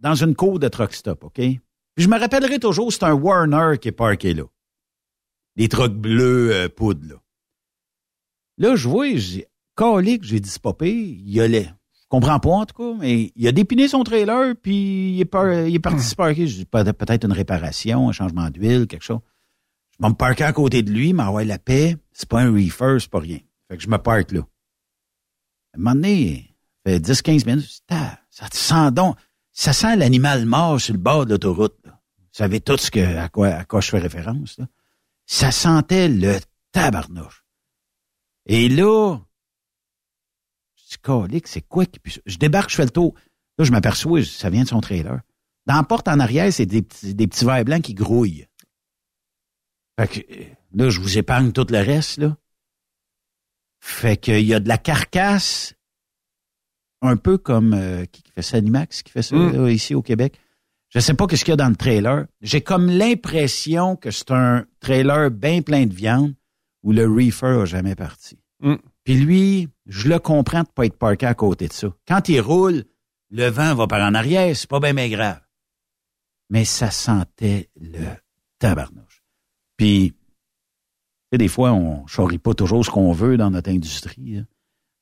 [0.00, 1.34] dans une cour de truck stop, OK?
[1.34, 1.60] Puis
[2.04, 4.44] je me rappellerai toujours, c'est un Warner qui est parké là.
[5.56, 7.14] Des trucks bleus euh, poudre, là.
[8.58, 9.44] Là, je vois, dis,
[9.76, 10.90] calique, j'ai dit, c'est.
[10.92, 11.48] Il y a.
[11.48, 11.66] Je
[12.08, 15.52] comprends pas, en tout cas, mais il a dépiné son trailer, puis il est, par-
[15.66, 15.98] il est parti.
[16.46, 19.20] Je dis, Peut- peut-être une réparation, un changement d'huile, quelque chose.
[19.98, 20.14] Je vais me
[20.44, 21.96] à côté de lui, m'envoie la paix.
[22.12, 23.38] C'est pas un reefer, c'est pas rien.
[23.68, 24.40] Fait que je me parque là.
[24.40, 26.49] À un moment donné,
[26.84, 29.16] fait 10-15 minutes, ça sent donc.
[29.52, 31.76] Ça sent l'animal mort sur le bord de l'autoroute.
[31.84, 31.92] Vous
[32.32, 34.58] savez tout ce que, à, quoi, à quoi je fais référence.
[34.58, 34.66] Là.
[35.26, 36.38] Ça sentait le
[36.72, 37.44] tabarnouche.
[38.46, 39.18] Et là,
[40.76, 42.20] je dis, c'est quoi qui ça?
[42.26, 43.14] Je débarque, je fais le tour.
[43.58, 45.20] Là, je m'aperçois, ça vient de son trailer.
[45.66, 48.46] Dans la porte en arrière, c'est des petits, des petits verres blancs qui grouillent.
[49.98, 50.20] Fait que,
[50.72, 52.36] là, je vous épargne tout le reste, là.
[53.80, 55.74] Fait qu'il y a de la carcasse,
[57.02, 59.52] un peu comme, euh, qui qui fait ça, Animax, qui fait ça, Mm.
[59.64, 60.38] là, ici au Québec.
[60.90, 62.26] Je sais pas qu'est-ce qu'il y a dans le trailer.
[62.40, 66.34] J'ai comme l'impression que c'est un trailer bien plein de viande
[66.82, 68.38] où le reefer a jamais parti.
[68.60, 68.74] Mm.
[69.04, 71.88] Puis lui, je le comprends de pas être parké à côté de ça.
[72.08, 72.84] Quand il roule,
[73.30, 75.40] le vent va par en arrière, c'est pas bien mais grave.
[76.50, 78.04] Mais ça sentait le
[78.58, 79.22] tabarnouche.
[79.76, 80.12] Puis,
[81.32, 84.34] des fois, on charrie pas toujours ce qu'on veut dans notre industrie.
[84.34, 84.42] là.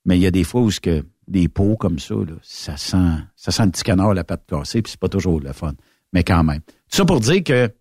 [0.05, 2.75] Mais il y a des fois où ce que des pots comme ça, là, ça
[2.75, 5.73] sent ça sent le petit canard la patte cassée, puis c'est pas toujours le fun.
[6.11, 6.61] Mais quand même.
[6.61, 7.71] Tout ça pour dire que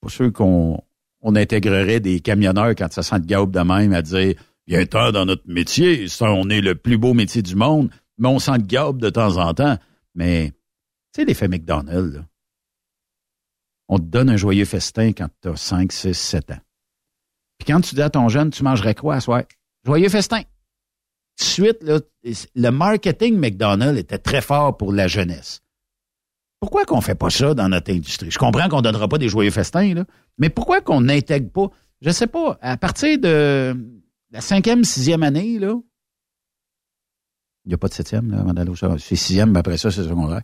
[0.00, 0.82] pour sûr qu'on
[1.20, 4.34] on intégrerait des camionneurs quand ça sent le gaube de même à dire
[4.66, 8.28] il y dans notre métier, ça, on est le plus beau métier du monde, mais
[8.28, 9.78] on sent le gaube de temps en temps.
[10.14, 10.50] Mais
[11.14, 12.26] tu sais, l'effet McDonald's, là.
[13.88, 16.60] on te donne un joyeux festin quand tu as 5, 6, 7 ans.
[17.56, 19.44] Puis quand tu dis à ton jeune, tu mangerais quoi à soir?
[19.86, 20.42] Joyeux festin.
[21.38, 22.00] De suite, là,
[22.54, 25.60] le marketing McDonald's était très fort pour la jeunesse.
[26.60, 28.30] Pourquoi qu'on fait pas ça dans notre industrie?
[28.30, 30.04] Je comprends qu'on donnera pas des joyeux festins, là,
[30.38, 31.70] mais pourquoi qu'on n'intègre pas,
[32.00, 33.76] je sais pas, à partir de
[34.30, 35.74] la cinquième, sixième année, là,
[37.64, 38.98] il n'y a pas de septième, là, avant.
[38.98, 40.42] C'est sixième, mais après ça, c'est secondaire.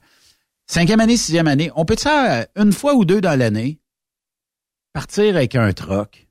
[0.66, 3.80] Cinquième année, sixième année, on peut faire une fois ou deux dans l'année,
[4.92, 6.28] partir avec un troc,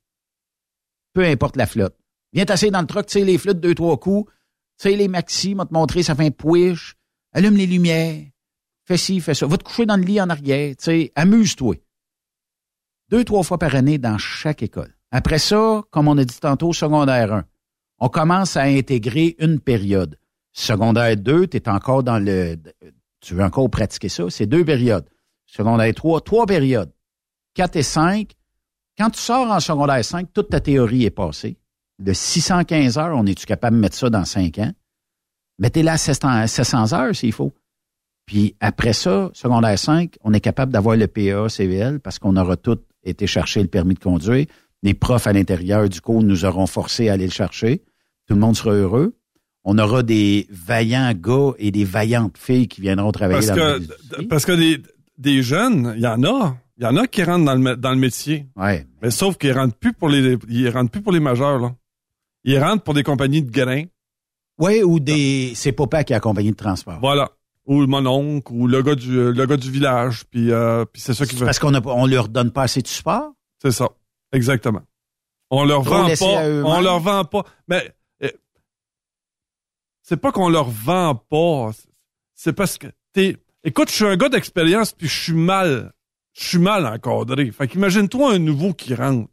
[1.14, 1.98] peu importe la flotte.
[2.32, 4.32] Viens t'asseoir dans le truck, tu sais, les flottes, deux, trois coups,
[4.80, 6.96] tu sais, les maxi, m'a te montrer, ça fait un push,
[7.32, 8.26] allume les lumières,
[8.86, 11.76] fais ci, fais ça, va te coucher dans le lit en arrière, tu sais, amuse-toi.
[13.10, 14.96] Deux, trois fois par année dans chaque école.
[15.12, 17.44] Après ça, comme on a dit tantôt, secondaire 1,
[18.00, 20.18] on commence à intégrer une période.
[20.52, 22.58] Secondaire 2, tu es encore dans le...
[23.22, 24.30] Tu veux encore pratiquer ça?
[24.30, 25.08] C'est deux périodes.
[25.46, 26.92] Secondaire 3, trois périodes.
[27.54, 28.32] 4 et 5.
[28.98, 31.58] Quand tu sors en secondaire 5, toute ta théorie est passée.
[32.00, 34.72] De 615 heures, on est-tu capable de mettre ça dans 5 ans?
[35.60, 37.54] Mettez-la à 700 700 heures s'il faut.
[38.26, 42.58] Puis après ça, secondaire 5, on est capable d'avoir le PA, CVL, parce qu'on aura
[42.58, 44.46] tout été chercher le permis de conduire.
[44.82, 47.84] Les profs à l'intérieur du cours nous auront forcé à aller le chercher.
[48.28, 49.16] Tout le monde sera heureux.
[49.66, 53.80] On aura des vaillants gars et des vaillantes filles qui viendront travailler Parce dans
[54.18, 54.82] que, parce que des,
[55.18, 56.58] des jeunes, il y en a.
[56.78, 58.48] Il y en a qui rentrent dans le, dans le métier.
[58.56, 58.86] Ouais.
[59.02, 61.76] Mais sauf qu'ils rentrent plus pour les, ils rentrent plus pour les majeurs, là.
[62.44, 63.86] Ils rentrent pour des compagnies de grains.
[64.60, 65.54] Oui, ou des.
[65.56, 67.00] C'est papa qui est accompagné de transport.
[67.00, 67.32] Voilà.
[67.66, 70.26] Ou le mononcle, ou le gars du, le gars du village.
[70.30, 71.46] Puis, euh, puis c'est ça qui C'est veut.
[71.46, 73.32] Parce qu'on on leur donne pas assez de support?
[73.62, 73.90] C'est ça.
[74.34, 74.82] Exactement.
[75.50, 76.48] On leur Trop vend pas.
[76.66, 77.44] On leur vend pas.
[77.68, 77.94] Mais
[78.24, 78.30] euh,
[80.02, 81.72] c'est pas qu'on leur vend pas.
[82.36, 83.38] C'est parce que t'es.
[83.64, 85.94] Écoute, je suis un gars d'expérience puis je suis mal.
[86.34, 87.52] je suis mal encadré.
[87.52, 89.30] Fait qu'imagine-toi un nouveau qui rentre.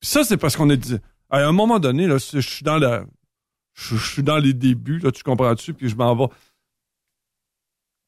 [0.00, 0.96] Puis ça, c'est parce qu'on est dit,
[1.32, 3.04] à un moment donné, là, je suis dans la,
[3.74, 6.26] je, suis dans les débuts, là, tu comprends-tu, puis je m'en vais.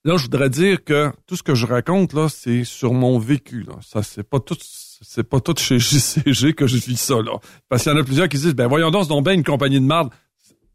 [0.05, 3.63] Là, je voudrais dire que tout ce que je raconte, là, c'est sur mon vécu,
[3.63, 3.75] là.
[3.81, 7.39] Ça, c'est pas tout, c'est pas tout chez JCG que je vis ça, là.
[7.71, 9.81] Parce qu'il y en a plusieurs qui disent, ben, voyons donc, c'est donc une compagnie
[9.81, 10.13] de marde.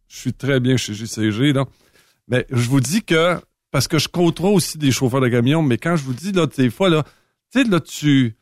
[0.08, 1.66] Je suis très bien chez JCG, là.
[2.28, 3.40] Mais je vous dis que,
[3.70, 6.48] parce que je côtoie aussi des chauffeurs de camions, mais quand je vous dis, là,
[6.48, 7.04] des fois, là,
[7.52, 8.36] tu sais, là, tu,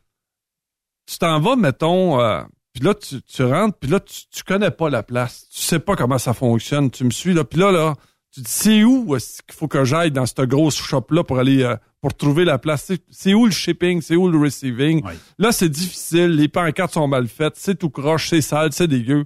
[1.05, 2.43] tu t'en vas, mettons, euh,
[2.77, 5.47] puis là, tu, tu rentres, puis là, tu, tu connais pas la place.
[5.51, 6.91] Tu sais pas comment ça fonctionne.
[6.91, 7.95] Tu me suis, là, puis là, là,
[8.31, 11.39] tu te dis, c'est où est-ce qu'il faut que j'aille dans cette grosse shop-là pour
[11.39, 12.91] aller, euh, pour trouver la place?
[13.09, 14.01] C'est- où le shipping?
[14.01, 15.03] C'est où le receiving?
[15.39, 16.35] Là, c'est difficile.
[16.35, 17.55] Les pancartes sont mal faites.
[17.55, 19.25] C'est tout croche, c'est sale, c'est dégueu.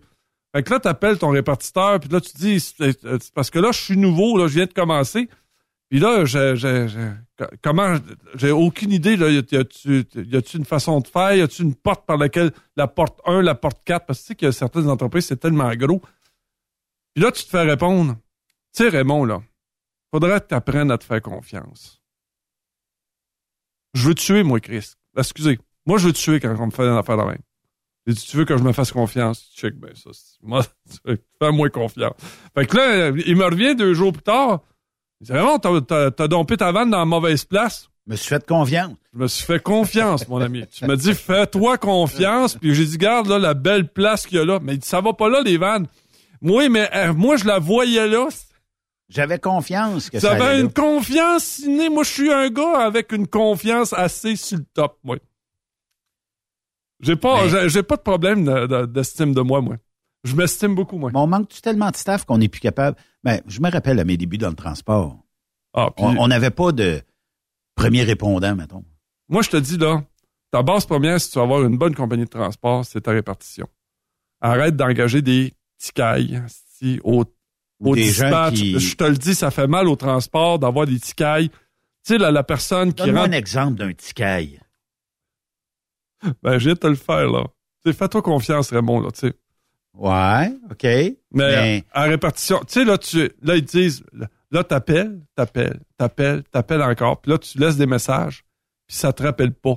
[0.55, 3.79] Fait que là, t'appelles ton répartiteur, puis là, tu dis, euh, parce que là, je
[3.79, 5.27] suis nouveau, là, je viens de commencer.
[5.91, 7.97] Puis là, j'ai, j'ai, j'ai- co- comment,
[8.35, 12.15] j'ai aucune idée, là, y a-tu, une façon de faire, y a-tu une porte par
[12.15, 14.87] laquelle, la porte 1, la porte 4, parce que tu sais qu'il y a certaines
[14.89, 15.99] entreprises, c'est tellement gros.
[17.13, 18.15] Puis là, tu te fais répondre,
[18.73, 19.41] tu sais, Raymond, là,
[20.13, 22.01] faudrait que tu apprennes à te faire confiance.
[23.93, 24.93] Je veux tuer, moi, Chris.
[25.17, 25.59] Excusez.
[25.85, 27.41] Moi, je veux tuer quand on me fait une affaire de même.
[28.07, 29.51] J'ai dit, tu veux que je me fasse confiance?
[29.53, 30.11] Check, ben, ça,
[30.41, 30.63] moi,
[31.39, 32.13] fais-moi confiance.
[32.55, 34.61] Fait que là, il me revient deux jours plus tard.
[35.21, 37.87] Il dit, vraiment, t'as, dompé ta vanne dans la mauvaise place.
[38.07, 38.95] Je me suis fait confiance.
[39.13, 40.65] Je me suis fait confiance, mon ami.
[40.67, 42.55] Tu m'as dit, fais-toi confiance.
[42.55, 44.59] Puis j'ai dit, garde là, la belle place qu'il y a là.
[44.61, 45.85] Mais il dit, ça va pas là, les vannes.
[46.41, 48.27] Oui, mais euh, moi, je la voyais là.
[49.09, 50.57] J'avais confiance que Ça là.
[50.59, 51.89] une confiance innée.
[51.89, 55.17] Moi, je suis un gars avec une confiance assez sur le top, moi.
[57.01, 59.75] J'ai pas, Mais- j'ai, j'ai pas de problème de- de- d'estime de moi, moi.
[60.23, 61.09] Je m'estime beaucoup, moi.
[61.13, 62.95] Mais on manque tellement de staff qu'on n'est plus capable?
[63.23, 65.17] Ben, je me rappelle à mes débuts dans le transport.
[65.73, 67.01] Ah, puis- On n'avait pas de
[67.75, 68.83] premier répondant, mettons.
[69.29, 70.03] Moi, je te dis, là,
[70.51, 73.67] ta base première, si tu veux avoir une bonne compagnie de transport, c'est ta répartition.
[74.41, 77.23] Arrête d'engager des petits cailles si, au,
[77.79, 78.53] au des gens dispatch.
[78.55, 81.49] qui- Je te le dis, ça fait mal au transport d'avoir des petits cailles.
[81.49, 81.57] Tu
[82.13, 83.33] sais, la, la personne qui Donne-moi rentre...
[83.33, 84.59] un exemple d'un petit caille.
[86.43, 87.45] Ben, de te le faire, là.
[87.93, 89.33] Fais-toi confiance, Raymond, là, tu sais.
[89.93, 90.83] Ouais, OK.
[90.83, 94.03] Mais, Mais- à répartition, tu sais, là, tu, là, ils te disent,
[94.51, 98.43] là, t'appelles, t'appelles, t'appelles, t'appelles encore, puis là, tu laisses des messages,
[98.87, 99.75] puis ça te rappelle pas.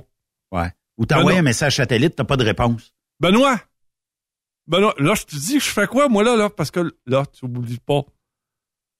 [0.51, 0.71] Ouais.
[0.97, 2.93] Ou t'envoies un message satellite, t'as pas de réponse.
[3.19, 3.59] Benoît!
[4.67, 6.49] Benoît, là, je te dis, je fais quoi, moi, là, là?
[6.49, 8.01] Parce que là, tu oublies pas.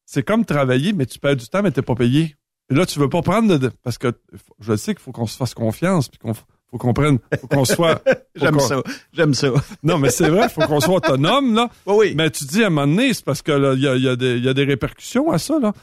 [0.06, 2.36] C'est comme travailler, mais tu perds du temps, mais t'es pas payé.
[2.70, 4.14] Et là, tu veux pas prendre de- parce que
[4.60, 6.34] je sais qu'il faut qu'on se fasse confiance, puis qu'on
[6.72, 8.02] faut qu'on prenne, faut qu'on soit.
[8.36, 8.82] J'aime ça.
[9.14, 9.50] J'aime ça.
[9.84, 11.70] Non, mais c'est vrai, faut qu'on soit autonome, là.
[11.86, 12.14] oui.
[12.16, 14.04] Mais tu dis à un moment donné, c'est parce que là, il y a, il
[14.04, 15.74] y a des- il y a des répercussions à ça, là.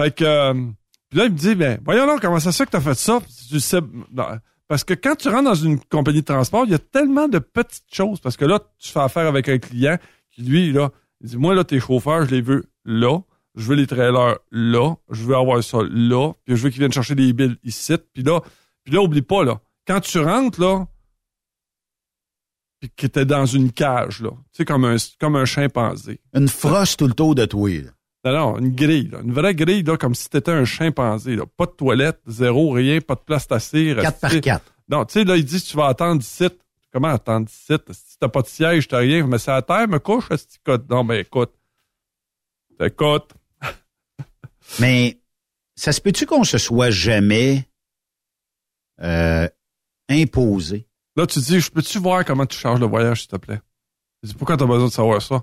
[0.00, 0.54] Fait que, euh,
[1.10, 2.94] puis là, il me dit, ben, voyons là, comment ça se fait que t'as fait
[2.94, 3.20] ça?
[3.50, 3.80] Tu sais,
[4.12, 4.24] non,
[4.68, 7.38] parce que quand tu rentres dans une compagnie de transport, il y a tellement de
[7.40, 8.20] petites choses.
[8.20, 9.98] Parce que là, tu fais affaire avec un client
[10.30, 10.90] qui, lui, là,
[11.20, 13.18] il dit, moi, là, tes chauffeurs, je les veux là.
[13.56, 14.94] Je veux les trailers là.
[15.10, 16.32] Je veux avoir ça là.
[16.44, 17.94] Puis je veux qu'ils viennent chercher des billes ici.
[18.14, 18.40] Puis là,
[18.84, 19.60] puis là, oublie pas, là.
[19.86, 20.86] Quand tu rentres, là,
[22.80, 24.30] puis que t'es dans une cage, là.
[24.30, 26.20] Tu sais, comme un, comme un chimpanzé.
[26.34, 27.68] Une frosse tout le tour de toi.
[27.70, 27.90] là.
[28.24, 29.20] Non, non, une grille, là.
[29.22, 31.44] Une vraie grille, là, comme si t'étais un chimpanzé, là.
[31.46, 34.02] Pas de toilette, zéro, rien, pas de place t'asseoir.
[34.02, 34.74] 4 par resté- 4.
[34.88, 36.46] Non, tu sais, là, il dit, tu vas attendre ici.
[36.92, 37.72] Comment attendre ici?
[37.92, 40.88] Si t'as pas de siège, t'as rien, mais c'est à terre, me couche, t'écoutes?
[40.90, 41.52] Non, ben, écoute.
[42.80, 43.30] Écoute.
[44.80, 45.20] Mais
[45.76, 47.68] ça se peut-tu qu'on se soit jamais
[49.00, 49.48] euh,
[50.10, 50.86] imposé?
[51.16, 53.60] Là, tu dis, je peux-tu voir comment tu charges le voyage, s'il te plaît?
[54.22, 55.42] Je dis, pourquoi t'as besoin de savoir ça?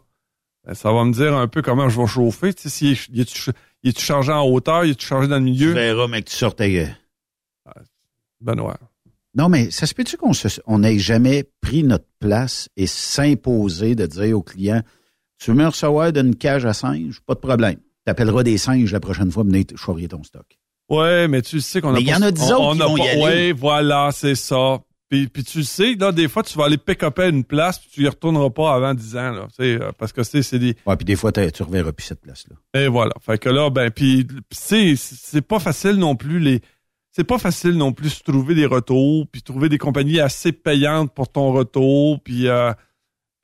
[0.66, 2.54] Ben, ça va me dire un peu comment je vais chauffer.
[2.54, 3.52] Tu sais, si, est-tu
[3.84, 5.74] est-tu chargé en hauteur, il est-tu chargé dans le Tu milieu?
[5.74, 6.94] verras, mais que tu sortais.
[7.68, 7.82] euh,
[8.42, 8.78] Benoît.
[9.36, 10.32] Non, mais ça se peut-tu qu'on
[10.66, 14.82] on n'ait jamais pris notre place et s'imposer de dire au client,
[15.38, 17.20] tu veux me recevoir d'une cage à singes?
[17.22, 17.78] Pas de problème.
[18.06, 20.58] T'appelleras des singes la prochaine fois, venez choyer ton stock.
[20.90, 22.76] Ouais, mais tu sais qu'on a Mais il y en a dix on- autres on
[22.76, 23.22] qui a vont y pas- aller.
[23.24, 24.80] Ouais, voilà, c'est ça.
[25.10, 27.90] Puis, puis tu sais, là, des fois, tu vas aller pick-up à une place, puis
[27.94, 29.48] tu y retourneras pas avant 10 ans, là.
[29.50, 30.76] Tu sais, euh, parce que c'est c'est des.
[30.86, 32.56] Ouais, puis des fois, tu reverras plus cette place-là.
[32.82, 33.14] Et voilà.
[33.22, 36.62] Fait que là, ben, puis, tu sais, c'est pas facile non plus les.
[37.14, 41.14] C'est pas facile non plus de trouver des retours, puis trouver des compagnies assez payantes
[41.14, 42.48] pour ton retour, puis.
[42.50, 42.74] euh,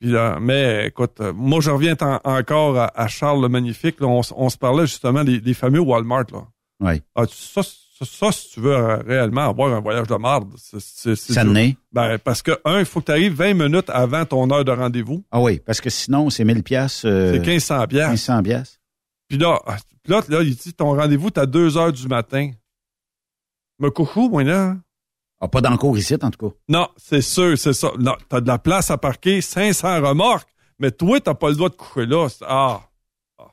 [0.00, 4.00] puis là, mais écoute, moi je reviens en- encore à, à Charles le Magnifique.
[4.00, 6.26] Là, on, on se parlait justement des, des fameux Walmart.
[6.30, 6.42] Là.
[6.80, 7.02] Ouais.
[7.14, 11.14] Ah, ça, ça, ça, si tu veux euh, réellement avoir un voyage de marde, c'est,
[11.14, 11.76] Ça n'est.
[11.92, 14.72] Ben, parce que, un, il faut que tu arrives 20 minutes avant ton heure de
[14.72, 15.24] rendez-vous.
[15.30, 17.06] Ah oui, parce que sinon, c'est 1000 piastres.
[17.06, 18.10] euh, C'est 1500 piastres.
[18.10, 18.78] 1500 piastres.
[19.28, 19.60] Puis là,
[20.06, 22.50] là, là, il dit ton rendez-vous, t'as 2 heures du matin.
[23.78, 24.76] Me couche où, moi, là?
[25.40, 26.54] Ah, pas d'encours ici, en tout cas.
[26.68, 27.90] Non, c'est sûr, c'est ça.
[27.98, 30.48] Non, t'as de la place à parquer, 500 remorques,
[30.78, 32.28] mais toi, t'as pas le droit de coucher là.
[32.42, 32.80] Ah,
[33.38, 33.50] ah,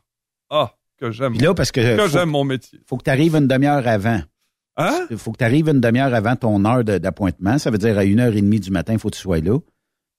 [0.49, 1.33] ah, que j'aime.
[1.33, 2.07] Là, parce que.
[2.07, 2.79] J'aime mon métier.
[2.85, 4.21] faut que tu arrives une demi-heure avant.
[4.77, 5.07] Hein?
[5.09, 7.57] Il faut que tu arrives une demi-heure avant ton heure d'appointement.
[7.57, 9.39] Ça veut dire à une heure et demie du matin, il faut que tu sois
[9.39, 9.57] là.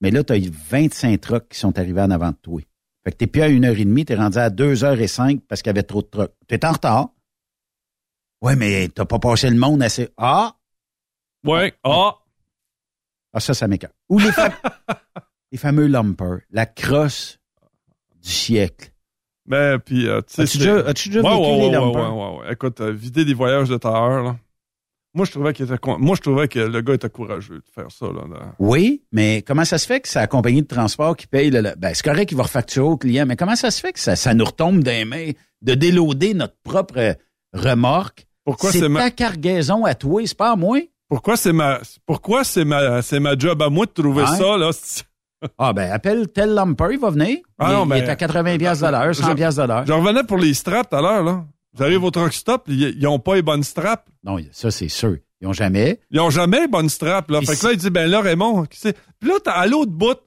[0.00, 0.38] Mais là, tu as
[0.70, 2.60] 25 trucks qui sont arrivés en avant de toi.
[3.04, 5.08] Fait que t'es plus à une heure et demie, t'es rendu à deux heures et
[5.08, 6.34] cinq parce qu'il y avait trop de trucks.
[6.46, 7.10] T'es en retard.
[8.42, 10.08] Ouais, mais t'as pas passé le monde assez.
[10.16, 10.56] Ah!
[11.44, 12.18] Ouais, ah!
[13.32, 13.92] Ah, ça, ça m'écoeure.
[14.08, 14.30] Ou les,
[15.52, 17.38] les fameux lumpers, la crosse
[18.20, 18.91] du siècle.
[19.84, 20.42] Puis, euh, tu sais.
[20.42, 22.16] As-tu déjà- déjà Ouais, vécu ouais, les ouais, lumpers?
[22.16, 22.52] ouais, ouais, ouais.
[22.52, 24.36] Écoute, euh, vider des voyages de ta heure, là.
[25.14, 27.90] Moi, je trouvais qu'il était, moi, je trouvais que le gars était courageux de faire
[27.90, 28.22] ça, là.
[28.30, 28.54] là.
[28.58, 31.60] Oui, mais comment ça se fait que c'est la compagnie de transport qui paye le...
[31.76, 34.16] Ben, c'est correct qu'il va refacturer au client, mais comment ça se fait que ça,
[34.16, 37.12] ça nous retombe des mains de déloader notre propre euh,
[37.52, 38.26] remorque?
[38.46, 40.78] Pourquoi c'est ma- ta cargaison à toi, c'est pas à moi?
[41.10, 44.70] Pourquoi c'est ma, pourquoi c'est ma, c'est ma job à moi de trouver ça, là?
[45.58, 47.38] Ah ben, appelle tel lumper, il va venir.
[47.58, 49.62] Ah il, non, il mais- est à 80 pièces de l'heure, 100 Je- pièces de
[49.62, 49.86] l'heure.
[49.86, 51.44] J'en revenais pour les straps tout à l'heure, là.
[51.78, 54.06] J'arrive au truck stop, ils, ils ont pas les bonnes straps.
[54.24, 55.16] Non, ça, c'est sûr.
[55.40, 56.00] Ils ont jamais.
[56.10, 57.38] Ils ont jamais les bonnes straps, là.
[57.38, 58.96] Puis fait que là, il dit, ben là, Raymond, qui c'est?
[59.18, 60.18] Puis là, t'as à l'autre bout.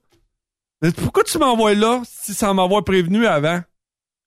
[0.81, 3.61] Mais pourquoi tu m'envoies là si sans m'avoir prévenu avant?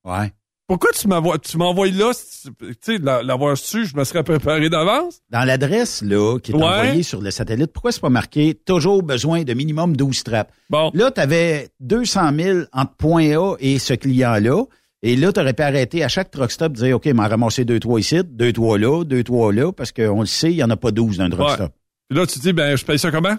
[0.05, 0.32] Ouais.
[0.69, 4.69] Pourquoi tu m'envoies, tu m'envoies là, tu sais, la- l'avoir su, je me serais préparé
[4.69, 5.20] d'avance?
[5.31, 6.62] Dans l'adresse, là, qui est Ouais.
[6.62, 10.53] envoyée sur le satellite, pourquoi c'est pas marqué toujours besoin de minimum 12 straps?
[10.69, 10.90] Bon.
[10.93, 14.65] Là, tu avais 200 000 entre point A et ce client-là.
[15.03, 17.81] Et là, tu aurais pu arrêter à chaque truck stop, dire, OK, m'en ramasser deux,
[17.81, 20.69] trois ici, deux, trois là, deux, trois là, parce qu'on le sait, il n'y en
[20.70, 21.55] a pas 12 dans un truck Ouais.
[21.55, 21.73] stop.
[22.11, 23.36] Puis là, tu dis, ben, je paye ça comment?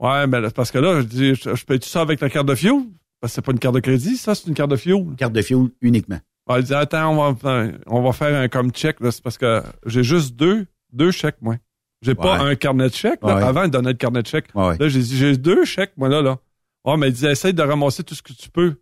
[0.00, 2.28] Ouais, ben, là, parce que là, je dis, je, je paye tout ça avec la
[2.30, 2.82] carte de fuel?
[3.26, 5.04] Parce que c'est pas une carte de crédit, ça, c'est une carte de fuel.
[5.18, 6.20] Carte de fuel uniquement.
[6.48, 9.10] Ouais, il dit, attends, on va, on va faire un comme check, là.
[9.10, 11.56] C'est parce que j'ai juste deux, deux chèques, moi.
[12.02, 13.34] J'ai pas un carnet de chèques, là.
[13.34, 13.42] Ouais.
[13.42, 14.46] Avant, il donnait le carnet de chèques.
[14.54, 14.78] Ouais.
[14.78, 16.38] Là, j'ai dit, j'ai deux chèques, moi, là, là.
[16.84, 18.76] Oh, mais il dit, essaye de ramasser tout ce que tu peux.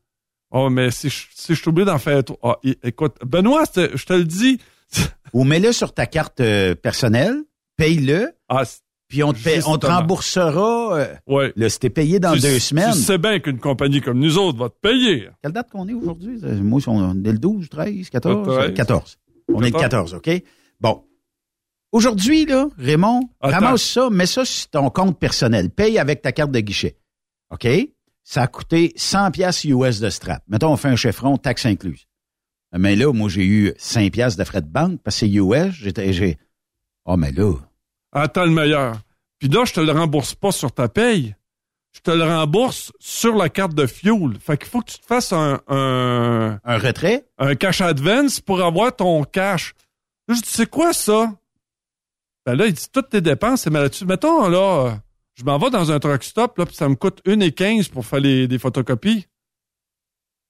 [0.50, 2.38] Oh, mais si je, si je obligé d'en faire trop.
[2.42, 4.60] Ah, é- écoute, Benoît, je te le dis.
[5.32, 7.44] Ou mets-le sur ta carte euh, personnelle,
[7.78, 8.64] paye-le, Ah,
[9.14, 10.98] puis on te, on remboursera.
[10.98, 11.52] euh, ouais.
[11.54, 12.92] là, si t'es payé dans Tu- deux semaines.
[12.92, 15.28] Tu sais bien qu'une compagnie comme nous autres va te payer.
[15.40, 16.40] Quelle date qu'on est aujourd'hui?
[16.42, 18.46] Euh, Moi, on est le 12, 13, 14?
[18.48, 18.74] 13.
[18.74, 19.16] 14.
[19.52, 20.10] On est le 14.
[20.10, 20.42] 14, OK?
[20.80, 21.04] Bon.
[21.92, 23.54] Aujourd'hui, là, Raymond, Attends.
[23.54, 25.70] ramasse ça, mets ça sur ton compte personnel.
[25.70, 26.96] Paye avec ta carte de guichet.
[27.50, 27.68] OK?
[28.24, 30.42] Ça a coûté 100 pièces US de strap.
[30.48, 32.06] Mettons, on fait un chiffron, taxe incluse.
[32.76, 35.72] Mais là, moi, j'ai eu 5 pièces de frais de banque parce que c'est US.
[35.74, 36.36] J'étais, j'ai,
[37.04, 37.52] oh, mais là,
[38.16, 39.00] Attends le meilleur.
[39.44, 41.36] Puis là, je te le rembourse pas sur ta paye.
[41.92, 44.38] Je te le rembourse sur la carte de fuel.
[44.40, 47.26] Fait qu'il faut que tu te fasses un, un, un retrait?
[47.36, 49.74] un cash advance pour avoir ton cash.
[50.28, 51.30] Là, je dis, c'est quoi ça?
[52.46, 54.06] Ben là, il dit, toutes tes dépenses, c'est mal là-dessus.
[54.06, 54.98] Mettons, là,
[55.34, 58.20] je m'en vais dans un truck stop, là, puis ça me coûte 1,15 pour faire
[58.20, 59.26] les, des photocopies.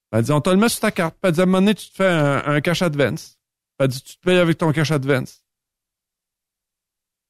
[0.09, 1.15] Ben, elle dit, on te le met sur ta carte.
[1.21, 3.39] Puis elle dit, à un moment donné, tu te fais un, un cash advance.
[3.77, 5.44] Elle dit, tu te payes avec ton cash advance.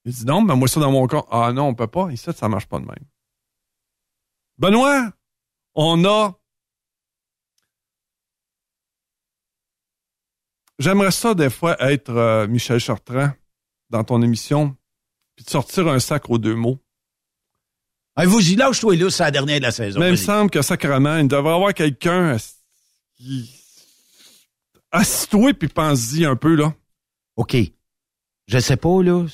[0.05, 1.27] Il dit, non, mais moi, ça dans mon compte.
[1.31, 2.11] Ah non, on peut pas.
[2.11, 3.05] Ici, ça marche pas de même.
[4.57, 5.11] Benoît,
[5.73, 6.39] on a
[10.77, 13.31] J'aimerais ça, des fois, être euh, Michel Chartrand
[13.89, 14.75] dans ton émission,
[15.35, 16.79] puis de sortir un sac aux deux mots.
[18.17, 19.99] Hey, vas-y, lâche-toi là, c'est la dernière de la saison.
[19.99, 22.37] Mais il me semble que sacrément, il devrait y avoir quelqu'un
[23.15, 23.51] qui...
[24.91, 26.73] Assis-toi puis pense-y un peu, là.
[27.35, 27.55] OK.
[28.47, 29.25] Je sais pas, là,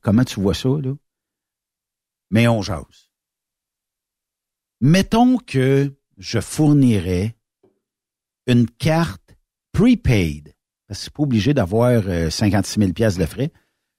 [0.00, 0.94] comment tu vois ça, là.
[2.30, 3.10] Mais on jase.
[4.80, 7.36] Mettons que je fournirais
[8.46, 9.36] une carte
[9.72, 10.54] prepaid,
[10.86, 13.52] parce que c'est pas obligé d'avoir euh, 56 000 pièces de frais.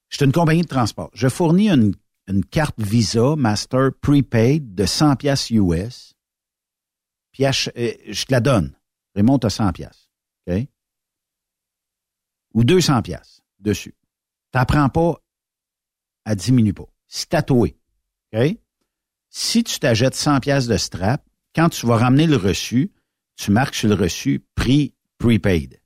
[0.10, 1.12] Je suis une compagnie de transport.
[1.14, 1.96] Je fournis une,
[2.52, 6.14] carte Visa Master prepaid de 100 pièces US.
[7.32, 8.76] Puis euh, je te la donne.
[9.16, 10.10] Remonte à 100 pièces.
[10.48, 10.68] OK?
[12.54, 13.96] Ou 200 pièces dessus.
[14.52, 15.16] T'apprends pas,
[16.26, 16.88] elle diminue pas.
[17.08, 17.78] C'est tatoué.
[18.34, 18.58] OK?
[19.30, 21.24] Si tu t'achètes 100 pièces de strap,
[21.56, 22.92] quand tu vas ramener le reçu,
[23.36, 25.80] tu marques sur le reçu prix prepaid.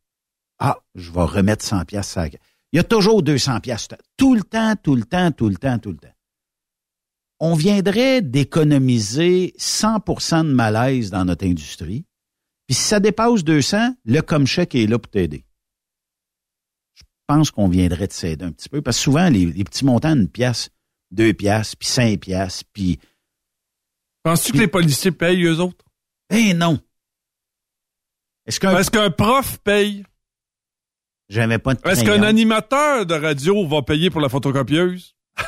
[0.60, 2.18] Ah, je vais remettre 100 pièces.
[2.72, 3.88] Il y a toujours 200 pièces.
[4.18, 6.16] Tout le temps, tout le temps, tout le temps, tout le temps.
[7.40, 12.06] On viendrait d'économiser 100% de malaise dans notre industrie.
[12.68, 15.46] Puis si ça dépasse 200, le comme chèque est là pour t'aider.
[17.34, 18.82] Je pense qu'on viendrait de s'aider un petit peu.
[18.82, 20.70] Parce que souvent, les, les petits montants, une pièce,
[21.12, 23.00] deux pièces, puis cinq pièces, puis...
[24.24, 25.84] Penses-tu que les policiers payent, eux autres?
[26.30, 26.80] Eh non!
[28.46, 28.78] Est-ce qu'un...
[28.78, 30.06] Est-ce qu'un prof paye?
[31.30, 35.16] J'avais pas de Est-ce qu'un animateur de radio va payer pour la photocopieuse?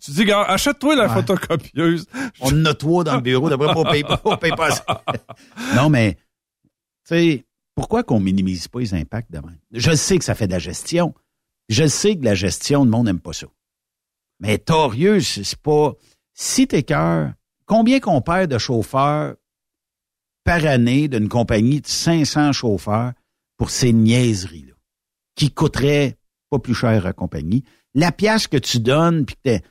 [0.00, 1.14] Tu dis, achète-toi la Ouais.
[1.14, 2.06] photocopieuse.
[2.40, 4.84] On en a trois dans le bureau, d'après on paye pas, on paye pas.
[5.74, 6.20] Non, mais, tu
[7.06, 9.58] sais, pourquoi qu'on minimise pas les impacts de même?
[9.72, 11.14] Je sais que ça fait de la gestion.
[11.68, 13.46] Je sais que la gestion, le monde n'aime pas ça.
[14.40, 15.92] Mais torieux, c'est pas...
[16.34, 17.32] Si t'es cœur,
[17.66, 19.36] combien qu'on perd de chauffeurs
[20.44, 23.12] par année d'une compagnie de 500 chauffeurs
[23.56, 24.74] pour ces niaiseries-là,
[25.36, 26.18] qui coûteraient
[26.50, 27.64] pas plus cher à la compagnie?
[27.94, 29.62] La pièce que tu donnes, puis que t'es...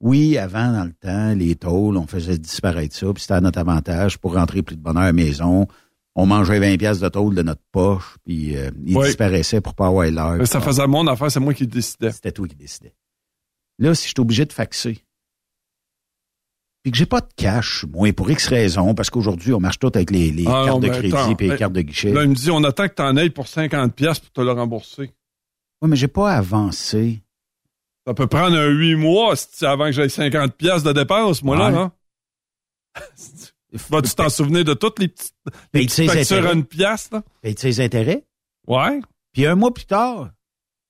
[0.00, 3.58] Oui, avant, dans le temps, les tôles, on faisait disparaître ça, puis c'était à notre
[3.58, 5.66] avantage pour rentrer plus de bonheur à la maison.
[6.18, 9.04] On mangeait 20 pièces de tôle de notre poche, puis euh, ils Oui.
[9.06, 10.46] disparaissaient pour pas avoir l'heure.
[10.46, 12.10] Ça faisait mon affaire, c'est moi qui décidais.
[12.10, 12.94] C'était toi qui décidais.
[13.78, 14.98] Là, si je suis obligé de faxer,
[16.82, 19.90] puis que j'ai pas de cash, moi, pour X raisons, parce qu'aujourd'hui, on marche tout
[19.94, 22.12] avec les, les Ah, cartes non, de crédit puis les cartes de guichet.
[22.12, 24.52] Là, il me dit, on attend que t'en ailles pour 50 pièces pour te le
[24.52, 25.12] rembourser.
[25.82, 27.20] Oui, mais j'ai pas avancé.
[28.06, 31.56] Ça peut prendre un 8 mois tu- avant que j'aille 50 pièces de dépenses, moi,
[31.58, 31.72] Ouais.
[31.72, 31.92] là, hein?
[33.72, 35.34] Vas-tu t'en souvenir de toutes les petites,
[35.74, 37.22] les factures à une pièce, là?
[37.42, 38.24] Paye-tu ses intérêts?
[38.66, 39.00] Ouais.
[39.32, 40.30] Puis un mois plus tard,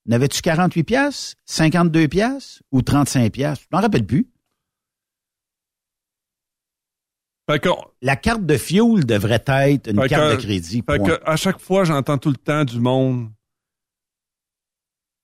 [0.07, 3.61] n'avais-tu 48 pièces, 52 pièces ou 35 pièces?
[3.61, 4.29] Je m'en rappelle plus.
[7.49, 7.69] Fait que,
[8.03, 10.83] La carte de fuel devrait être une carte que- de crédit.
[10.89, 13.31] fait que à chaque fois, j'entends tout le temps du monde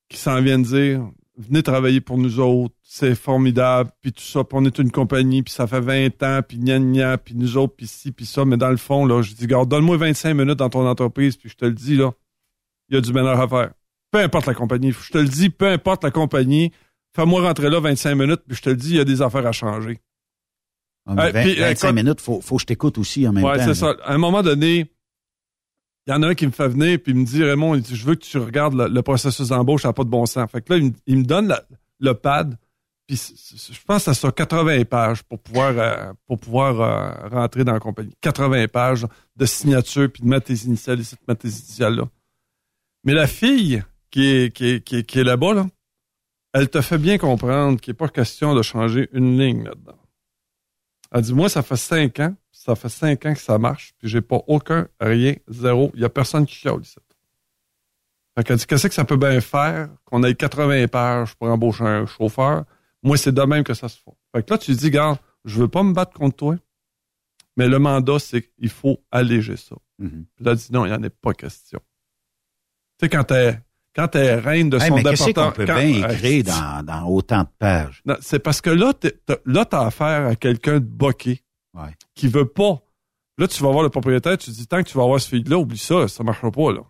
[0.08, 4.44] qui s'en vient de dire venez travailler pour nous autres, c'est formidable, puis tout ça,
[4.44, 7.56] puis on est une compagnie, puis ça fait 20 ans, puis gna gna, puis nous
[7.56, 10.34] autres, puis ci, puis ça, mais dans le fond, là, je dis, garde, donne-moi 25
[10.34, 12.12] minutes dans ton entreprise, puis je te le dis, là,
[12.90, 13.72] il y a du bonheur à faire.
[14.10, 16.70] Peu importe la compagnie, je te le dis, peu importe la compagnie,
[17.16, 19.46] fais-moi rentrer là 25 minutes, puis je te le dis, il y a des affaires
[19.46, 19.98] à changer.
[21.06, 23.32] Ah, mais Euh, 20 puis, 25 écoute- minutes, faut, faut que je t'écoute aussi en
[23.32, 23.64] même Ouais, temps.
[23.64, 23.96] c'est ça.
[24.04, 24.92] À un moment donné,
[26.06, 27.80] il y en a un qui me fait venir puis il me dit Raymond, il
[27.80, 30.26] dit, je veux que tu regardes le, le processus d'embauche, ça n'a pas de bon
[30.26, 30.50] sens.
[30.50, 31.64] Fait que là, il, me- il me donne la-
[32.00, 32.58] le pad,
[33.16, 37.72] je pense que ça sur 80 pages pour pouvoir euh, pour pouvoir euh, rentrer dans
[37.72, 38.14] la compagnie.
[38.20, 39.06] 80 pages
[39.36, 42.04] de signature puis de mettre tes initiales ici, de mettre tes initiales là.
[43.04, 45.66] Mais la fille qui est, qui est, qui est, là-bas, là,
[46.52, 49.98] elle te fait bien comprendre qu'il n'est pas question de changer une ligne là-dedans.
[51.10, 54.08] Elle dit, moi, ça fait cinq ans, ça fait cinq ans que ça marche, puis
[54.08, 55.90] j'ai pas aucun, rien, zéro.
[55.94, 56.96] Il y a personne qui chiale ici.
[58.34, 61.84] Fait qu'elle dit, qu'est-ce que ça peut bien faire qu'on ait 80 pages pour embaucher
[61.84, 62.64] un chauffeur?
[63.02, 64.12] Moi, c'est de même que ça se fait.
[64.34, 66.56] Fait que là, tu dis, gars, je veux pas me battre contre toi,
[67.56, 69.76] mais le mandat, c'est qu'il faut alléger ça.
[69.98, 70.26] Mhm.
[70.36, 71.80] Puis là, dit, non, il n'y en a pas question.
[72.98, 73.58] Tu sais, quand t'es,
[73.94, 75.46] quand t'es reine de Hey, son mais département.
[75.50, 78.02] qu'on peut quand- bien écrire dans, dans autant de pages?
[78.06, 81.42] non, c'est parce que là, t'as- affaire à quelqu'un de boqué
[81.74, 81.94] Ouais.
[82.14, 82.80] qui veut pas.
[83.38, 85.58] Là, tu vas voir le propriétaire, tu dis, tant que tu vas voir ce fille-là,
[85.58, 86.82] oublie ça, ça marchera pas, là.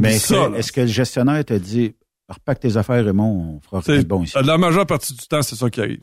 [0.00, 1.94] Mais que, est-ce que le gestionnaire te dit
[2.32, 4.36] repack tes affaires, Raymond, on fera C'est- bon ici?
[4.42, 6.02] La majeure partie du temps, c'est ça qui arrive.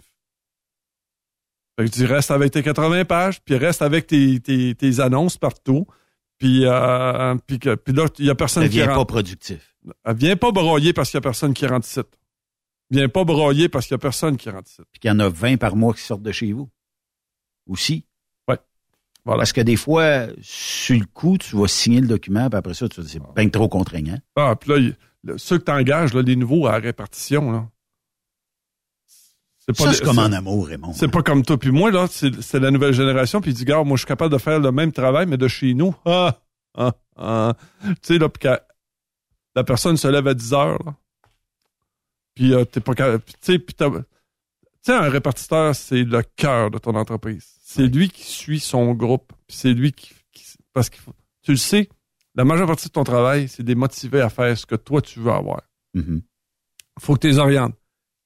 [1.80, 5.38] Fait que tu restes avec tes 80 pages, puis reste avec tes, tes, tes annonces
[5.38, 5.86] partout,
[6.38, 9.08] puis, euh, puis, que- puis là, il y a personne Ça qui devient pas rentre.
[9.08, 9.76] productif.
[10.04, 12.02] Elle Viens pas broyer parce qu'il y a personne qui rentre ici.
[12.92, 14.82] Viens pas broyer parce qu'il y a personne qui rentre ici.
[14.92, 16.70] Puis qu'il y en a 20 par mois qui sortent de chez vous.
[17.68, 18.04] Aussi.
[18.48, 18.58] Ouais.
[19.24, 19.40] Voilà.
[19.42, 22.90] Parce que des fois, sur le coup, tu vas signer le document, puis après ça,
[22.90, 24.20] tu vas dire, c'est bien trop contraignant.
[24.36, 27.68] Ah, puis là, il- le- ceux que t'engages, là, les nouveaux à répartition, là.
[29.58, 30.94] C'est Ça, des- c'est comme en amour, Raymond.
[30.94, 32.08] C'est pas comme toi puis moi, là.
[32.10, 33.40] C'est c'est la nouvelle génération.
[33.42, 35.48] Puis il dit, gars, moi, je suis capable de faire le même travail, mais de
[35.48, 35.96] chez nous.
[36.06, 36.40] Ah,
[36.76, 37.54] ah, ah.
[37.84, 38.50] Tu sais, là, puis
[39.56, 40.96] la personne se lève à 10 heures, là.
[42.34, 43.24] Puis euh, t'es pas capable.
[43.24, 43.96] Tu sais, puis t'as- tu
[44.82, 47.46] sais, un répartiteur, c'est le cœur de ton entreprise.
[47.62, 49.34] C'est lui qui suit son groupe.
[49.48, 50.98] Puis c'est lui qui, qui- Parce que
[51.44, 51.90] tu le sais,
[52.40, 55.02] la majeure partie de ton travail, c'est de les motiver à faire ce que toi,
[55.02, 55.62] tu veux avoir.
[55.94, 56.22] Mhm.
[57.00, 57.76] faut que tu les orientes.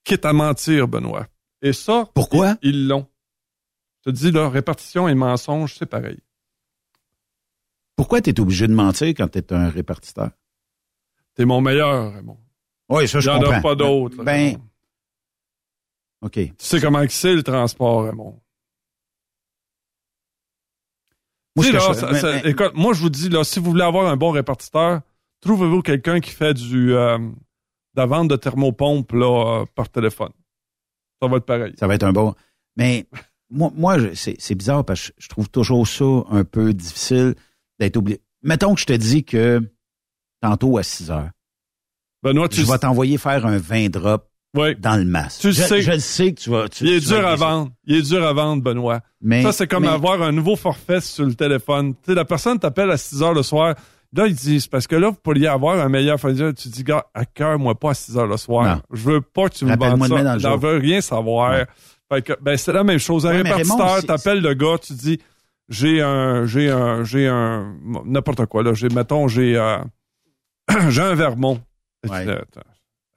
[0.04, 1.26] Quitte à mentir, Benoît.
[1.64, 2.58] Et ça, Pourquoi?
[2.62, 3.08] ils l'ont.
[4.06, 6.20] Je te dis, là, répartition et mensonge, c'est pareil.
[7.96, 10.30] Pourquoi tu es obligé de mentir quand tu es un répartiteur?
[11.34, 12.38] T'es mon meilleur, Raymond.
[12.90, 13.56] Oui, ça, Il je n'y en comprends.
[13.58, 14.24] a pas d'autres.
[14.24, 14.70] Ben, Raymond.
[16.22, 16.34] OK.
[16.34, 18.40] Tu sais comment que c'est le transport, Raymond.
[21.56, 23.72] Moi, là, je- ça- mais- ça- mais- écoute, moi, je vous dis, là, si vous
[23.72, 25.02] voulez avoir un bon répartiteur,
[25.42, 27.32] trouvez-vous quelqu'un qui fait du euh, de
[27.96, 30.32] la vente de thermopompe là, euh, par téléphone.
[31.22, 31.74] Ça va être pareil.
[31.80, 32.34] Ça va être un bon.
[32.76, 33.08] Mais
[33.52, 37.36] moi, moi c'est bizarre parce que je trouve toujours ça un peu difficile
[37.80, 38.20] d'être obligé.
[38.42, 39.62] Mettons que je te dis que
[40.42, 41.30] tantôt à 6 heures,
[42.24, 44.76] Benoît, tu je vais t'envoyer faire un 20 drop Ouais.
[44.76, 45.42] dans le masque.
[45.42, 45.82] Tu je, sais.
[45.82, 46.70] je le sais que tu vas.
[46.70, 47.72] Tu, Il est tu dur à vendre.
[47.86, 49.02] Il est dur à vendre, Benoît.
[49.22, 51.94] Mais, ça, c'est comme mais- avoir un nouveau forfait sur le téléphone.
[51.96, 53.74] Tu sais, la personne t'appelle à 6 heures le soir.
[54.16, 56.54] là, il dit, c'est parce que là, vous pourriez avoir un meilleur fournisseur.
[56.54, 58.76] Tu dis, gars, à cœur, moi pas à 6 heures le soir.
[58.76, 58.82] Non.
[58.92, 60.38] Je veux pas que tu me vendes ça.
[60.38, 61.66] J'en veux rien savoir.
[62.12, 63.26] Fait que, ben, c'est la même chose.
[63.26, 65.20] Un Ouais, répartiteur, t'appelles le gars, tu dis,
[65.70, 67.74] j'ai un, j'ai un, j'ai un,
[68.06, 68.76] n'importe quoi, là.
[68.76, 69.80] J'ai, mettons, j'ai, euh,
[70.90, 71.60] j'ai un Vermont.
[72.08, 72.26] Ouais.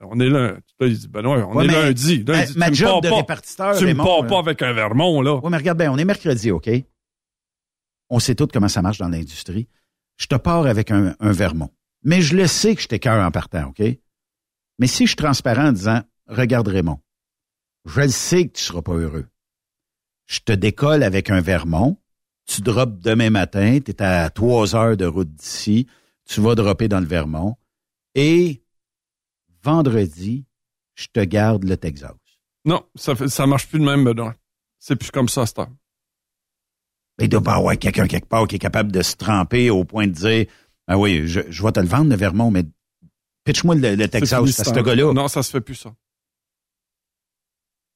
[0.01, 0.51] On est là.
[0.79, 2.23] Là, il dit, ben ouais, on Ouais, est mais lundi.
[2.23, 3.15] Là, ma- tu me job pars de pas.
[3.15, 5.35] répartiteur, Tu me pars euh, pas avec un Vermont, là.
[5.43, 6.69] Oui, mais regarde bien, on est mercredi, OK?
[8.09, 9.67] On sait tous comment ça marche dans l'industrie.
[10.17, 11.71] Je te pars avec un, un Vermont.
[12.03, 13.81] Mais je le sais que je t'écœure en partant, OK?
[14.79, 16.99] Mais si je suis transparent en disant, regarde Raymond,
[17.85, 19.25] je le sais que tu seras pas heureux.
[20.27, 21.97] Je te décolle avec un Vermont,
[22.45, 25.87] tu drops demain matin, tu es à trois heures de route d'ici,
[26.25, 27.55] tu vas dropper dans le Vermont,
[28.13, 28.61] et
[29.67, 30.45] vendredi,
[30.95, 32.13] je te garde le Texas.
[32.65, 34.33] Non, ça, ça marche plus de même, Benoît.
[34.79, 35.59] C'est plus comme ça, c'est
[37.19, 40.07] Il doit pas avoir quelqu'un quelque part qui est capable de se tremper au point
[40.07, 40.45] de dire
[40.87, 42.63] Ah oui, je, je vais te le vendre, le Vermont, mais
[43.43, 45.13] pitch-moi le, le Texas, c'est ce gars-là.
[45.13, 45.93] Non, ça se fait plus, ça.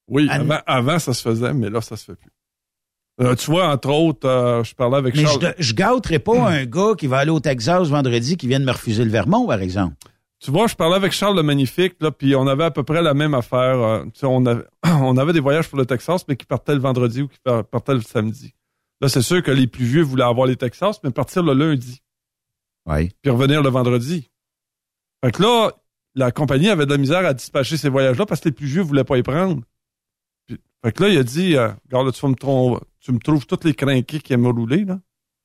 [0.08, 2.32] Oui, avant, avant, ça se faisait, mais là, ça se fait plus.
[3.22, 5.54] Euh, tu vois, entre autres, euh, je parlais avec Mais Charles.
[5.58, 8.66] je, je gâterai pas un gars qui va aller au Texas vendredi qui vient de
[8.66, 9.96] me refuser le Vermont, par exemple.
[10.44, 13.02] Tu vois, je parlais avec Charles le Magnifique, là, puis on avait à peu près
[13.02, 13.78] la même affaire.
[13.78, 17.22] euh, on, avait, on avait des voyages pour le Texas, mais qui partaient le vendredi
[17.22, 18.54] ou qui par- partaient le samedi.
[19.02, 22.02] Là, c'est sûr que les plus vieux voulaient avoir les Texas, mais partir le lundi,
[22.88, 23.12] Oui.
[23.22, 24.30] puis revenir le vendredi.
[25.24, 25.72] Fait que là,
[26.16, 28.82] la compagnie avait de la misère à dispatcher ces voyages-là parce que les plus vieux
[28.82, 29.62] voulaient pas y prendre.
[30.48, 33.46] Puis- fait que là, il a dit, euh, regarde, là, tu, me tu me trouves
[33.46, 35.00] tous les crinqués qui aiment rouler, là.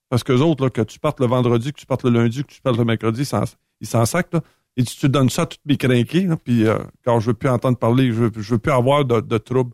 [0.09, 2.52] Parce que autres, là, que tu partes le vendredi, que tu partes le lundi, que
[2.52, 4.40] tu partes le mercredi, ils s'en sacent, là.
[4.77, 7.48] Et tu te donnes ça à tous mes crinqués, puis euh, quand je veux plus
[7.48, 9.73] entendre parler, je veux, je veux plus avoir de, de troubles.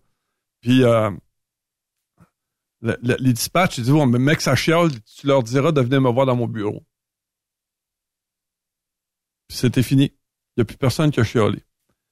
[0.61, 1.11] Puis euh,
[2.83, 5.81] le- le- les dispatchs, ils disent, ouais, mais mec, ça chiale, tu leur diras de
[5.81, 6.85] venir me voir dans mon bureau.
[9.49, 10.05] Puis c'était fini.
[10.57, 11.62] Il n'y a plus personne qui a chialé.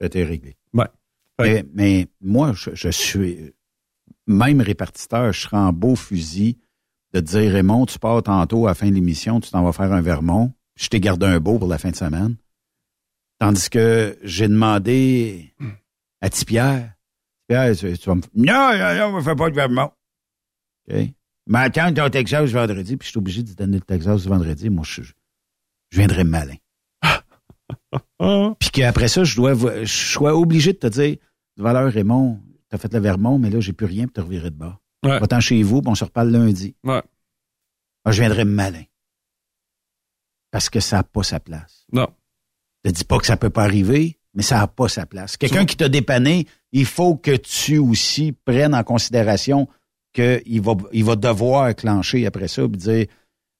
[0.01, 0.57] C'était réglé.
[0.73, 0.87] Ouais.
[1.41, 3.55] Mais, mais moi, je, je suis
[4.27, 6.59] même répartiteur, je serais en beau fusil
[7.12, 9.93] de dire Raymond, tu pars tantôt à la fin de l'émission, tu t'en vas faire
[9.93, 12.37] un Vermont, je t'ai gardé un beau pour la fin de semaine.
[13.41, 15.55] Tandis que j'ai demandé
[16.21, 16.93] à Tipierre,
[17.49, 19.91] Pierre, tu, tu vas me Non, non, non, on ne fait pas de Vermont.
[20.89, 20.97] OK?
[21.47, 24.71] Mais attends ton Texas vendredi, puis je suis obligé de te donner le Texas vendredi.
[24.71, 26.55] Moi, je, je viendrai malin.
[28.61, 31.17] Puis qu'après ça, je dois je sois obligé de te dire
[31.57, 34.57] Valeur Raymond, t'as fait le Vermont, mais là, j'ai plus rien pour te revirer de
[34.57, 34.79] bas.
[35.03, 35.19] Ouais.
[35.19, 36.77] Va-t'en chez vous, puis on se reparle lundi.
[36.85, 37.03] Ouais.
[38.05, 38.85] Ah, je viendrai malin.
[40.51, 41.87] Parce que ça n'a pas sa place.
[41.93, 42.09] Non.
[42.85, 45.36] Je te dis pas que ça peut pas arriver, mais ça n'a pas sa place.
[45.36, 49.69] Quelqu'un qui t'a dépanné, il faut que tu aussi prennes en considération
[50.12, 53.07] qu'il va, il va devoir clencher après ça et dire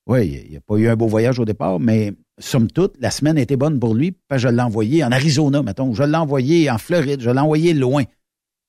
[0.07, 3.11] Oui, il n'y a pas eu un beau voyage au départ, mais somme toute, la
[3.11, 5.95] semaine a été bonne pour lui, parce que je l'ai envoyé en Arizona, mettons.
[5.95, 8.05] Je l'ai envoyé en Floride, je l'ai envoyé loin.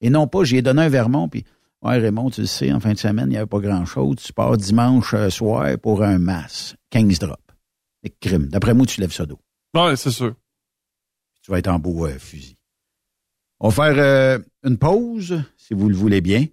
[0.02, 1.46] Et non pas, j'ai donné un Vermont, puis
[1.84, 4.18] Ouais, Raymond, tu le sais, en fin de semaine, il n'y avait pas grand-chose.
[4.18, 7.42] Tu pars dimanche euh, soir pour un mass, 15 drops.
[8.04, 8.48] Et crime.
[8.48, 9.40] D'après moi, tu lèves ça d'eau.
[9.76, 10.36] Ouais, c'est sûr.
[11.44, 12.56] Tu vas être en beau euh, fusil.
[13.60, 16.46] On va faire euh, une pause, si vous le voulez bien.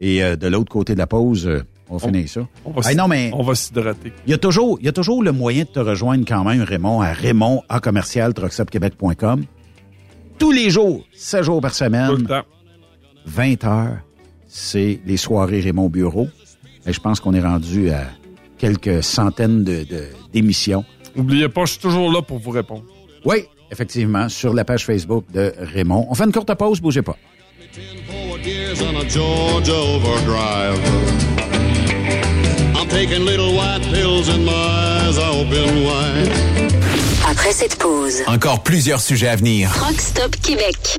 [0.00, 1.48] Et euh, de l'autre côté de la pause,
[1.88, 2.46] on va finir ça.
[2.64, 4.12] On va Hey, non, mais on va s'hydrater.
[4.26, 6.62] il y a toujours, il y a toujours le moyen de te rejoindre quand même,
[6.62, 8.32] Raymond, à Raymond à commercial.
[10.38, 12.08] Tous les jours, 7 jours par semaine.
[12.10, 12.44] Tout le temps.
[13.26, 13.98] 20 heures,
[14.46, 16.28] c'est les soirées Raymond Bureau.
[16.86, 18.04] Et je pense qu'on est rendu à
[18.58, 20.84] quelques centaines de, de- d'émissions.
[21.16, 22.84] N'oubliez pas, je suis toujours là pour vous répondre.
[23.24, 23.38] Oui,
[23.70, 26.06] effectivement, sur la page Facebook de Raymond.
[26.10, 27.16] On fait une courte pause, bougez pas.
[37.28, 39.70] Après cette pause, Encore plusieurs sujets à venir.
[39.84, 40.98] Rock Stop Québec.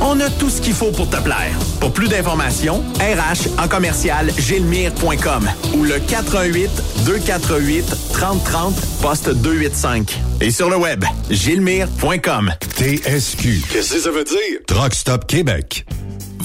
[0.00, 1.58] On a tout ce qu'il faut pour te plaire.
[1.80, 6.70] Pour plus d'informations, RH en commercial gilmire.com ou le 418
[7.06, 10.20] 248 3030 poste 285.
[10.40, 12.52] Et sur le web, gilmire.com.
[12.76, 13.62] TSQ.
[13.70, 14.60] Qu'est-ce que ça veut dire?
[14.66, 15.86] Truck Stop Québec.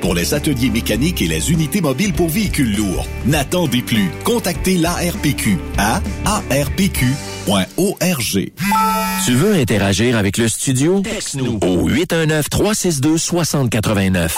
[0.00, 3.06] pour les ateliers mécaniques et les unités mobiles pour véhicules lourds.
[3.26, 4.10] N'attendez plus.
[4.24, 7.00] Contactez l'ARPQ à arpq.org.
[9.24, 11.00] Tu veux interagir avec le studio?
[11.00, 14.30] Texte-nous au 819-362-6089.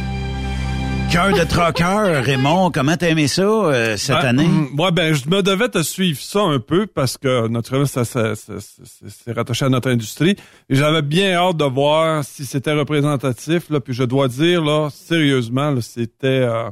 [1.10, 4.44] Cœur de troqueur, Raymond, comment t'as aimé ça euh, cette Ah, année?
[4.44, 8.04] hum, ouais, ben, je me devais te suivre ça un peu parce que naturellement, ça,
[8.04, 10.36] ça, ça- ça- ça- c'est rattaché à notre industrie.
[10.68, 13.70] Et j'avais bien hâte de voir si c'était représentatif.
[13.70, 16.26] Là, puis je dois dire, là, sérieusement, là, c'était.
[16.26, 16.68] euh,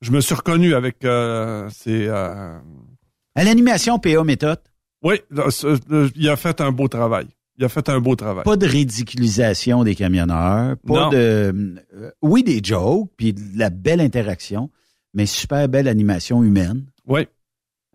[0.00, 2.06] je me suis reconnu avec euh, ces.
[2.06, 2.56] euh,
[3.34, 4.60] À l'animation PA méthode.
[5.02, 5.20] Oui,
[6.16, 7.26] il a fait un beau travail.
[7.58, 8.44] Il a fait un beau travail.
[8.44, 11.08] Pas de ridiculisation des camionneurs, pas Non.
[11.10, 14.70] de euh, oui des jokes, puis de la belle interaction,
[15.14, 16.86] mais super belle animation humaine.
[17.06, 17.26] Oui.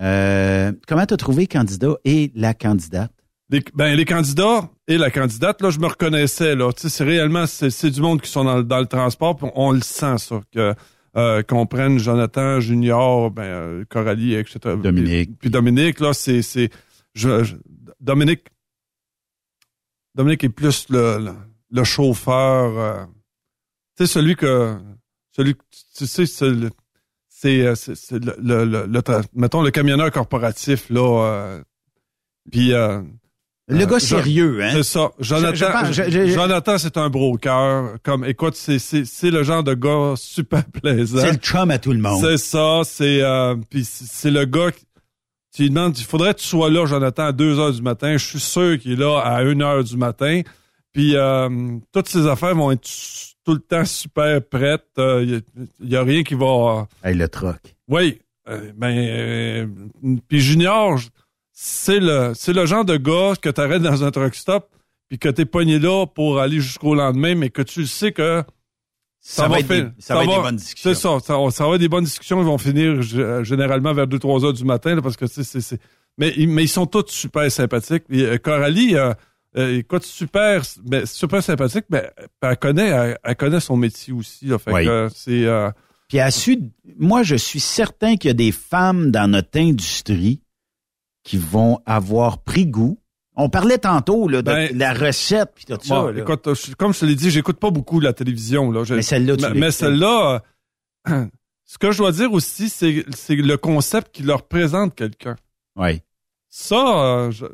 [0.02, 3.12] Euh, comment t'as trouvé candidat et la candidate?
[3.50, 6.72] Les, ben, les candidats et la candidate, là, je me reconnaissais, là.
[6.74, 9.48] Tu sais, c'est réellement, c'est, du monde qui sont dans, le- dans le transport, puis
[9.56, 10.76] on, le sent, ça, que,
[11.16, 14.60] euh, qu'on prenne Jonathan, Junior, ben, euh, Coralie, etc.
[14.82, 15.30] Dominique.
[15.30, 16.70] Puis, puis Dominique, là, c'est, c'est,
[17.18, 17.56] je- je-
[18.00, 18.46] Dominique,
[20.16, 21.34] Dominique est plus le, le,
[21.72, 23.06] le chauffeur, euh,
[23.98, 24.78] tu sais, celui que,
[25.36, 25.62] celui, que-
[25.98, 26.72] tu sais, c'est, le-
[27.30, 27.76] c'est, euh,
[28.12, 31.64] le, le, le- le tra- mettons, le camionneur corporatif, là, euh,
[32.52, 33.02] puis, euh,
[33.68, 34.70] Le euh, gars Jo- sérieux, hein?
[34.72, 35.12] C'est ça.
[35.20, 37.98] Jonathan, Je- je Jonathan, c'est un broker.
[38.02, 41.20] Comme, écoute, c'est, c'est, c'est le genre de gars super plaisant.
[41.20, 42.22] C'est le chum à tout le monde.
[42.24, 42.82] C'est ça.
[42.86, 44.86] C'est, euh, puis c'est c'est le gars qui,
[45.58, 48.16] tu lui demandes, il faudrait que tu sois là, Jonathan, à 2 heures du matin.
[48.16, 50.44] Je suis sûr qu'il est là à 1 heure du matin.
[50.94, 51.50] Puis, euh,
[51.92, 52.88] toutes ces affaires vont être
[53.44, 54.86] tout le temps super prêtes.
[54.98, 55.42] Il
[55.80, 56.88] n'y a, rien qui va...
[57.04, 57.76] Hey, le troc.
[57.88, 58.20] Oui.
[58.48, 59.66] euh, ben, euh,
[60.28, 61.00] puis Junior,
[61.52, 64.70] c'est le, c'est le genre de gars que tu arrêtes dans un truck stop
[65.10, 68.12] puis que tu es pogné là pour aller jusqu'au lendemain, mais que tu le sais
[68.12, 68.44] que
[69.30, 70.94] Ça va être des- ça va être des bonnes discussions.
[70.94, 72.40] C'est ça, ça, ça va être des bonnes discussions.
[72.40, 75.62] Ils vont finir euh, généralement vers 2-3 heures du matin, là, parce que c'est, c'est,
[75.62, 75.80] c'est-
[76.18, 78.04] Mais, ils- mais ils sont tous super sympathiques.
[78.10, 79.14] Et, euh, Coralie, euh,
[79.58, 82.10] euh, écoute, super, ben, super sympathique, mais
[82.42, 84.46] elle connaît, elle, elle connaît son métier aussi.
[84.46, 84.86] Là, fait Oui.
[84.86, 85.70] que, euh, c'est, euh,
[86.08, 86.58] Puis à su,
[86.98, 90.42] moi, je suis certain qu'il y a des femmes dans notre industrie
[91.24, 92.98] qui vont avoir pris goût.
[93.40, 95.96] On parlait tantôt là, de Ben, la recette puis tout ça.
[96.02, 96.22] Bon, là.
[96.22, 98.72] écoute, je- comme je te l'ai dit, j'écoute pas beaucoup la télévision.
[98.72, 98.84] Là.
[98.84, 100.44] Je- Mais celle-là, tu Mais, celle-là,
[101.10, 101.26] euh,
[101.66, 105.36] ce que je dois dire aussi, c'est, c'est le concept qui leur présente quelqu'un.
[105.76, 106.02] Oui.
[106.50, 107.46] Ça, euh, je-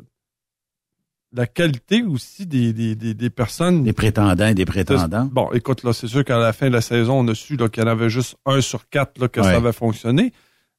[1.32, 3.82] la qualité aussi des, des, des, des personnes.
[3.84, 5.28] Des prétendants et des prétendants.
[5.30, 7.68] Bon, écoute, là, c'est sûr qu'à la fin de la saison, on a su là,
[7.68, 9.46] qu'il y en avait juste un sur quatre là, que Ouais.
[9.46, 10.32] ça avait fonctionné.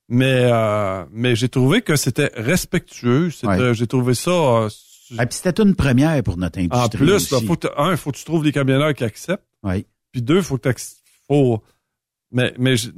[0.07, 3.31] Mais, euh, mais j'ai trouvé que c'était respectueux.
[3.31, 3.73] C'était- Ouais.
[3.73, 4.67] J'ai trouvé ça.
[5.17, 6.79] Ah, puis c'était une première pour notre industrie.
[6.81, 9.43] en plus, là, faut que, un, il faut que tu trouves des camionneurs qui acceptent.
[9.63, 9.85] Oui.
[10.11, 10.95] Puis deux, faut que t'acc-
[11.27, 11.61] faut.
[12.31, 12.89] Mais, mais je-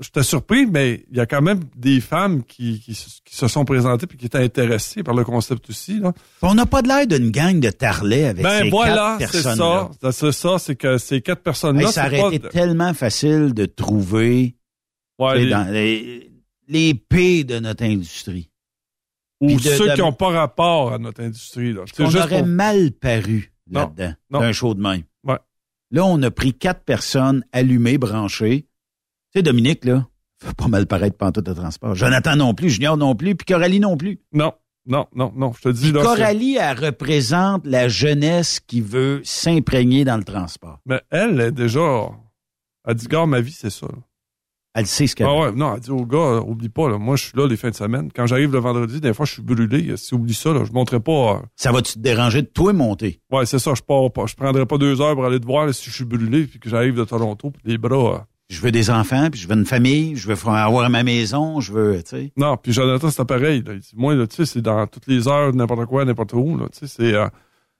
[0.00, 3.46] j'étais surpris, mais il y a quand même des femmes qui, qui, se- qui se
[3.48, 6.00] sont présentées puis qui étaient intéressées par le concept aussi.
[6.00, 6.12] Là.
[6.42, 9.42] On n'a pas de l'air d'une gang de tarlets avec Ben ces voilà, quatre c'est
[9.42, 9.90] personnes ça.
[10.00, 13.52] Ça, C'est ça, c'est que ces quatre personnes-là, ça c'est aurait pas été tellement facile
[13.54, 14.56] de trouver
[15.18, 16.30] Ouais, tu les- dans les,
[16.68, 18.48] les P de notre industrie.
[19.40, 21.72] Ou de- ceux de- qui n'ont pas rapport à notre industrie.
[21.72, 21.82] Là.
[21.98, 25.02] On juste aurait pour- mal paru là-dedans, d'un show de même.
[25.24, 25.38] Ouais.
[25.90, 28.62] Là, on a pris quatre personnes allumées, branchées.
[29.32, 30.06] Tu sais, Dominique, là,
[30.42, 31.94] fait pas mal paraître pantoute de transport.
[31.94, 34.20] Jonathan non plus, Junior non plus, puis Coralie non plus.
[34.32, 34.52] Non,
[34.86, 35.52] non, non, non.
[35.52, 36.02] Je te dis là.
[36.02, 40.78] Coralie, elle représente la jeunesse qui veut s'imprégner dans le transport.
[40.86, 42.08] Mais elle est déjà.
[42.86, 43.88] Elle dit, gars, ma vie, c'est ça.
[44.78, 46.98] Elle sait ce qu'elle Ah ouais, non, elle dit au gars, euh, oublie pas, là,
[46.98, 48.10] moi, je suis là les fins de semaine.
[48.14, 49.96] Quand j'arrive le vendredi, des fois, je suis brûlé.
[49.96, 51.36] Si oublie ça, là, je montrerai pas.
[51.36, 53.20] euh, Ça va-tu te déranger de toi monter?
[53.32, 54.26] Ouais, c'est ça, je pars pas.
[54.26, 56.58] Je prendrai pas deux heures pour aller te voir là, si je suis brûlé puis
[56.58, 58.14] que j'arrive de Toronto, puis les bras.
[58.16, 58.18] euh,
[58.50, 61.72] Je veux des enfants, puis je veux une famille, je veux avoir ma maison, je
[61.72, 62.32] veux, tu sais.
[62.36, 63.62] Non, puis Jonathan, c'est pareil.
[63.66, 63.72] Là.
[63.96, 66.56] Moi, là, tu sais, c'est dans toutes les heures, n'importe quoi, n'importe où.
[66.58, 67.14] Là, tu sais, c'est.
[67.14, 67.28] euh,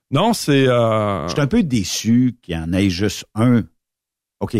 [0.09, 0.67] Non, c'est.
[0.67, 3.61] euh, Je suis un peu déçu qu'il y en ait juste un.
[4.39, 4.57] OK,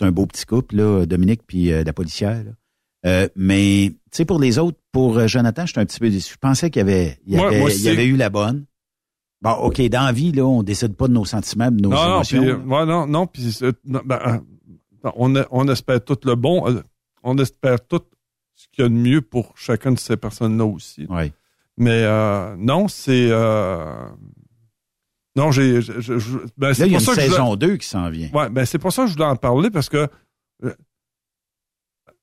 [0.00, 2.42] c'est un beau petit couple, là, Dominique puis euh, la policière.
[2.42, 2.50] là.
[3.06, 6.10] Euh, mais, tu sais, pour les autres, pour euh, Jonathan, je suis un petit peu
[6.10, 6.32] déçu.
[6.34, 7.88] Je pensais qu'il y avait, il y avait, moi il y aussi.
[7.88, 8.64] avait eu la bonne.
[9.42, 11.96] Bon, OK, dans la vie, là, on décide pas de nos sentiments, de nos non,
[11.96, 12.40] non, émotions.
[12.42, 12.56] puis, là.
[12.56, 14.42] ouais, non, non, puis non, ben,
[15.16, 16.82] on, a- on espère tout le bon.
[17.22, 18.02] On espère tout
[18.54, 21.06] ce qu'il y a de mieux pour chacune de ces personnes-là aussi.
[21.78, 23.28] Mais euh, non, c'est.
[23.30, 24.04] euh,
[25.36, 25.80] Non, j'ai.
[25.80, 27.86] ben, Là, c'est il y a pour une ça que je saison voulais- 2 qui
[27.86, 28.28] s'en vient.
[28.32, 30.08] Ouais, ben c'est pour ça que je voulais en parler parce que
[30.64, 30.74] euh,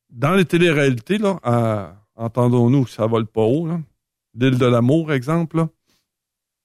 [0.09, 3.79] dans les téléréalités, là, euh, entendons-nous que ça vole pas haut, là.
[4.39, 5.57] L'île de l'amour, exemple.
[5.57, 5.69] Là.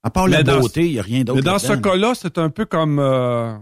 [0.03, 1.37] À part Mais la beauté, il n'y a rien d'autre.
[1.37, 3.57] Mais dans ce cas-là, c'est un peu comme euh,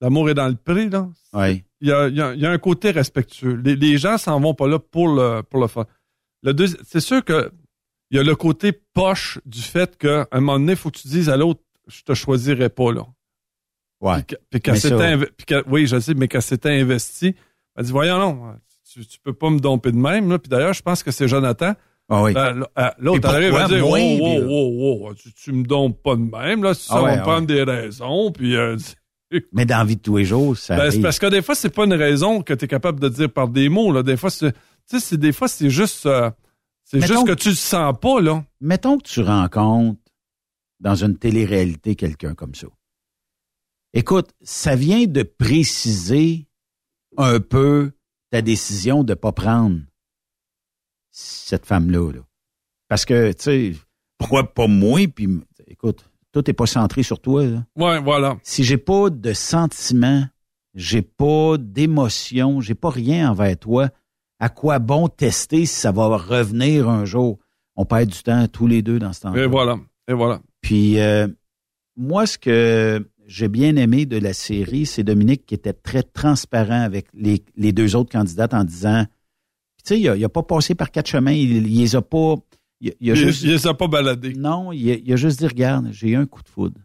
[0.00, 1.08] l'amour est dans le pré, là.
[1.32, 1.64] Ouais.
[1.80, 3.54] Il y a, il y a- il y a un côté respectueux.
[3.64, 5.86] Les, les gens s'en vont pas là pour le pour le fun.
[6.42, 6.52] Le
[6.84, 7.52] c'est sûr que
[8.10, 10.98] il y a le côté poche du fait qu'à un moment donné, il faut que
[10.98, 13.06] tu dises à l'autre, je te choisirai pas là.
[14.00, 14.22] Ouais.
[14.50, 17.34] Puis, puis ça- oui, je sais, mais qu'elle s'était investie.
[17.76, 18.54] Elle dit, voyons non,
[18.92, 20.30] tu, tu peux pas me domper de même.
[20.30, 20.38] Là.
[20.38, 21.74] Puis d'ailleurs, je pense que c'est Jonathan.
[22.08, 22.32] Ah oui.
[22.36, 22.64] Euh,
[22.98, 26.22] L'autre, arrive à dire, moi, oh, oh, oh, oh, tu, tu me dompes pas de
[26.22, 26.62] même.
[26.62, 28.32] Là, ça Ah ouais, va me ah prendre des raisons.
[28.32, 28.76] Puis, euh,
[29.52, 31.54] Mais dans la vie de tous les jours, ça ben, c'est parce que des fois,
[31.54, 33.92] c'est pas une raison que tu es capable de dire par des mots.
[33.92, 34.02] Là.
[34.02, 36.30] Des fois, c'est, des fois, c'est juste, euh,
[36.84, 38.42] c'est juste que que- tu le sens pas, là.
[38.60, 40.00] Mettons que tu rencontres
[40.80, 42.66] dans une télé-réalité quelqu'un comme ça.
[43.94, 46.46] Écoute, ça vient de préciser
[47.16, 47.92] un peu
[48.30, 49.80] ta décision de pas prendre
[51.10, 52.12] cette femme-là.
[52.12, 52.20] là.
[52.88, 53.74] Parce que, tu sais,
[54.18, 55.06] pourquoi pas moi?
[55.08, 55.28] Puis,
[55.66, 57.44] écoute, tout n'est pas centré sur toi.
[57.44, 57.64] là.
[57.76, 58.38] Ouais, voilà.
[58.42, 60.26] Si j'ai pas de sentiments,
[60.74, 63.88] j'ai pas d'émotion, j'ai pas rien envers toi,
[64.38, 67.38] à quoi bon tester si ça va revenir un jour?
[67.74, 69.42] On perd du temps tous les deux dans ce temps-là.
[69.42, 69.78] Et voilà.
[70.08, 70.40] Et voilà.
[70.60, 71.28] Puis euh,
[71.96, 76.80] moi, ce que j'ai bien aimé de la série, c'est Dominique qui était très transparent
[76.82, 79.04] avec les, les deux autres candidates en disant,
[79.84, 82.02] tu sais, il a, il a pas passé par quatre chemins, il, il les a
[82.02, 82.34] pas,
[82.80, 84.32] il, il a Il, juste, il les a pas baladés.
[84.34, 86.80] non, il a, juste dit, regarde, j'ai eu un coup de foudre.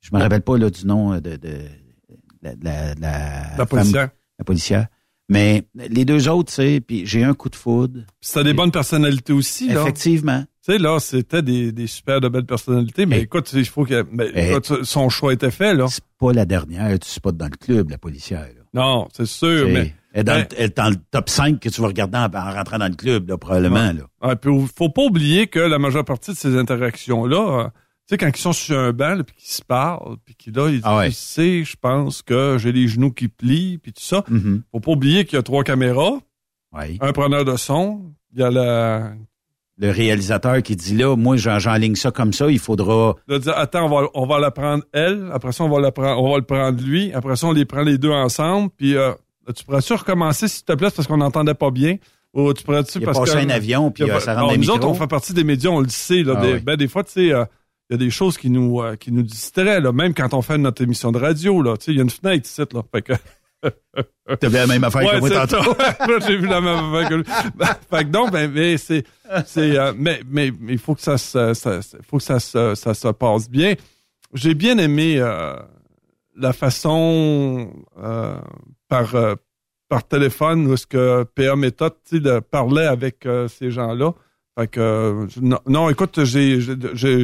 [0.00, 1.68] Je me rappelle pas là du nom de, de, de
[2.42, 4.10] la, de la, femme- policière.
[4.38, 4.86] la policière.
[5.30, 8.00] Mais les deux autres, tu sais, puis j'ai eu un coup de foudre.
[8.20, 9.80] Puis c'était des bonnes personnalités aussi, là.
[9.82, 10.44] Effectivement.
[10.64, 13.22] Tu sais, là, c'était des, des super de belles personnalités, mais Eh.
[13.22, 14.06] écoute, il faut que.
[14.10, 14.50] mais Eh.
[14.50, 15.86] écoute, son choix était fait, là.
[15.88, 18.40] C'est pas la dernière, tu spots dans le club, la policière.
[18.56, 18.62] là.
[18.72, 19.94] Non, c'est sûr, mais.
[20.14, 22.16] Elle est dans, Ben- le, elle est dans le top 5 que tu vas regarder
[22.18, 23.90] en, en rentrant dans le club, là, probablement.
[24.22, 24.28] Ouais.
[24.28, 27.68] Ouais, puis faut pas oublier que la majeure partie de ces interactions-là, euh,
[28.08, 30.74] sais, quand ils sont sur un banc, puis qu'ils se parlent, puis qu'ils là, ils
[30.76, 31.08] disent, Ah ouais.
[31.08, 34.24] tu sais, je pense que j'ai les genoux qui plient, puis tout ça.
[34.28, 34.62] Mhm.
[34.70, 36.20] Faut pas oublier qu'il y a trois caméras,
[36.72, 39.12] un preneur de son, il y a la...
[39.78, 43.16] Le réalisateur qui dit là, moi, j'en- j'enligne ça comme ça, il faudra.
[43.28, 45.90] de dire, attends, on va, on va la prendre elle, après ça, on va, la
[45.90, 48.96] prendre, on va le prendre lui, après ça, on les prend les deux ensemble, puis
[48.96, 49.12] euh,
[49.56, 51.96] tu pourrais-tu recommencer, s'il te plaît, parce qu'on n'entendait pas bien?
[52.34, 53.36] Ou tu pourrais-tu, parce que...
[53.36, 55.80] un avion, puis a euh, ça le Nous autres, on fait partie des médias, on
[55.80, 56.22] le sait.
[56.22, 56.60] Là, Ah des, oui.
[56.60, 57.44] ben, des fois, tu sais, euh,
[57.90, 60.42] il y a des choses qui nous, euh, qui nous distraient, là, même quand on
[60.42, 61.62] fait notre émission de radio.
[61.62, 62.62] là, Tu sais, il y a une fenêtre ici.
[62.72, 63.12] Là, fait que...
[64.40, 65.76] T'avais la même affaire Ouais, que moi tantôt.
[66.26, 67.24] j'ai vu la même affaire que lui.
[67.54, 69.04] Ben, fait que donc, ben, mais c'est,
[69.46, 72.74] c'est, euh, mais, mais, mais il faut que ça se, ça, faut que ça se,
[72.74, 73.74] ça se passe bien.
[74.32, 75.54] J'ai bien aimé euh,
[76.36, 77.70] la façon
[78.02, 78.34] euh,
[78.88, 79.34] par euh,
[79.88, 84.12] par téléphone où ce que PA Méthode, tu sais, de- parlait avec euh, ces gens-là.
[84.58, 86.74] Fait que non, non, écoute, j'ai, j'ai,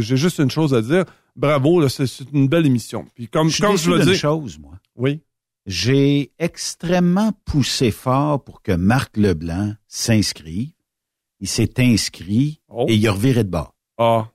[0.03, 1.05] j'ai- juste une chose à dire.
[1.37, 3.07] Bravo, là, c'est, c'est une belle émission.
[3.15, 4.73] Puis comme, Je suis comme je veux dire, chose, moi.
[4.97, 5.21] oui.
[5.67, 10.73] J'ai extrêmement poussé fort pour que Marc Leblanc s'inscrive.
[11.41, 13.75] Il s'est inscrit et il a reviré de bord.
[13.99, 14.31] Ah.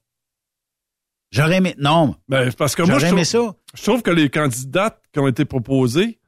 [1.31, 1.76] J'aurais aimé.
[1.77, 2.15] Non.
[2.27, 3.56] Ben, parce que moi, je trouve, ça.
[3.76, 6.19] je trouve que les candidates qui ont été proposées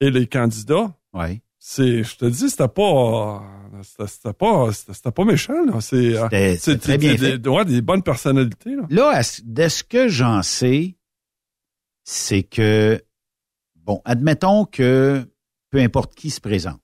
[0.00, 1.40] et les candidats, Ouais.
[1.58, 3.42] c'est, je te dis, c'était pas,
[4.06, 5.80] c'était pas, c'était pas méchant, là.
[5.80, 6.28] C'est, euh,
[6.78, 7.48] très bien des, fait.
[7.48, 8.82] ouais, des bonnes personnalités, là.
[8.90, 10.96] Là, de ce que j'en sais,
[12.04, 13.02] c'est que,
[13.90, 15.26] bon, admettons que
[15.70, 16.80] peu importe qui se présente.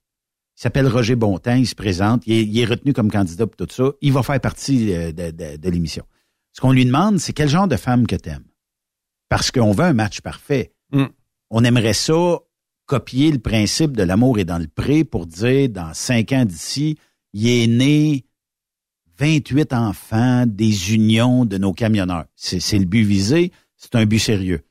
[0.59, 3.57] Il s'appelle Roger Bontemps, il se présente, il est, il est retenu comme candidat pour
[3.57, 3.93] tout ça.
[4.01, 6.05] Il va faire partie euh, de, de- de l'émission.
[6.53, 8.47] Ce qu'on lui demande, c'est quel genre de femme que t'aimes?
[9.29, 10.73] Parce qu'on veut un match parfait.
[10.93, 11.05] Mm.
[11.51, 12.39] On aimerait ça
[12.87, 16.99] copier le principe de l'amour est dans le pré pour dire, dans cinq ans d'ici,
[17.35, 18.25] il est né
[19.19, 22.27] 28 enfants des unions de nos camionneurs.
[22.35, 24.63] C'est le but visé, c'est un but sérieux.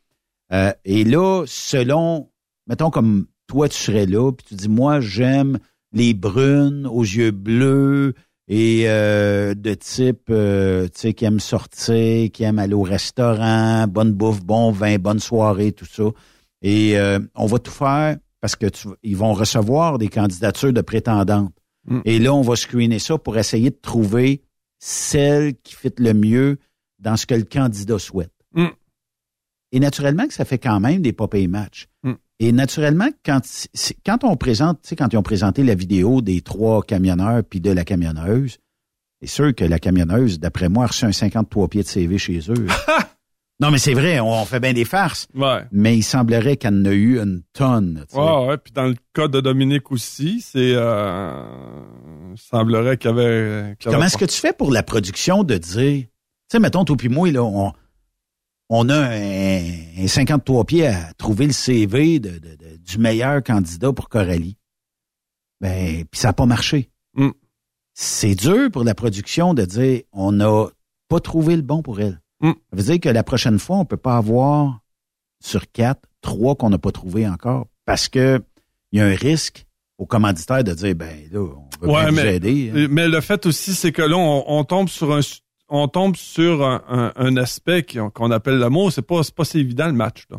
[0.56, 2.30] Euh, et là, selon,
[2.68, 5.60] mettons comme toi, tu serais là, puis tu dis, moi, j'aime
[5.91, 8.14] les brunes aux yeux bleus
[8.48, 13.86] et euh, de type, euh, tu sais, qui aiment sortir, qui aiment aller au restaurant,
[13.88, 16.03] bonne bouffe, bon vin, bonne soirée, tout ça.
[16.61, 16.95] Et
[17.36, 21.53] on va tout faire parce que tu- ils vont recevoir des candidatures de prétendantes.
[21.88, 21.99] Mm.
[22.06, 24.41] Et là, on va screener ça pour essayer de trouver
[24.80, 26.57] celle qui fit le mieux
[26.99, 28.32] dans ce que le candidat souhaite.
[29.76, 31.88] Et naturellement que ça fait quand même des pop matchs.
[32.03, 32.14] Mm.
[32.39, 33.41] Et naturellement, quand,
[34.06, 37.60] quand on présente, tu sais, quand ils ont présenté la vidéo des trois camionneurs puis
[37.60, 38.60] de la camionneuse,
[39.19, 42.39] c'est sûr que la camionneuse, d'après moi, a reçu un 53 pieds de CV chez
[42.47, 42.68] eux.
[43.60, 45.27] non, mais c'est vrai, on fait bien des farces.
[45.35, 45.64] Ouais.
[45.73, 48.06] Mais il semblerait qu'elle en a eu une tonne.
[48.14, 48.57] Ouais, ouais.
[48.57, 51.43] Puis dans le cas de Dominique aussi, c'est, euh,
[52.31, 55.57] il semblerait qu'il y avait, y Comment est-ce que tu fais pour la production de
[55.57, 56.10] dire, tu
[56.49, 57.73] sais, mettons, toi puis moi, là, on,
[58.70, 59.62] on a un,
[60.04, 64.58] un 53 pieds à trouver le CV de, de- de- du meilleur candidat pour Coralie.
[65.62, 66.90] Ben, puis ça n'a pas marché.
[67.16, 67.30] Mm.
[67.94, 70.68] C'est dur pour la production de dire, on n'a
[71.08, 72.20] pas trouvé le bon pour elle.
[72.42, 72.52] Mm.
[72.72, 74.80] Ça veut dire que la prochaine fois, on peut pas avoir
[75.44, 77.68] sur quatre, trois qu'on n'a pas trouvé encore.
[77.86, 78.42] Parce que
[78.92, 79.66] il y a un risque
[79.98, 82.72] au commanditaire de dire, ben là, on veut Ouais, vous mais, aider.
[82.76, 82.88] hein.
[82.90, 85.20] mais le fait aussi, c'est que là, on, on tombe sur un,
[85.70, 87.84] on tombe sur un, un- un aspect
[88.14, 88.92] qu'on appelle l'amour.
[88.92, 90.38] C'est pas, pas si évident le match, là.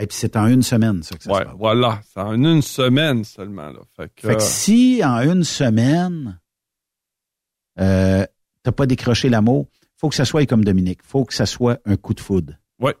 [0.00, 1.54] Et puis c'est en une semaine, ça que ça Ouais, se passe.
[1.58, 2.00] voilà.
[2.12, 3.80] C'est en une semaine seulement, là.
[3.96, 6.40] Fait que, Fait que si en une semaine,
[7.80, 8.26] euh,
[8.62, 11.00] t'as pas décroché l'amour, faut que ça soit comme Dominique.
[11.04, 12.54] Faut que ça soit un coup de foudre.
[12.80, 12.94] Ouais.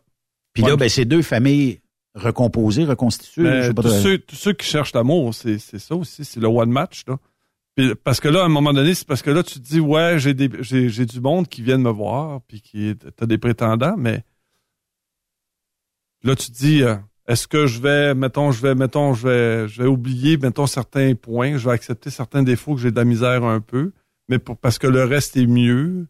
[0.52, 0.70] Puis Ouais.
[0.70, 1.80] là, ben, c'est deux familles
[2.14, 3.72] recomposées, reconstituées.
[3.72, 6.70] Pas tous, ceux, tous ceux qui cherchent l'amour, c'est, c'est ça aussi, c'est le one
[6.70, 7.16] match, là.
[7.74, 9.80] Puis, parce que là, à un moment donné, c'est parce que là, tu te dis,
[9.80, 13.26] ouais, j'ai des, j'ai, j'ai du monde qui vient de me voir, puis qui, t'as
[13.26, 14.24] des prétendants, mais
[16.22, 16.96] là, tu te dis, euh,
[17.26, 21.14] est-ce que je vais, mettons, je vais, mettons, je vais, je vais oublier, mettons, certains
[21.14, 23.92] points, je vais accepter certains défauts que j'ai de la misère un peu,
[24.28, 26.06] mais pour, parce que le reste est mieux.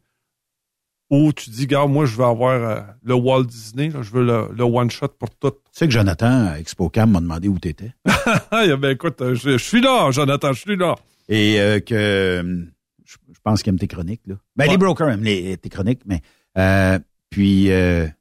[1.10, 4.24] Ou tu dis, gars, moi, je veux avoir euh, le Walt Disney, là, je veux
[4.24, 5.50] le, le one shot pour tout.
[5.50, 7.92] Tu sais que Jonathan, à ExpoCam, m'a demandé où t'étais.
[8.50, 10.94] Ah, ben écoute, euh, je, je suis là, Jonathan, je suis là.
[11.28, 12.64] Et euh, que euh,
[13.04, 14.26] je, je pense qu'il aime tes chroniques.
[14.26, 14.36] Là.
[14.56, 16.20] Ben, les brokers aiment les, tes chroniques, mais
[16.58, 16.98] euh,
[17.30, 18.12] puis euh, tu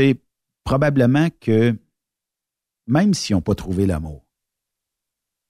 [0.00, 0.20] sais,
[0.64, 1.76] probablement que
[2.86, 4.24] même s'ils n'ont pas trouvé l'amour,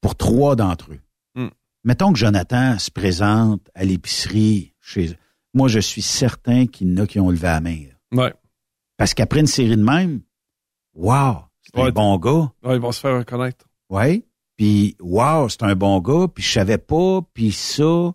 [0.00, 1.00] pour trois d'entre eux,
[1.34, 1.48] Hmm.
[1.84, 5.16] mettons que Jonathan se présente à l'épicerie chez eux.
[5.54, 7.84] Moi, je suis certain qu'il y en a qui ont levé la main.
[8.12, 8.24] là.
[8.24, 8.34] Ouais.
[8.96, 10.22] Parce qu'après une série de même,
[10.94, 11.92] wow, c'est un Ouais.
[11.92, 12.52] bon gars.
[12.62, 13.66] Ouais, ils vont se faire reconnaître.
[13.90, 14.24] Ouais.
[14.58, 16.26] Puis, wow, c'est un bon gars.
[16.34, 17.20] Puis, je savais pas.
[17.32, 18.12] Puis ça,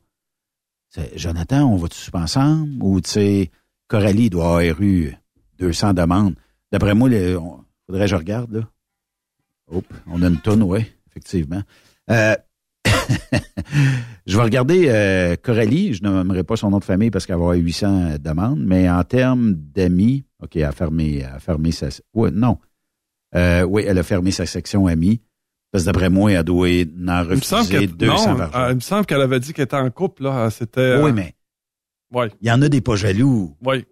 [1.16, 2.84] Jonathan, on va-tu ensemble?
[2.84, 3.52] Ou, tu sais,
[3.88, 5.16] Coralie doit avoir eu
[5.58, 6.36] 200 demandes.
[6.72, 7.40] D'après moi, il
[7.88, 8.62] faudrait que je regarde, là.
[9.72, 11.62] Hop, on a une tonne, oui, effectivement.
[12.10, 12.36] Euh,
[14.26, 17.44] je vais regarder euh, Coralie, je nommerai pas son nom de famille parce qu'elle va
[17.44, 21.88] avoir 800 demandes, mais en termes d'amis, OK, elle a fermé, elle a fermé sa...
[22.14, 22.58] Ouais, non.
[23.36, 25.22] Euh, oui, elle a fermé sa section amis.
[25.74, 26.68] Parce que d'après moi, elle doit
[27.10, 30.22] en refuser 200 non, euh, il me semble qu'elle avait dit qu'elle était en couple,
[30.22, 30.52] là.
[30.52, 31.02] C'était...
[31.02, 31.34] Oui, mais...
[32.14, 32.30] Ouais.
[32.42, 33.58] Il y en a des pas jaloux.
[33.66, 33.84] Oui.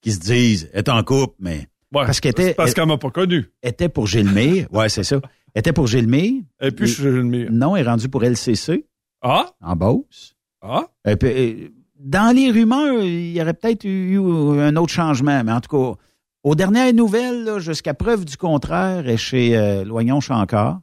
[0.00, 1.66] Qui se disent, elle est en couple, mais...
[1.92, 2.54] Ouais, parce qu'elle était...
[2.54, 3.50] Parce qu'elle m'a pas connu.
[3.64, 4.68] était pour Gilmire.
[4.72, 5.20] ouais, c'est ça.
[5.54, 6.44] Elle était pour Gilmire.
[6.60, 7.48] Et puis, je suis Gilmire.
[7.50, 8.86] Non, elle est rendue pour LCC.
[9.20, 9.46] Ah?
[9.60, 10.36] En Beauce.
[10.62, 10.86] Ah?
[11.04, 15.50] Et puis, euh, dans les rumeurs, il y aurait peut-être eu un autre changement, mais
[15.50, 16.00] en tout cas,
[16.44, 20.80] aux dernières nouvelles, jusqu'à preuve du contraire, est chez euh, Loignon Chancard.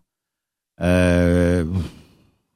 [0.81, 1.65] Euh,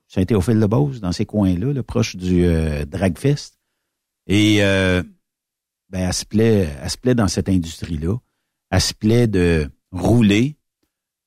[0.08, 3.58] ça a été au fil de Beauce, dans ces coins-là, là, proche du euh, Dragfest.
[4.28, 5.04] Et euh,
[5.90, 8.16] ben, elle se plaît, elle se plaît dans cette industrie-là.
[8.72, 10.56] Elle se plaît de rouler.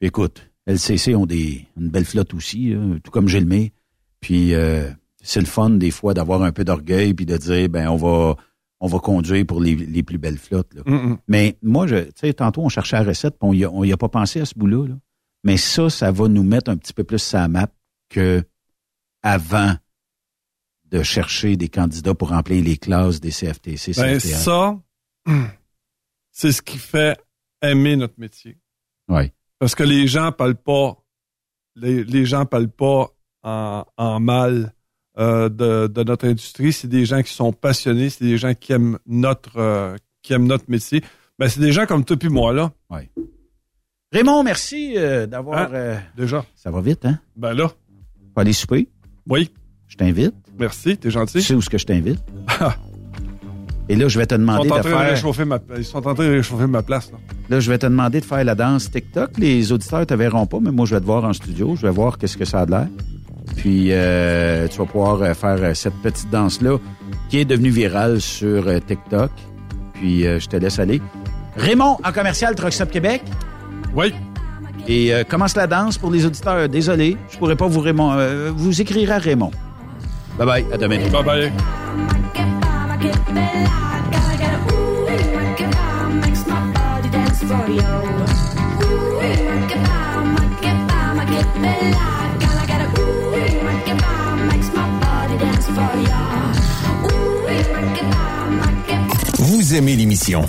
[0.01, 3.73] Écoute, LCC ont des, une belle flotte aussi, là, tout comme Gilmé.
[4.21, 4.91] Puis euh,
[5.23, 8.37] c'est le fun des fois d'avoir un peu d'orgueil puis de dire ben on va
[8.81, 10.73] on va conduire pour les, les plus belles flottes.
[10.75, 10.83] Là.
[10.87, 11.19] Mm.
[11.27, 13.85] Mais moi, je, tu sais, tantôt on cherchait la recette, puis on y a, on
[13.85, 14.87] y a pas pensé à ce bout-là.
[14.89, 14.95] là.
[15.49, 17.69] Mais ça, ça va nous mettre un petit peu plus sur la map
[18.11, 18.45] que
[19.23, 19.75] avant
[20.85, 23.95] de chercher des candidats pour remplir les classes des CFTC.
[23.97, 24.79] Ben, ça,
[26.33, 27.19] c'est ce qui fait
[27.63, 28.59] aimer notre métier.
[29.09, 29.33] Oui.
[29.59, 31.03] Parce que les gens parlent pas,
[31.77, 33.09] les, les gens parlent pas
[33.43, 34.75] en, en mal
[35.19, 36.75] euh, de, de notre industrie.
[36.75, 40.47] C'est des gens qui sont passionnés, c'est des gens qui aiment notre, euh, qui aiment
[40.47, 41.03] notre métier.
[41.39, 42.71] Ben, c'est des gens comme toi puis moi, là.
[42.91, 43.09] Oui.
[44.11, 45.59] Raymond, merci euh, d'avoir...
[45.59, 45.69] Hein?
[45.75, 46.43] euh, Déjà.
[46.57, 47.19] ça va vite, hein?
[47.37, 47.71] Ben là.
[48.35, 48.89] Pas aller souper?
[49.29, 49.51] Oui.
[49.87, 50.35] Je t'invite.
[50.59, 51.35] Merci, t'es gentil.
[51.35, 52.19] Tu sais où est-ce que je t'invite?
[53.91, 55.47] Et là, je vais te demander de faire...
[55.47, 57.19] ma, ils sont en train de réchauffer ma place, là.
[57.51, 59.37] Là, je vais te demander de faire la danse TikTok.
[59.37, 61.77] Les auditeurs te verront pas, mais moi, je vais te voir en studio.
[61.77, 62.89] Je vais voir qu'est-ce que ça a de l'air.
[63.57, 66.79] Puis, euh, tu vas pouvoir faire cette petite danse-là
[67.29, 69.31] qui est devenue virale sur TikTok.
[69.95, 71.01] Puis, euh, je te laisse aller.
[71.57, 73.23] Raymond, en commercial Truck Stop Québec.
[73.95, 74.15] Oui.
[74.87, 76.69] Et euh, commence la danse pour les auditeurs.
[76.69, 78.13] Désolé, je pourrais pas vous Raymond.
[78.13, 79.51] euh, vous écrire à Raymond.
[80.39, 80.67] Bye bye.
[80.73, 80.99] À demain.
[81.11, 81.53] Bye bye.
[99.39, 100.49] Vous aimez l'émission?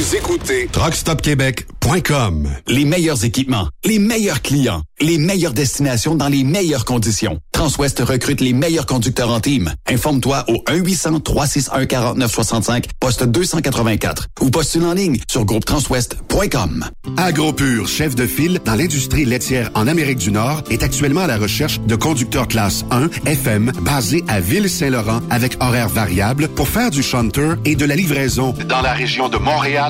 [0.00, 2.48] Vous écoutez TruckStopQuébec.com.
[2.68, 7.38] Les meilleurs équipements, les meilleurs clients, les meilleures destinations dans les meilleures conditions.
[7.52, 9.70] Transwest recrute les meilleurs conducteurs en team.
[9.86, 16.86] Informe-toi au 1-800-361-4965, poste 284 ou postule en ligne sur groupetranswest.com.
[17.18, 21.36] AgroPure, chef de file dans l'industrie laitière en Amérique du Nord, est actuellement à la
[21.36, 27.02] recherche de conducteurs classe 1 FM basés à Ville-Saint-Laurent avec horaires variables pour faire du
[27.02, 29.89] shunter et de la livraison dans la région de Montréal